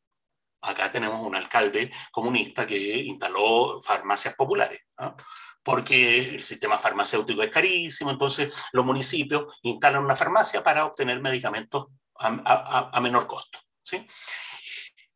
[0.61, 4.81] Acá tenemos un alcalde comunista que instaló farmacias populares,
[5.64, 11.88] porque el sistema farmacéutico es carísimo, entonces los municipios instalan una farmacia para obtener medicamentos
[12.19, 13.60] a, menor costo.
[13.84, 14.06] ¿sí?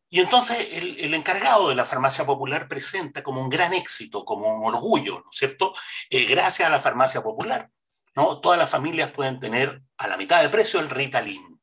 [0.09, 4.75] Y entonces el, encargado de la farmacia popular presenta como un gran éxito, como un
[4.75, 5.73] orgullo, ¿no es cierto?
[6.09, 7.69] Eh, gracias a la farmacia popular,
[8.15, 8.39] ¿no?
[8.39, 11.59] Todas las familias pueden tener a la mitad de precio el Ritalin,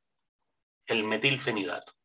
[0.87, 2.00] el metilfenidato.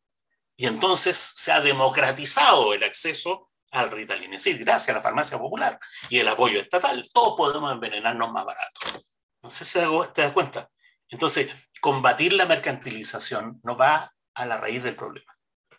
[0.56, 4.32] Y entonces se ha democratizado el acceso al Ritalin.
[4.32, 5.78] Es decir, gracias a la farmacia popular
[6.08, 9.04] y el apoyo estatal, todos podemos envenenarnos más barato.
[9.42, 9.78] No sé si
[10.14, 10.70] te das cuenta.
[11.08, 11.48] Entonces,
[11.80, 15.36] combatir la mercantilización no va a la raíz del problema.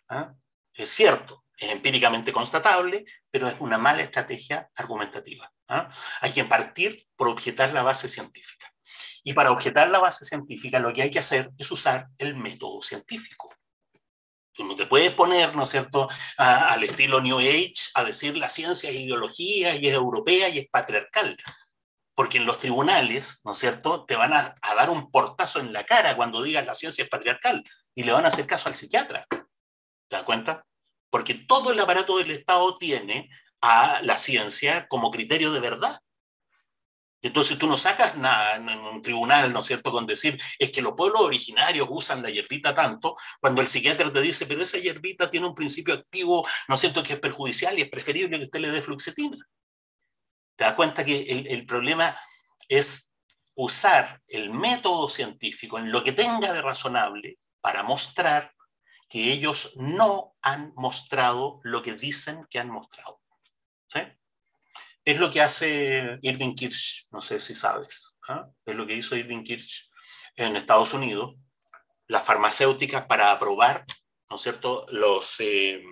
[0.08, 0.32] ¿ah?
[0.74, 5.52] es cierto, es empíricamente constatable, pero es una mala estrategia argumentativa.
[5.68, 5.88] ¿ah?
[6.20, 8.72] Hay que partir por objetar la base científica.
[9.24, 12.80] Y para objetar la base científica lo que hay que hacer es usar el método
[12.80, 13.54] científico.
[14.58, 18.90] No te puedes poner, ¿no es cierto?, al estilo New Age a decir la ciencia
[18.90, 21.36] es ideología y es europea y es patriarcal.
[22.14, 25.72] Porque en los tribunales, ¿no es cierto?, te van a, a dar un portazo en
[25.72, 27.62] la cara cuando digas la ciencia es patriarcal
[27.94, 29.26] y le van a hacer caso al psiquiatra.
[29.30, 30.64] ¿Te das cuenta?
[31.10, 33.28] Porque todo el aparato del Estado tiene
[33.60, 36.00] a la ciencia como criterio de verdad.
[37.20, 40.82] Entonces tú no sacas nada en un tribunal, ¿no es cierto?, con decir, es que
[40.82, 45.30] los pueblos originarios usan la hierbita tanto, cuando el psiquiatra te dice, pero esa hierbita
[45.30, 48.60] tiene un principio activo, ¿no es cierto?, que es perjudicial y es preferible que usted
[48.60, 49.36] le dé fluoxetina.
[50.56, 52.16] Te das cuenta que el, el problema
[52.68, 53.12] es
[53.54, 58.54] usar el método científico en lo que tenga de razonable para mostrar
[59.08, 63.20] que ellos no han mostrado lo que dicen que han mostrado.
[63.88, 64.00] ¿sí?
[65.08, 68.46] Es lo que hace Irving Kirch, no sé si sabes, ¿ah?
[68.66, 69.88] es lo que hizo Irving Kirch
[70.36, 71.34] en Estados Unidos,
[72.08, 73.86] las farmacéuticas para aprobar,
[74.28, 75.82] ¿no es cierto?, los, eh,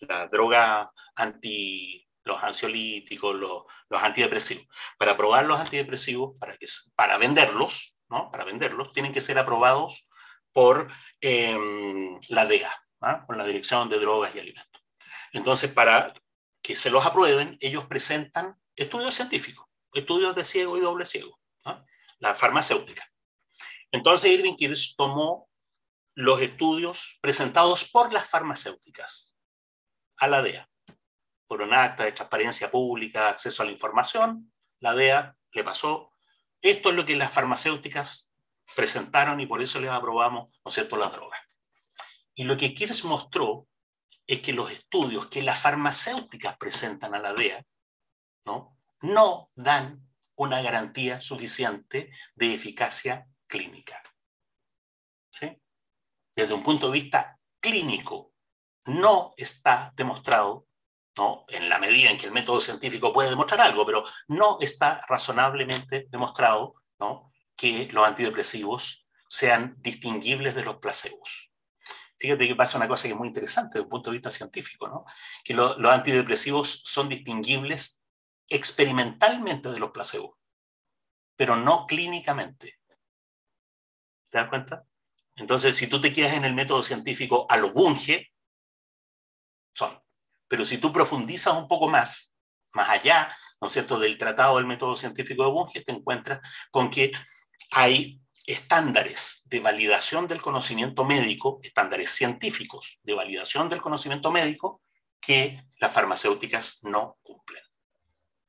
[0.00, 4.66] las drogas anti, los ansiolíticos, los, los, antidepresivos.
[4.98, 8.30] Para aprobar los antidepresivos, para, que, para venderlos, ¿no?
[8.30, 10.10] Para venderlos, tienen que ser aprobados
[10.52, 10.92] por
[11.22, 13.24] em, la DEA, ¿ah?
[13.26, 14.82] por la Dirección de Drogas y Alimentos.
[15.32, 16.12] Entonces, para
[16.66, 21.38] que se los aprueben, ellos presentan estudios científicos, estudios de ciego y doble ciego,
[22.18, 23.08] la farmacéutica.
[23.92, 25.48] Entonces Irving Kirsch tomó
[26.16, 29.36] los estudios presentados por las farmacéuticas
[30.16, 30.68] a la DEA,
[31.46, 36.10] por un acta de transparencia pública, acceso a la información, la DEA le pasó,
[36.62, 38.32] esto es lo que las farmacéuticas
[38.74, 41.40] presentaron y por eso les aprobamos, ¿no es cierto?, las drogas.
[42.34, 43.68] Y lo que Kirsch mostró
[44.26, 47.64] es que los estudios que las farmacéuticas presentan a la DEA
[48.44, 49.50] ¿no?
[49.54, 54.02] dan una garantía suficiente de eficacia clínica.
[56.34, 58.34] Desde un punto de vista clínico,
[58.84, 60.66] no está demostrado,
[61.16, 61.46] ¿no?
[61.48, 66.06] en la medida en que el método científico puede demostrar algo, pero no está razonablemente
[66.10, 67.32] demostrado ¿no?
[67.56, 71.52] que los antidepresivos sean distinguibles de los placebos.
[72.18, 74.88] Fíjate que pasa una cosa que es muy interesante desde un punto de vista científico,
[74.88, 75.04] ¿no?
[75.44, 78.02] que los antidepresivos son distinguibles
[78.48, 80.36] experimentalmente de los placebos,
[81.36, 82.78] pero no clínicamente.
[84.30, 84.84] ¿Te das cuenta?
[85.36, 88.32] Entonces, si tú te quedas en el método científico a lo Bunge,
[89.74, 90.00] son.
[90.48, 92.34] Pero si tú profundizas un poco más,
[92.72, 93.28] más allá,
[93.60, 96.40] ¿no es cierto?, del tratado del método científico de Bunge, te encuentras
[96.70, 97.12] con que
[97.72, 104.82] hay estándares de validación del conocimiento médico, estándares científicos de validación del conocimiento médico
[105.20, 107.62] que las farmacéuticas no cumplen.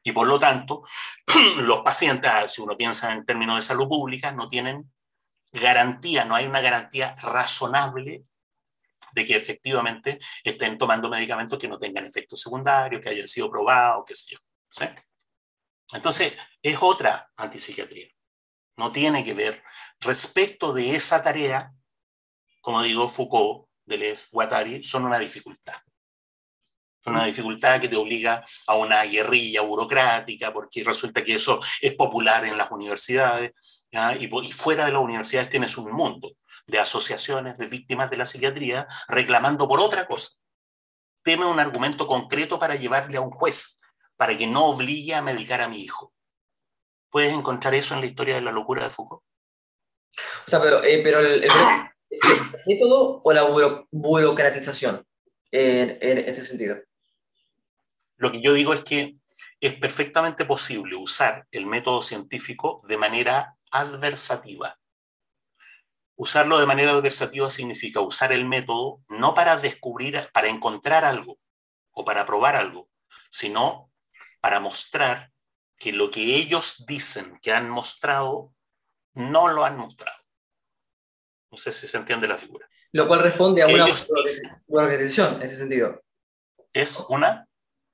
[0.04, 0.84] Y por lo tanto,
[1.58, 4.92] los pacientes, si uno piensa en términos de salud pública, no tienen
[5.52, 8.24] garantía, no hay una garantía razonable
[9.14, 14.04] de que efectivamente estén tomando medicamentos que no tengan efectos secundarios, que hayan sido probados,
[14.06, 14.40] qué sé yo.
[15.92, 18.17] Entonces, es otra antipsiquiatría
[18.78, 19.64] no tiene que ver.
[20.00, 21.74] Respecto de esa tarea,
[22.62, 25.76] como digo, Foucault, Deleuze, Guattari, son una dificultad.
[27.06, 32.44] Una dificultad que te obliga a una guerrilla burocrática, porque resulta que eso es popular
[32.44, 33.54] en las universidades,
[34.20, 36.34] y, y fuera de las universidades tienes un mundo
[36.68, 40.32] de asociaciones de víctimas de la psiquiatría reclamando por otra cosa.
[41.24, 43.80] Teme un argumento concreto para llevarle a un juez,
[44.18, 46.14] para que no obligue a medicar a mi hijo.
[47.10, 49.24] ¿Puedes encontrar eso en la historia de la locura de Foucault?
[50.46, 51.44] O sea, pero, eh, pero el,
[52.10, 53.44] ¿es el método o la
[53.92, 55.06] burocratización
[55.52, 56.78] en, en este sentido?
[58.18, 59.18] Lo que yo digo es que
[59.60, 64.78] es perfectamente posible usar el método científico de manera adversativa.
[66.16, 71.38] Usarlo de manera adversativa significa usar el método no para descubrir, para encontrar algo
[71.92, 72.90] o para probar algo,
[73.30, 73.92] sino
[74.42, 75.32] para mostrar
[75.78, 78.54] que lo que ellos dicen que han mostrado,
[79.14, 80.18] no lo han mostrado.
[81.52, 82.68] No sé si se entiende la figura.
[82.92, 83.88] Lo cual responde a una
[84.68, 86.04] burocratización en ese sentido.
[86.74, 87.48] ¿Es una?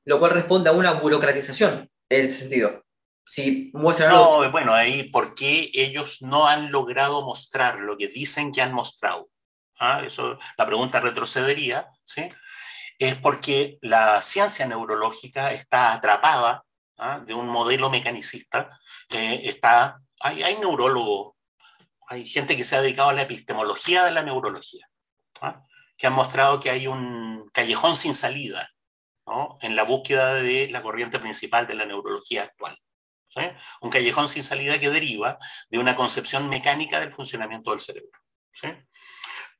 [0.05, 2.83] Lo cual responde a una burocratización en ese sentido.
[3.25, 8.51] Si muestran No, bueno, ahí, ¿por qué ellos no han logrado mostrar lo que dicen
[8.51, 9.29] que han mostrado?
[9.79, 10.03] ¿Ah?
[10.05, 12.29] Eso, la pregunta retrocedería, ¿sí?
[12.99, 16.65] Es porque la ciencia neurológica está atrapada
[16.97, 17.19] ¿ah?
[17.19, 18.79] de un modelo mecanicista,
[19.09, 21.35] eh, está, hay, neurólogos,
[22.07, 24.87] hay gente que se ha dedicado a la epistemología de la neurología,
[25.41, 25.61] ¿ah?
[25.97, 28.69] que han mostrado que hay un callejón sin salida
[29.61, 32.77] en la búsqueda de la corriente principal de la neurología actual.
[33.81, 35.37] Un callejón sin salida que deriva
[35.69, 38.19] de una concepción mecánica del funcionamiento del cerebro.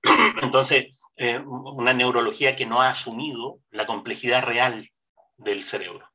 [0.41, 4.89] Entonces, eh, una neurología que no ha asumido la complejidad real
[5.37, 6.12] del cerebro.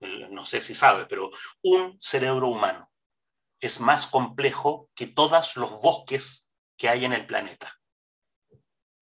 [0.00, 0.24] ¿Sí?
[0.30, 1.30] no sé si sabe, pero
[1.62, 2.90] un cerebro humano
[3.60, 7.80] es más complejo que todos los bosques que hay en el planeta.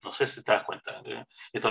[0.02, 1.02] No sé si te das cuenta.
[1.04, 1.24] ¿eh?
[1.52, 1.70] Esto,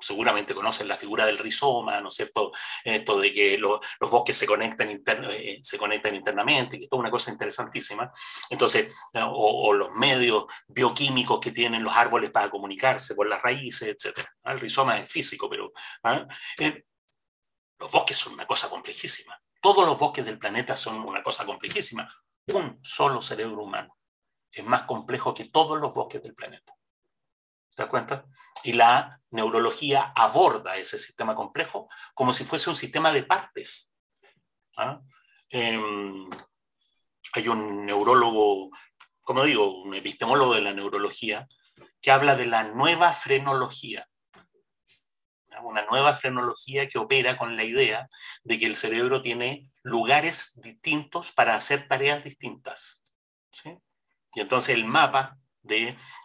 [0.00, 2.52] seguramente conocen la figura del rizoma, ¿no es cierto?
[2.84, 7.10] Esto de que los bosques se conectan, eh, se conectan internamente, que es toda una
[7.10, 8.12] cosa interesantísima.
[8.48, 14.24] Entonces, o, los medios bioquímicos que tienen los árboles para comunicarse por las raíces, etc.
[14.44, 15.72] El rizoma es físico, pero
[16.04, 16.26] ¿ah?
[16.58, 16.84] eh,
[17.84, 19.38] los bosques son una cosa complejísima.
[19.60, 22.10] Todos los bosques del planeta son una cosa complejísima.
[22.46, 23.98] Un solo cerebro humano
[24.50, 26.72] es más complejo que todos los bosques del planeta.
[27.74, 28.24] ¿Te das cuenta?
[28.62, 33.92] Y la neurología aborda ese sistema complejo como si fuese un sistema de partes.
[34.78, 35.02] ¿ah?
[35.50, 36.30] Em,
[37.34, 38.70] hay un neurólogo,
[39.20, 41.46] como digo, un epistemólogo de la neurología,
[42.00, 44.08] que habla de la nueva frenología.
[45.62, 48.08] Una nueva frenología que opera con la idea
[48.42, 53.04] de que el cerebro tiene lugares distintos para hacer tareas distintas.
[54.34, 55.38] Y entonces el mapa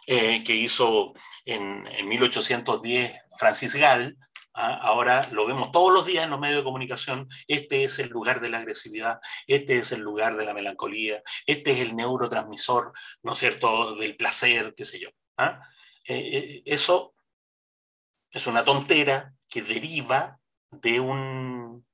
[0.06, 4.18] eh, que hizo en, 1810 Francis Gall,
[4.54, 4.78] ¿ah?
[4.82, 8.40] ahora lo vemos todos los días en los medios de comunicación, este es el lugar
[8.40, 12.92] de la agresividad, este es el lugar de la melancolía, este es el neurotransmisor,
[13.22, 15.08] ¿no es cierto?, del placer, qué sé yo.
[15.38, 15.62] ¿ah?
[16.04, 17.14] Eh, eh, eso
[18.30, 20.38] es una tontera que deriva
[20.70, 21.84] de un,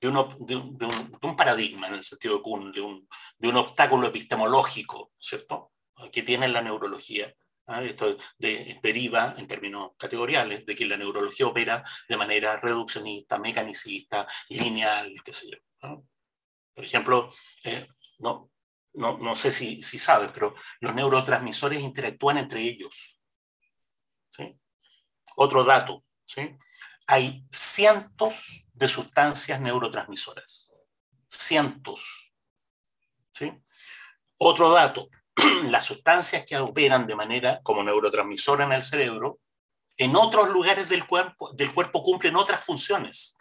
[0.00, 5.72] de, un, paradigma, en el sentido de Kuhn, de un, de un obstáculo epistemológico, ¿cierto?,
[6.10, 7.32] que tiene la neurología.
[7.66, 7.82] ¿ah?
[7.82, 15.14] Esto deriva en términos categoriales de que la neurología opera de manera reduccionista, mecanicista, lineal,
[15.24, 16.04] qué sé yo.
[16.74, 17.32] Por ejemplo,
[17.64, 17.86] eh,
[18.18, 18.50] no,
[18.94, 23.21] no, no, sé si, si sabes, pero los neurotransmisores interactúan entre ellos.
[25.36, 26.56] Otro dato, ¿sí?
[27.06, 30.72] hay cientos de sustancias neurotransmisoras.
[31.26, 32.32] Cientos.
[33.32, 33.52] ¿sí?
[34.38, 35.08] Otro dato,
[35.64, 39.40] las sustancias que operan de manera como neurotransmisora en el cerebro,
[39.96, 43.36] en otros lugares del cuerpo, del cuerpo cumplen otras funciones.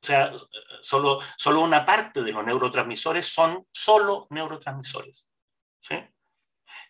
[0.00, 0.32] O sea,
[0.80, 5.30] solo, solo una parte de los neurotransmisores son solo neurotransmisores.
[5.80, 5.96] ¿sí?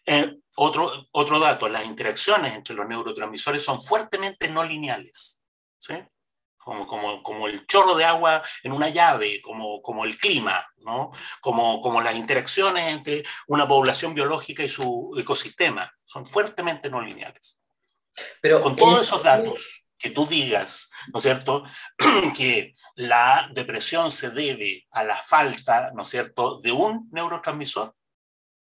[0.07, 5.43] Eh, otro, otro dato, las interacciones entre los neurotransmisores son fuertemente no lineales.
[5.79, 5.95] ¿sí?
[6.69, 11.13] como, como, como, el chorro de agua en una llave, como, como el clima, ¿no?
[11.41, 15.91] como, como las interacciones entre una población biológica y su ecosistema.
[16.05, 17.63] Son fuertemente no lineales.
[18.43, 21.65] Pero con todos esos datos, que tú digas, ¿no es cierto?,
[22.37, 27.97] que la depresión se debe a la falta, ¿no es cierto?, de un neurotransmisor,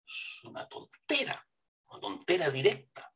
[0.06, 1.44] es una tontera,
[1.90, 3.12] una tontera directa.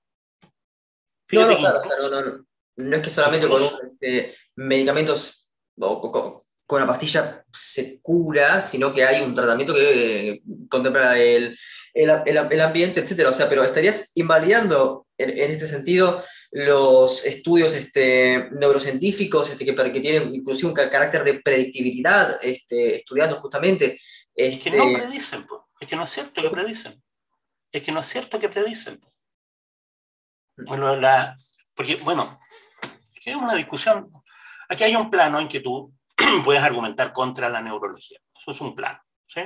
[1.32, 1.80] no, no, claro,
[2.10, 2.46] no, no,
[2.76, 9.04] no, es que solamente con este, medicamentos o, con, una pastilla se cura, sino que
[9.04, 11.58] hay un tratamiento que eh, contempla el,
[11.92, 13.26] el, ambiente, etc.
[13.28, 16.22] O sea, pero estarías invalidando en, este sentido
[16.52, 23.36] los estudios este, neurocientíficos este, que, que tienen inclusive un carácter de predictibilidad, este, estudiando
[23.36, 24.00] justamente...
[24.32, 25.46] Es que no este predicen,
[25.80, 27.02] es que no es cierto que predicen.
[27.72, 29.00] Es que no es cierto que predicen.
[30.56, 31.36] Bueno, la,
[31.74, 32.38] porque, bueno,
[33.24, 34.10] es una discusión
[34.70, 35.92] Aquí hay un plano en que tú
[36.44, 38.20] puedes argumentar contra la neurología.
[38.38, 39.00] Eso es un plano.
[39.26, 39.40] ¿sí?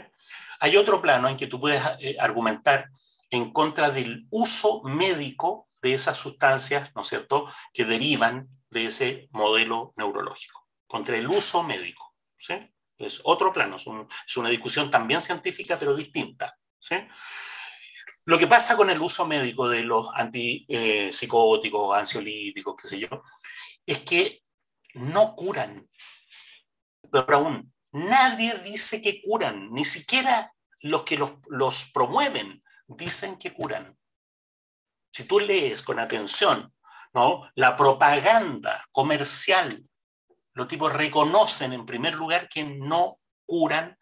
[0.60, 2.90] Hay otro plano en que tú puedes eh, argumentar
[3.30, 9.28] en contra del uso médico de esas sustancias, ¿no es cierto?, que derivan de ese
[9.32, 12.14] modelo neurológico, contra el uso médico.
[12.36, 12.54] ¿sí?
[12.98, 16.56] Es otro plano, es, una discusión también científica, pero distinta.
[18.26, 23.22] Lo que pasa con el uso médico de los antipsicóticos, eh, ansiolíticos, qué sé yo,
[23.84, 24.42] es que
[24.94, 25.88] no curan.
[27.10, 33.96] Pero aún, nadie dice que curan, ni siquiera los que los, promueven dicen que curan.
[35.12, 36.74] Si tú lees con atención
[37.12, 37.50] ¿no?
[37.54, 39.84] la propaganda comercial,
[40.54, 43.98] los tipos reconocen en primer lugar que no curan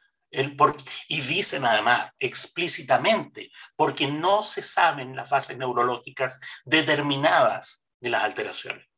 [1.09, 8.93] y dicen además explícitamente, porque no se saben las bases neurológicas determinadas de las alteraciones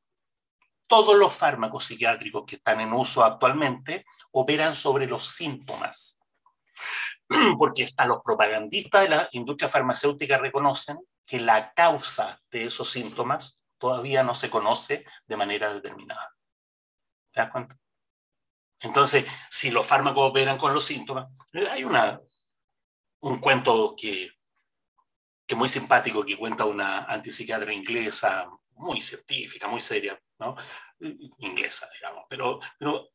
[0.87, 6.19] todos los fármacos psiquiátricos que están en uso actualmente operan sobre los síntomas.
[7.59, 13.65] Porque hasta los propagandistas de la industria farmacéutica reconocen que la causa de esos síntomas
[13.79, 16.35] todavía no se conoce de manera determinada.
[17.35, 17.77] ¿Te das cuenta?
[18.81, 21.29] Entonces, si los fármacos operan con los síntomas,
[21.71, 22.21] hay una,
[23.21, 24.31] un cuento que,
[25.45, 30.57] que muy simpático que cuenta una antipsiquiatra inglesa, muy científica, muy seria, ¿no?
[31.39, 33.11] inglesa, digamos, pero, pero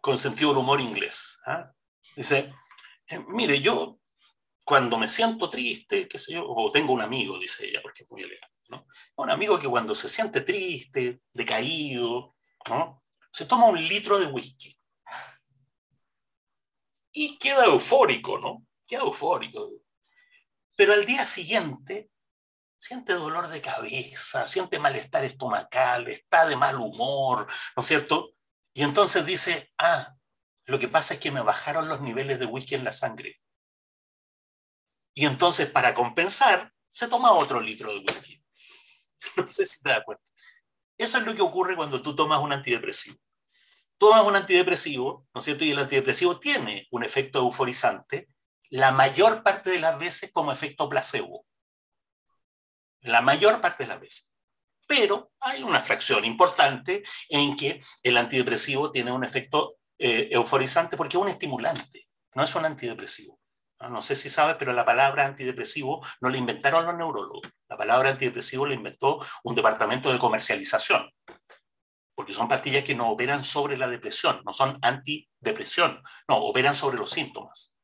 [0.00, 1.40] con sentido del humor inglés.
[1.46, 1.70] ¿ah?
[2.14, 2.54] Dice,
[3.08, 3.98] eh, mire, yo
[4.64, 8.10] cuando me siento triste, qué sé yo, o tengo un amigo, dice ella, porque es
[8.10, 8.86] muy elegante, ¿no?
[9.16, 12.36] Un amigo que cuando se siente triste, decaído,
[12.68, 13.04] ¿no?
[13.36, 14.74] Se toma un litro de whisky.
[17.12, 18.66] Y queda eufórico, ¿no?
[18.86, 19.68] Queda eufórico.
[20.74, 22.08] Pero al día siguiente
[22.78, 27.46] siente dolor de cabeza, siente malestar estomacal, está de mal humor,
[27.76, 28.30] ¿no es cierto?
[28.72, 30.16] Y entonces dice, ah,
[30.64, 33.42] lo que pasa es que me bajaron los niveles de whisky en la sangre.
[35.12, 38.42] Y entonces, para compensar, se toma otro litro de whisky.
[39.36, 40.24] No sé si te das cuenta.
[40.96, 43.18] Eso es lo que ocurre cuando tú tomas un antidepresivo.
[43.98, 45.64] Tomas un antidepresivo, ¿no es cierto?
[45.64, 48.28] Y el antidepresivo tiene un efecto euforizante,
[48.70, 51.46] la mayor parte de las veces como efecto placebo.
[53.00, 54.32] La mayor parte de las veces.
[54.86, 61.16] Pero hay una fracción importante en que el antidepresivo tiene un efecto eh, euforizante porque
[61.16, 63.38] es un estimulante, no es un antidepresivo.
[63.90, 67.42] No, sé si sabes, pero la palabra antidepresivo no la inventaron los neurólogos.
[67.68, 71.10] La palabra antidepresivo la inventó un departamento de comercialización,
[72.16, 76.96] porque son pastillas que no operan sobre la depresión, no son antidepresión, no, operan sobre
[76.96, 77.76] los síntomas.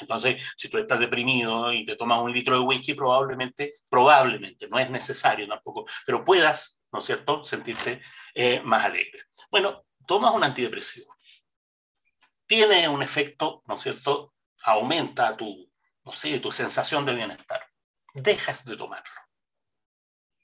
[0.00, 4.78] Entonces, si tú estás deprimido y te tomas un litro de whisky, probablemente, probablemente, no
[4.78, 8.00] es necesario tampoco, pero puedas, ¿no es cierto?, sentirte
[8.32, 9.24] eh, más alegre.
[9.50, 11.16] Bueno, tomas un antidepresivo.
[12.46, 15.68] Tiene un efecto, ¿no es cierto?, aumenta tu,
[16.04, 17.60] no sé, tu sensación de bienestar.
[18.14, 19.10] Dejas de tomarlo.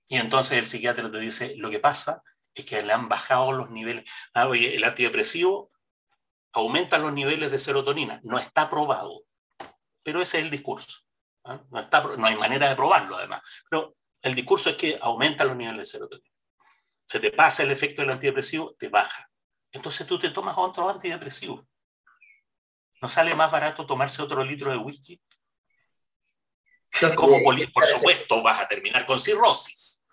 [0.08, 2.24] Y entonces el psiquiatra te dice, lo que pasa
[2.56, 4.10] es que le han bajado los niveles.
[4.32, 5.70] Ah, oye, el antidepresivo
[6.52, 8.18] aumenta los niveles de serotonina.
[8.24, 9.24] No está probado.
[10.02, 11.00] Pero ese es el discurso.
[11.44, 11.60] ¿ah?
[11.70, 13.42] No, está, no hay manera de probarlo, además.
[13.68, 16.34] Pero el discurso es que aumenta los niveles de serotonina.
[17.06, 19.30] Se te pasa el efecto del antidepresivo, te baja.
[19.70, 21.68] Entonces tú te tomas otro antidepresivo.
[23.02, 25.20] ¿No sale más barato tomarse otro litro de whisky?
[27.14, 30.05] Como por supuesto vas a terminar con cirrosis.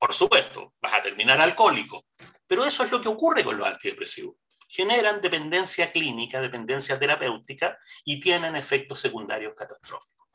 [0.00, 2.06] Por supuesto, vas a terminar alcohólico.
[2.46, 4.36] Pero eso es lo que ocurre con los antidepresivos.
[4.66, 10.26] Generan dependencia clínica, dependencia terapéutica y tienen efectos secundarios catastróficos.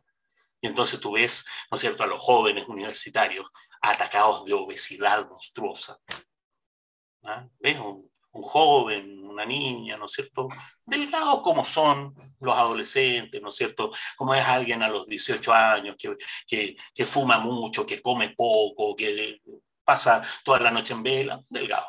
[0.61, 3.47] Y entonces tú ves, ¿no es cierto?, a los jóvenes universitarios
[3.81, 5.99] atacados de obesidad monstruosa.
[7.23, 7.47] ¿Ah?
[7.59, 7.79] ¿Ves?
[7.79, 10.47] Un, un joven, una niña, ¿no es cierto?
[10.85, 13.91] Delgados como son los adolescentes, ¿no es cierto?
[14.15, 19.41] Como es alguien a los 18 años que, que, fuma mucho, que come poco, que
[19.83, 21.87] pasa toda la noche en vela, delgado.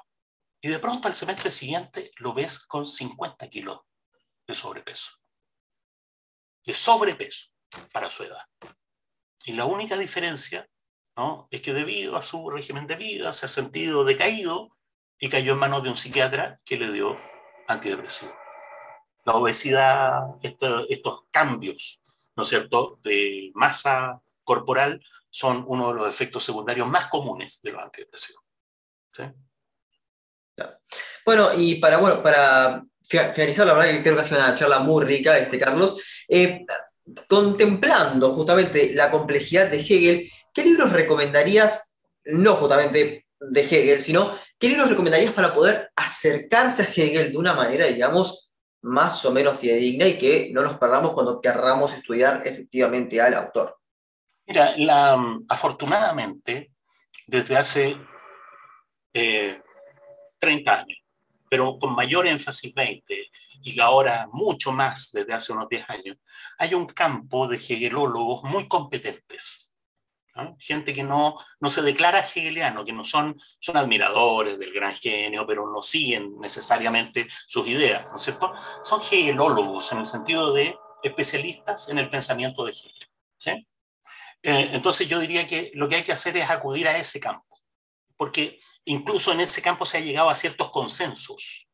[0.60, 3.80] Y de pronto al semestre siguiente lo ves con 50 kilos
[4.46, 5.12] de sobrepeso.
[6.64, 7.46] De sobrepeso
[7.92, 8.44] para su edad.
[9.44, 10.68] Y la única diferencia
[11.16, 11.46] ¿no?
[11.50, 14.76] es que debido a su régimen de vida se ha sentido decaído
[15.18, 17.18] y cayó en manos de un psiquiatra que le dio
[17.68, 18.32] antidepresivo.
[19.24, 22.02] La obesidad, estos cambios,
[22.36, 27.72] ¿no es cierto?, de masa corporal son uno de los efectos secundarios más comunes de
[27.72, 28.42] los antidepresivos.
[31.24, 34.78] Bueno, y para, bueno, para finalizar, la verdad que creo que ha sido una charla
[34.78, 36.00] muy rica, este, Carlos.
[36.28, 36.64] Eh,
[37.28, 44.68] contemplando justamente la complejidad de Hegel, ¿qué libros recomendarías, no justamente de Hegel, sino ¿qué
[44.68, 48.52] libros recomendarías para poder acercarse a Hegel de una manera, digamos,
[48.82, 53.78] más o menos fidedigna y que no nos perdamos cuando querramos estudiar efectivamente al autor?
[54.46, 56.70] Mira, la, afortunadamente,
[57.26, 57.96] desde hace
[59.12, 59.62] 30 eh,
[60.66, 61.04] años,
[61.50, 63.30] pero con mayor énfasis 20
[63.62, 66.16] y ahora mucho más desde hace unos 10 años,
[66.58, 69.65] hay un campo de hegelólogos muy competentes
[70.58, 75.46] gente que no, no se declara hegeliano, que no son, son admiradores del gran genio,
[75.46, 78.52] pero no siguen necesariamente sus ideas, ¿no es cierto?
[78.82, 83.66] Son hegelólogos en el sentido de especialistas en el pensamiento de Hegel.
[84.42, 87.60] Eh, entonces yo diría que lo que hay que hacer es acudir a ese campo,
[88.16, 91.68] porque incluso en ese campo se ha llegado a ciertos consensos.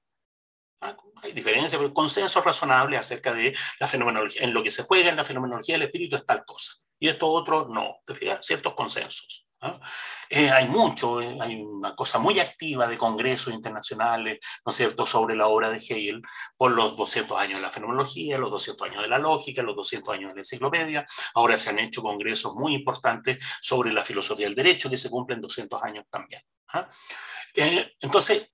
[0.81, 0.97] ¿ah?
[1.23, 4.43] Hay diferencias, pero consensos razonables acerca de la fenomenología.
[4.43, 7.27] En lo que se juega en la fenomenología del espíritu es tal cosa y esto
[7.27, 7.97] otro no.
[8.07, 8.47] ¿Te fijas?
[8.47, 9.45] Ciertos consensos.
[10.29, 15.05] Eh, hay mucho, eh, hay una cosa muy activa de congresos internacionales, ¿no es cierto?,
[15.05, 16.23] sobre la obra de Hegel
[16.57, 20.15] por los 200 años de la fenomenología, los 200 años de la lógica, los 200
[20.15, 21.05] años de la enciclopedia.
[21.35, 25.41] Ahora se han hecho congresos muy importantes sobre la filosofía del derecho, que se cumplen
[25.41, 26.43] 200 años también.
[26.69, 26.89] ¿ah?
[27.57, 28.49] Eh, entonces,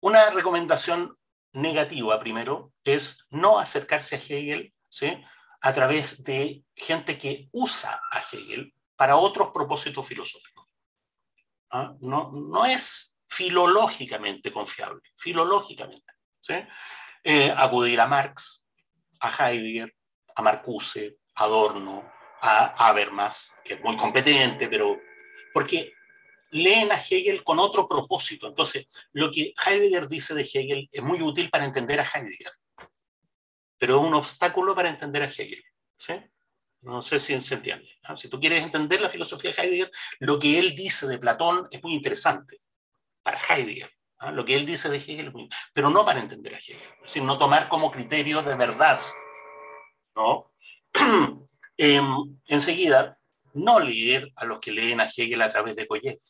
[0.00, 1.16] una recomendación
[1.52, 5.22] negativa primero es no acercarse a Hegel, ¿sí?
[5.62, 10.66] A través de gente que usa a Hegel para otros propósitos filosóficos.
[11.70, 11.94] ¿Ah?
[12.00, 16.12] No, no es filológicamente confiable, filológicamente.
[16.40, 16.54] ¿sí?
[17.22, 18.64] Eh, acudir a Marx,
[19.20, 19.94] a Heidegger,
[20.34, 24.98] a Marcuse, a Adorno, a Habermas, que es muy competente, pero
[25.54, 25.92] porque
[26.50, 28.48] leen a Hegel con otro propósito.
[28.48, 32.52] Entonces, lo que Heidegger dice de Hegel es muy útil para entender a Heidegger
[33.82, 35.60] pero es un obstáculo para entender a Hegel.
[36.82, 37.88] No sé si se entiende.
[38.14, 39.90] Si tú quieres entender la filosofía de Heidegger,
[40.20, 42.60] lo que él dice de Platón es muy interesante
[43.24, 43.90] para Heidegger.
[44.34, 46.80] Lo que él dice de Hegel es muy pero no para entender a Hegel.
[46.80, 49.00] Es decir, no tomar como criterio de verdad.
[50.14, 50.52] ¿no?
[51.76, 52.06] Em,
[52.46, 53.18] enseguida,
[53.52, 56.20] no leer a los que leen a Hegel a través de Koyev.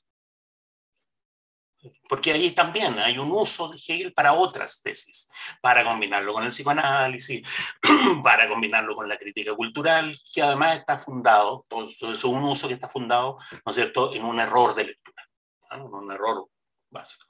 [2.09, 5.29] Porque ahí también hay un uso de Hegel para otras tesis,
[5.61, 7.43] para combinarlo con el psicoanálisis,
[8.23, 11.65] para combinarlo con la crítica cultural, que además está fundado,
[12.01, 15.29] es un uso que está fundado, ¿no es cierto?, en un error de lectura,
[15.73, 16.49] en un error
[16.91, 17.27] básico.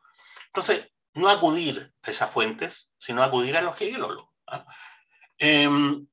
[0.47, 4.31] Entonces, no acudir a esas fuentes, sino acudir a los hegelólogos.
[5.39, 6.07] Em,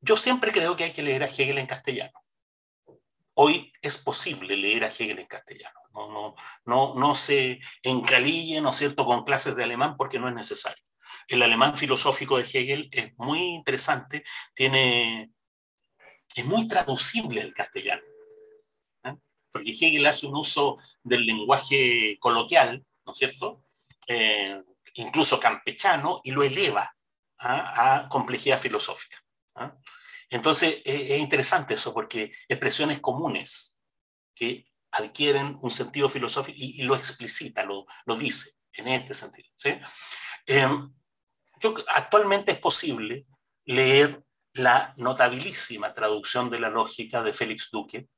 [0.00, 2.18] yo siempre creo que hay que leer a Hegel en castellano.
[3.34, 5.78] Hoy es posible leer a Hegel en castellano.
[5.96, 6.34] No, no,
[6.66, 10.82] no, no se encalille, ¿no es cierto?, con clases de alemán porque no es necesario.
[11.26, 14.22] El alemán filosófico de Hegel es muy interesante,
[14.54, 15.32] tiene,
[16.34, 18.02] es muy traducible al castellano.
[19.04, 19.16] ¿eh?
[19.50, 23.64] Porque Hegel hace un uso del lenguaje coloquial, ¿no es cierto?
[24.06, 24.60] Eh,
[24.94, 26.94] incluso campechano, y lo eleva
[27.38, 28.02] ¿ah?
[28.02, 29.16] a complejidad filosófica.
[29.54, 29.74] ¿ah?
[30.28, 33.78] Entonces, es interesante eso, porque expresiones comunes
[34.34, 34.66] que
[34.96, 39.48] adquieren un sentido filosófico y, lo explicita, lo, lo, dice en este sentido.
[40.46, 40.92] Em,
[41.88, 43.26] actualmente es posible
[43.64, 48.08] leer la notabilísima traducción de la lógica de Félix Duque,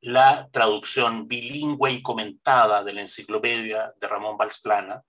[0.00, 5.02] la traducción bilingüe y comentada de la enciclopedia de Ramón Valsplana,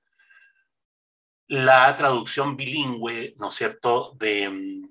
[1.47, 4.87] la traducción bilingüe, ¿no es cierto?, de, em,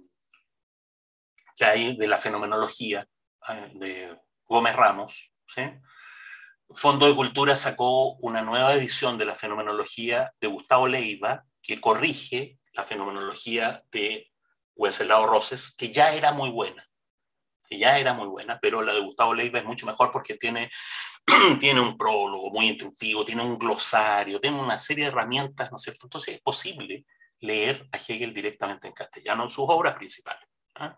[1.57, 3.07] que hay de la fenomenología
[3.49, 5.33] eh, de Gómez Ramos.
[6.75, 12.59] Fondo de Cultura sacó una nueva edición de la fenomenología de Gustavo Leiva, que corrige
[12.73, 14.31] la fenomenología de
[14.75, 16.89] Wenceslao Roses, que ya era muy buena,
[17.69, 20.71] que ya era muy buena, pero la de Gustavo Leiva es mucho mejor porque tiene,
[21.61, 25.83] tiene un prólogo muy instructivo, tiene un glosario, tiene una serie de herramientas, ¿no es
[25.83, 26.07] cierto?
[26.07, 27.05] Entonces es posible
[27.41, 30.49] leer a Hegel directamente en castellano en sus obras principales.
[30.77, 30.97] ¿ah?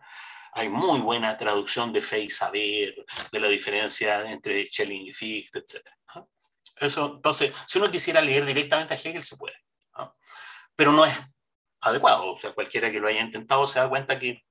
[0.55, 5.59] Hay muy buena traducción de fe y saber, de la diferencia entre Schelling y Fichte,
[5.59, 5.83] etc.
[6.77, 9.57] Eso, entonces, si uno quisiera leer directamente a Hegel, se puede.
[10.77, 11.15] Pero no es
[11.81, 12.33] adecuado.
[12.33, 14.43] O sea, cualquiera que lo haya intentado se da cuenta que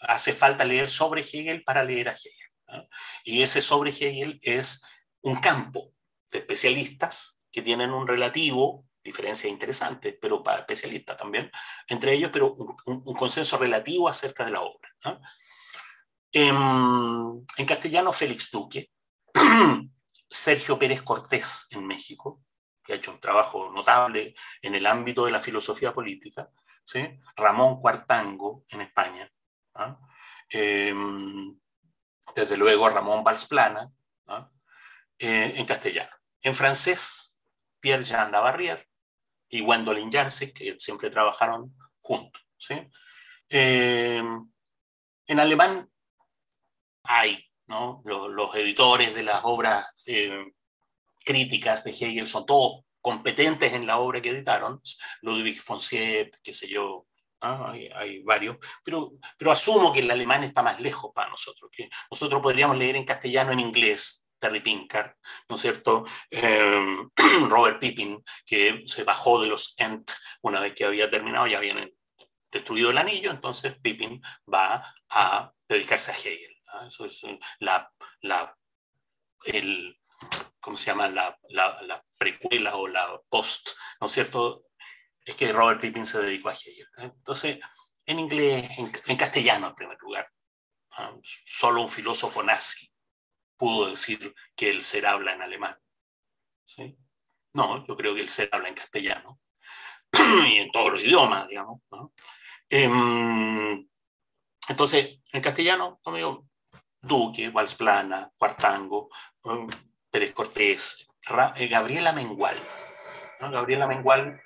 [0.00, 2.88] hace falta leer sobre Hegel para leer a Hegel.
[3.24, 4.82] Y ese sobre Hegel es
[5.22, 5.92] un campo
[6.30, 11.50] de especialistas que tienen un relativo diferencias interesantes, pero para especialistas también,
[11.88, 12.54] entre ellos, pero
[12.86, 14.90] un, consenso relativo acerca de la obra.
[16.32, 18.90] En, castellano, Félix Duque,
[20.28, 22.42] Sergio Pérez Cortés en México,
[22.82, 26.50] que ha hecho un trabajo notable en el ámbito de la filosofía política,
[26.84, 27.18] ¿sí?
[27.36, 29.28] Ramón Cuartango en España,
[30.50, 31.58] em,
[32.34, 33.90] desde luego Ramón Valsplana
[35.18, 36.10] eh, en castellano.
[36.42, 37.34] En francés,
[37.80, 38.85] Pierre-Jean Lavarrière,
[39.48, 42.42] y Gwendolyn Jansek, que siempre trabajaron juntos.
[42.56, 42.74] ¿sí?
[43.48, 44.22] Eh,
[45.26, 45.90] en alemán
[47.02, 48.02] hay, ¿no?
[48.04, 50.52] Los, editores de las obras eh,
[51.24, 54.82] críticas de Hegel son todos competentes en la obra que editaron,
[55.22, 57.06] Ludwig von Siep, qué sé yo,
[57.38, 61.88] hay, hay, varios, pero, pero asumo que el alemán está más lejos para nosotros, que
[62.10, 65.12] nosotros podríamos leer en castellano, en inglés, Terry Pinkard,
[65.48, 66.04] ¿no es cierto?
[66.30, 67.10] Em,
[67.50, 70.08] Robert Pippin, que se bajó de los Ent
[70.42, 71.90] una vez que había terminado, ya habían
[72.52, 76.56] destruido el anillo, entonces Pippin va a dedicarse a Hegel.
[76.86, 78.56] Eso es eh, la, la,
[79.46, 80.00] el,
[80.60, 81.08] ¿cómo se llama?
[81.08, 83.70] La, la, precuela o la post,
[84.00, 84.64] ¿no es cierto?
[85.24, 86.88] Es que Robert Pippin se dedicó a Hegel.
[86.98, 87.58] Entonces,
[88.04, 90.30] en inglés, en, en castellano en primer lugar,
[91.44, 92.88] solo un filósofo nazi
[93.56, 95.76] pudo decir que el ser habla en alemán.
[97.52, 99.40] No, yo creo que el ser habla en castellano
[100.48, 101.80] y en todos los idiomas, digamos.
[102.68, 103.88] Em,
[104.68, 106.46] entonces, en castellano, como digo,
[107.02, 109.08] Duque, Valsplana, Cuartango,
[109.44, 109.70] um,
[110.10, 111.06] Pérez Cortés,
[111.56, 112.56] eh, Gabriela Mengual.
[113.38, 114.40] Gabriela Mengual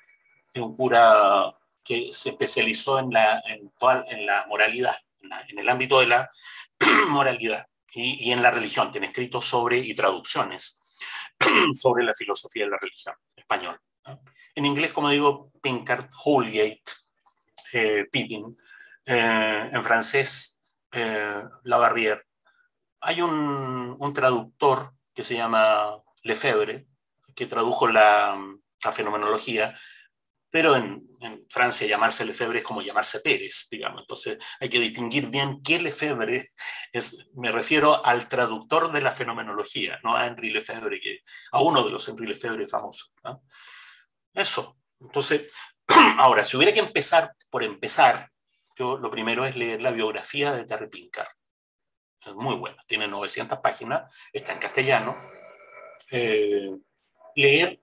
[0.53, 3.71] es un cura que se especializó en la, en
[4.09, 4.95] en la moralidad,
[5.47, 6.29] en el ámbito de la
[7.07, 8.91] moralidad y, en la religión.
[8.91, 10.81] Tiene escritos sobre y traducciones
[11.73, 13.79] sobre la filosofía de la religión español.
[14.55, 16.83] En inglés, como digo, Pinkard, Holgate,
[17.73, 18.57] eh, Pippin.
[19.05, 20.61] Eh, en francés,
[20.91, 22.21] eh, Lavarrière.
[23.01, 26.85] Hay un, un, traductor que se llama Lefebvre,
[27.35, 28.37] que tradujo la,
[28.83, 29.73] la fenomenología
[30.51, 31.09] pero en,
[31.49, 34.01] Francia llamarse Lefebvre es como llamarse Pérez, digamos.
[34.01, 36.43] Entonces hay que distinguir bien qué Lefebvre
[36.91, 37.29] es.
[37.35, 41.19] Me refiero al traductor de la fenomenología, no a Henri Lefebvre, que,
[41.51, 43.13] a uno de los Henri Lefebvre famosos.
[44.33, 44.77] Eso.
[44.99, 45.53] Entonces,
[46.17, 48.31] ahora, si hubiera que empezar por empezar,
[48.75, 51.29] yo lo primero es leer la biografía de Terry Pinkard.
[52.25, 55.15] es muy buena, tiene 900 páginas, está en castellano.
[56.11, 56.71] Eh,
[57.35, 57.79] leer,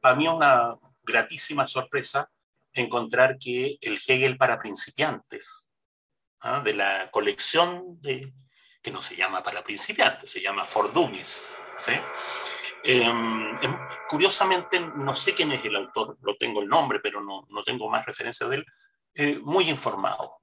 [0.00, 0.76] para mí una
[1.10, 2.30] gratísima sorpresa
[2.72, 5.68] encontrar que el Hegel para principiantes,
[6.40, 6.60] ¿ah?
[6.64, 11.58] de la colección que no se llama para principiantes, se llama For Dummies.
[12.82, 13.78] Em, em,
[14.08, 17.90] curiosamente, no sé quién es el autor, lo tengo el nombre, pero no, no tengo
[17.90, 18.66] más referencia de él,
[19.14, 20.38] eh, muy informado.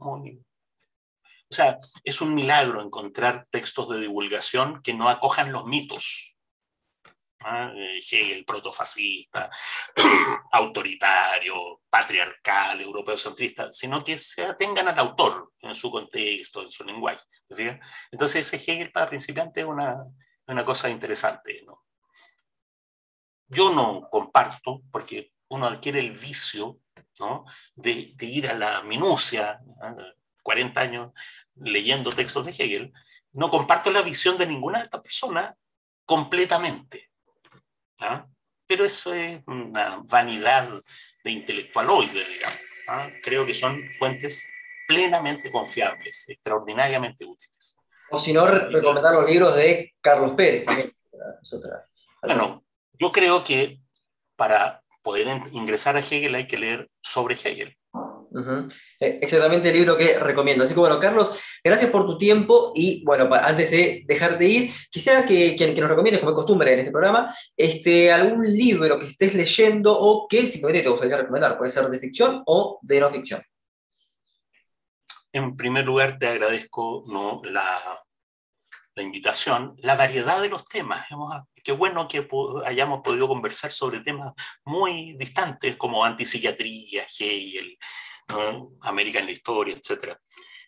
[1.49, 6.36] O sea, es un milagro encontrar textos de divulgación que no acojan los mitos.
[7.45, 9.49] Eh, Hegel, protofascista,
[10.51, 16.83] autoritario, patriarcal, europeo centrista, sino que se atengan al autor en su contexto, en su
[16.83, 17.23] lenguaje.
[18.11, 20.03] Entonces, ese Hegel para principiantes es una,
[20.47, 21.63] una cosa interesante.
[23.47, 26.79] Yo no comparto, porque uno adquiere el vicio
[27.75, 29.59] de, ir a la minucia,
[30.43, 31.11] 40 años
[31.55, 32.93] leyendo textos de Hegel,
[33.31, 35.55] no comparto la visión de ninguna de estas personas
[36.05, 37.06] completamente.
[37.99, 38.27] ¿Ah?
[38.65, 40.69] Pero eso es una vanidad
[41.23, 42.59] de intelectualoide, digamos.
[42.87, 43.09] ¿ah?
[43.23, 44.49] Creo que son fuentes
[44.87, 47.77] plenamente confiables, extraordinariamente útiles.
[48.09, 50.95] O si no, recomendar los libros de Carlos Pérez también.
[52.21, 52.63] Bueno,
[52.93, 53.81] yo creo que
[54.35, 57.76] para poder ingresar a Hegel hay que leer sobre Hegel.
[58.99, 60.63] Eh, exactamente el libro que recomiendo.
[60.63, 65.25] Así que bueno, Carlos, gracias por tu tiempo y bueno, antes de dejarte ir, quisiera
[65.25, 69.33] que, que, nos recomiendes, como es costumbre en este programa, este, algún libro que estés
[69.33, 71.57] leyendo o que simplemente te gustaría recomendar.
[71.57, 73.41] Puede ser de ficción o de no ficción.
[75.31, 77.03] En primer lugar, te agradezco
[77.51, 81.05] la invitación, la variedad de los temas.
[81.63, 82.27] qué bueno que
[82.65, 84.33] hayamos podido conversar sobre temas
[84.65, 87.77] muy distantes como antipsiquiatría, Hegel,
[88.81, 90.17] América en la historia, etc.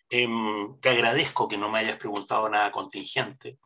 [0.08, 3.58] Em, te agradezco que no me hayas preguntado nada contingente.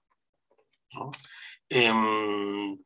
[1.68, 2.78] Em,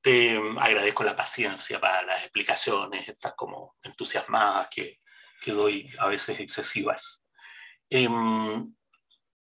[0.00, 5.00] te agradezco la paciencia para las explicaciones, estas como entusiasmadas que,
[5.46, 7.24] doy a veces excesivas.
[7.88, 8.74] Em,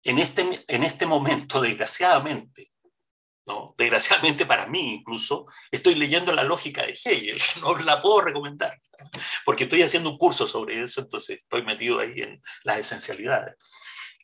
[0.02, 2.69] en este, en este momento, desgraciadamente,
[3.46, 3.74] ¿no?
[3.76, 8.78] desgraciadamente para mí incluso, estoy leyendo la lógica de Hegel, no la puedo recomendar,
[9.44, 13.56] porque estoy haciendo un curso sobre eso, entonces estoy metido ahí en las esencialidades.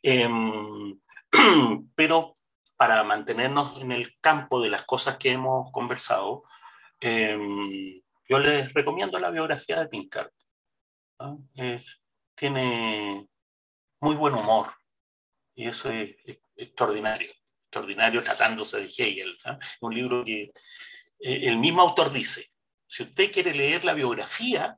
[0.03, 0.99] Em,
[1.95, 2.37] pero
[2.77, 6.43] para mantenernos en el campo de las cosas que hemos conversado,
[7.01, 10.31] em, yo les recomiendo la biografía de Pinkart.
[12.35, 13.27] tiene
[13.99, 14.67] muy buen humor,
[15.55, 16.15] y eso es,
[16.55, 17.31] extraordinario,
[17.77, 19.37] extraordinario tratándose de Hegel.
[19.81, 20.51] Un libro que
[21.19, 22.49] eh, el mismo autor dice,
[22.85, 24.77] si usted quiere leer la biografía,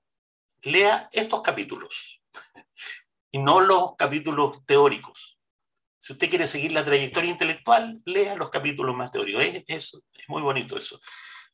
[0.62, 2.22] lea estos capítulos
[3.32, 5.38] y no los capítulos teóricos.
[5.98, 9.44] Si usted quiere seguir la trayectoria intelectual, lea los capítulos más teóricos.
[9.44, 11.00] Es, es, muy bonito eso.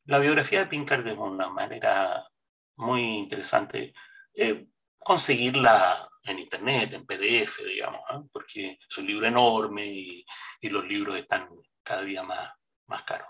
[0.06, 2.28] La biografía de Pinkard es una manera
[2.76, 3.94] muy interesante.
[4.34, 4.68] Eh,
[5.00, 8.22] conseguirla en internet, en PDF, digamos, ¿ah?
[8.32, 10.26] porque es un libro enorme y,
[10.62, 11.48] y, los libros están
[11.84, 12.52] cada día más,
[12.88, 13.28] más caros.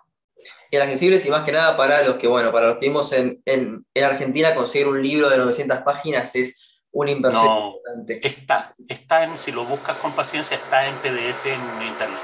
[0.70, 3.42] Y accesibles y más que nada para los que, bueno, para los que vimos en,
[3.46, 8.28] en, en Argentina, conseguir un libro de 900 páginas es una inversión no, importante.
[8.28, 12.22] Está, está en, si lo buscas con paciencia, está en PDF en internet.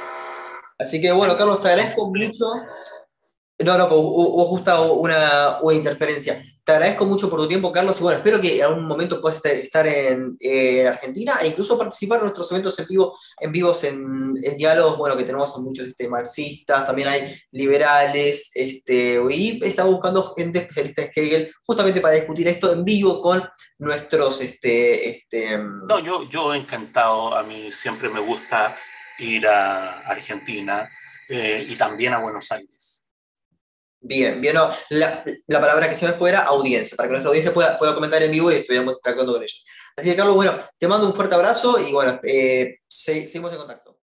[0.77, 2.45] Así que bueno, Carlos, te agradezco mucho.
[3.63, 6.43] No, no, hubo justo una, una interferencia.
[6.63, 9.43] Te agradezco mucho por tu tiempo, Carlos, y bueno, espero que en algún momento puedas
[9.43, 10.37] estar en,
[10.87, 15.23] Argentina e incluso participar en nuestros eventos en vivo, en vivos, en, diálogos, bueno, que
[15.23, 21.11] tenemos a muchos este, marxistas, también hay liberales, este, y estamos buscando gente especialista en
[21.15, 23.43] Hegel, justamente para discutir esto en vivo con
[23.79, 25.57] nuestros, este, este...
[25.57, 28.75] No, yo, yo encantado, a mí siempre me gusta
[29.17, 30.87] ir a Argentina
[31.27, 33.00] eh, y también a Buenos Aires.
[34.03, 34.55] Bien, bien,
[34.89, 38.31] la, palabra que se me fuera, audiencia, para que nuestra audiencia pueda, pueda comentar en
[38.31, 39.63] vivo y estuviéramos interactuando con ellos.
[39.95, 43.90] Así que, Carlos, bueno, te mando un fuerte abrazo y bueno, eh, seguimos en contacto.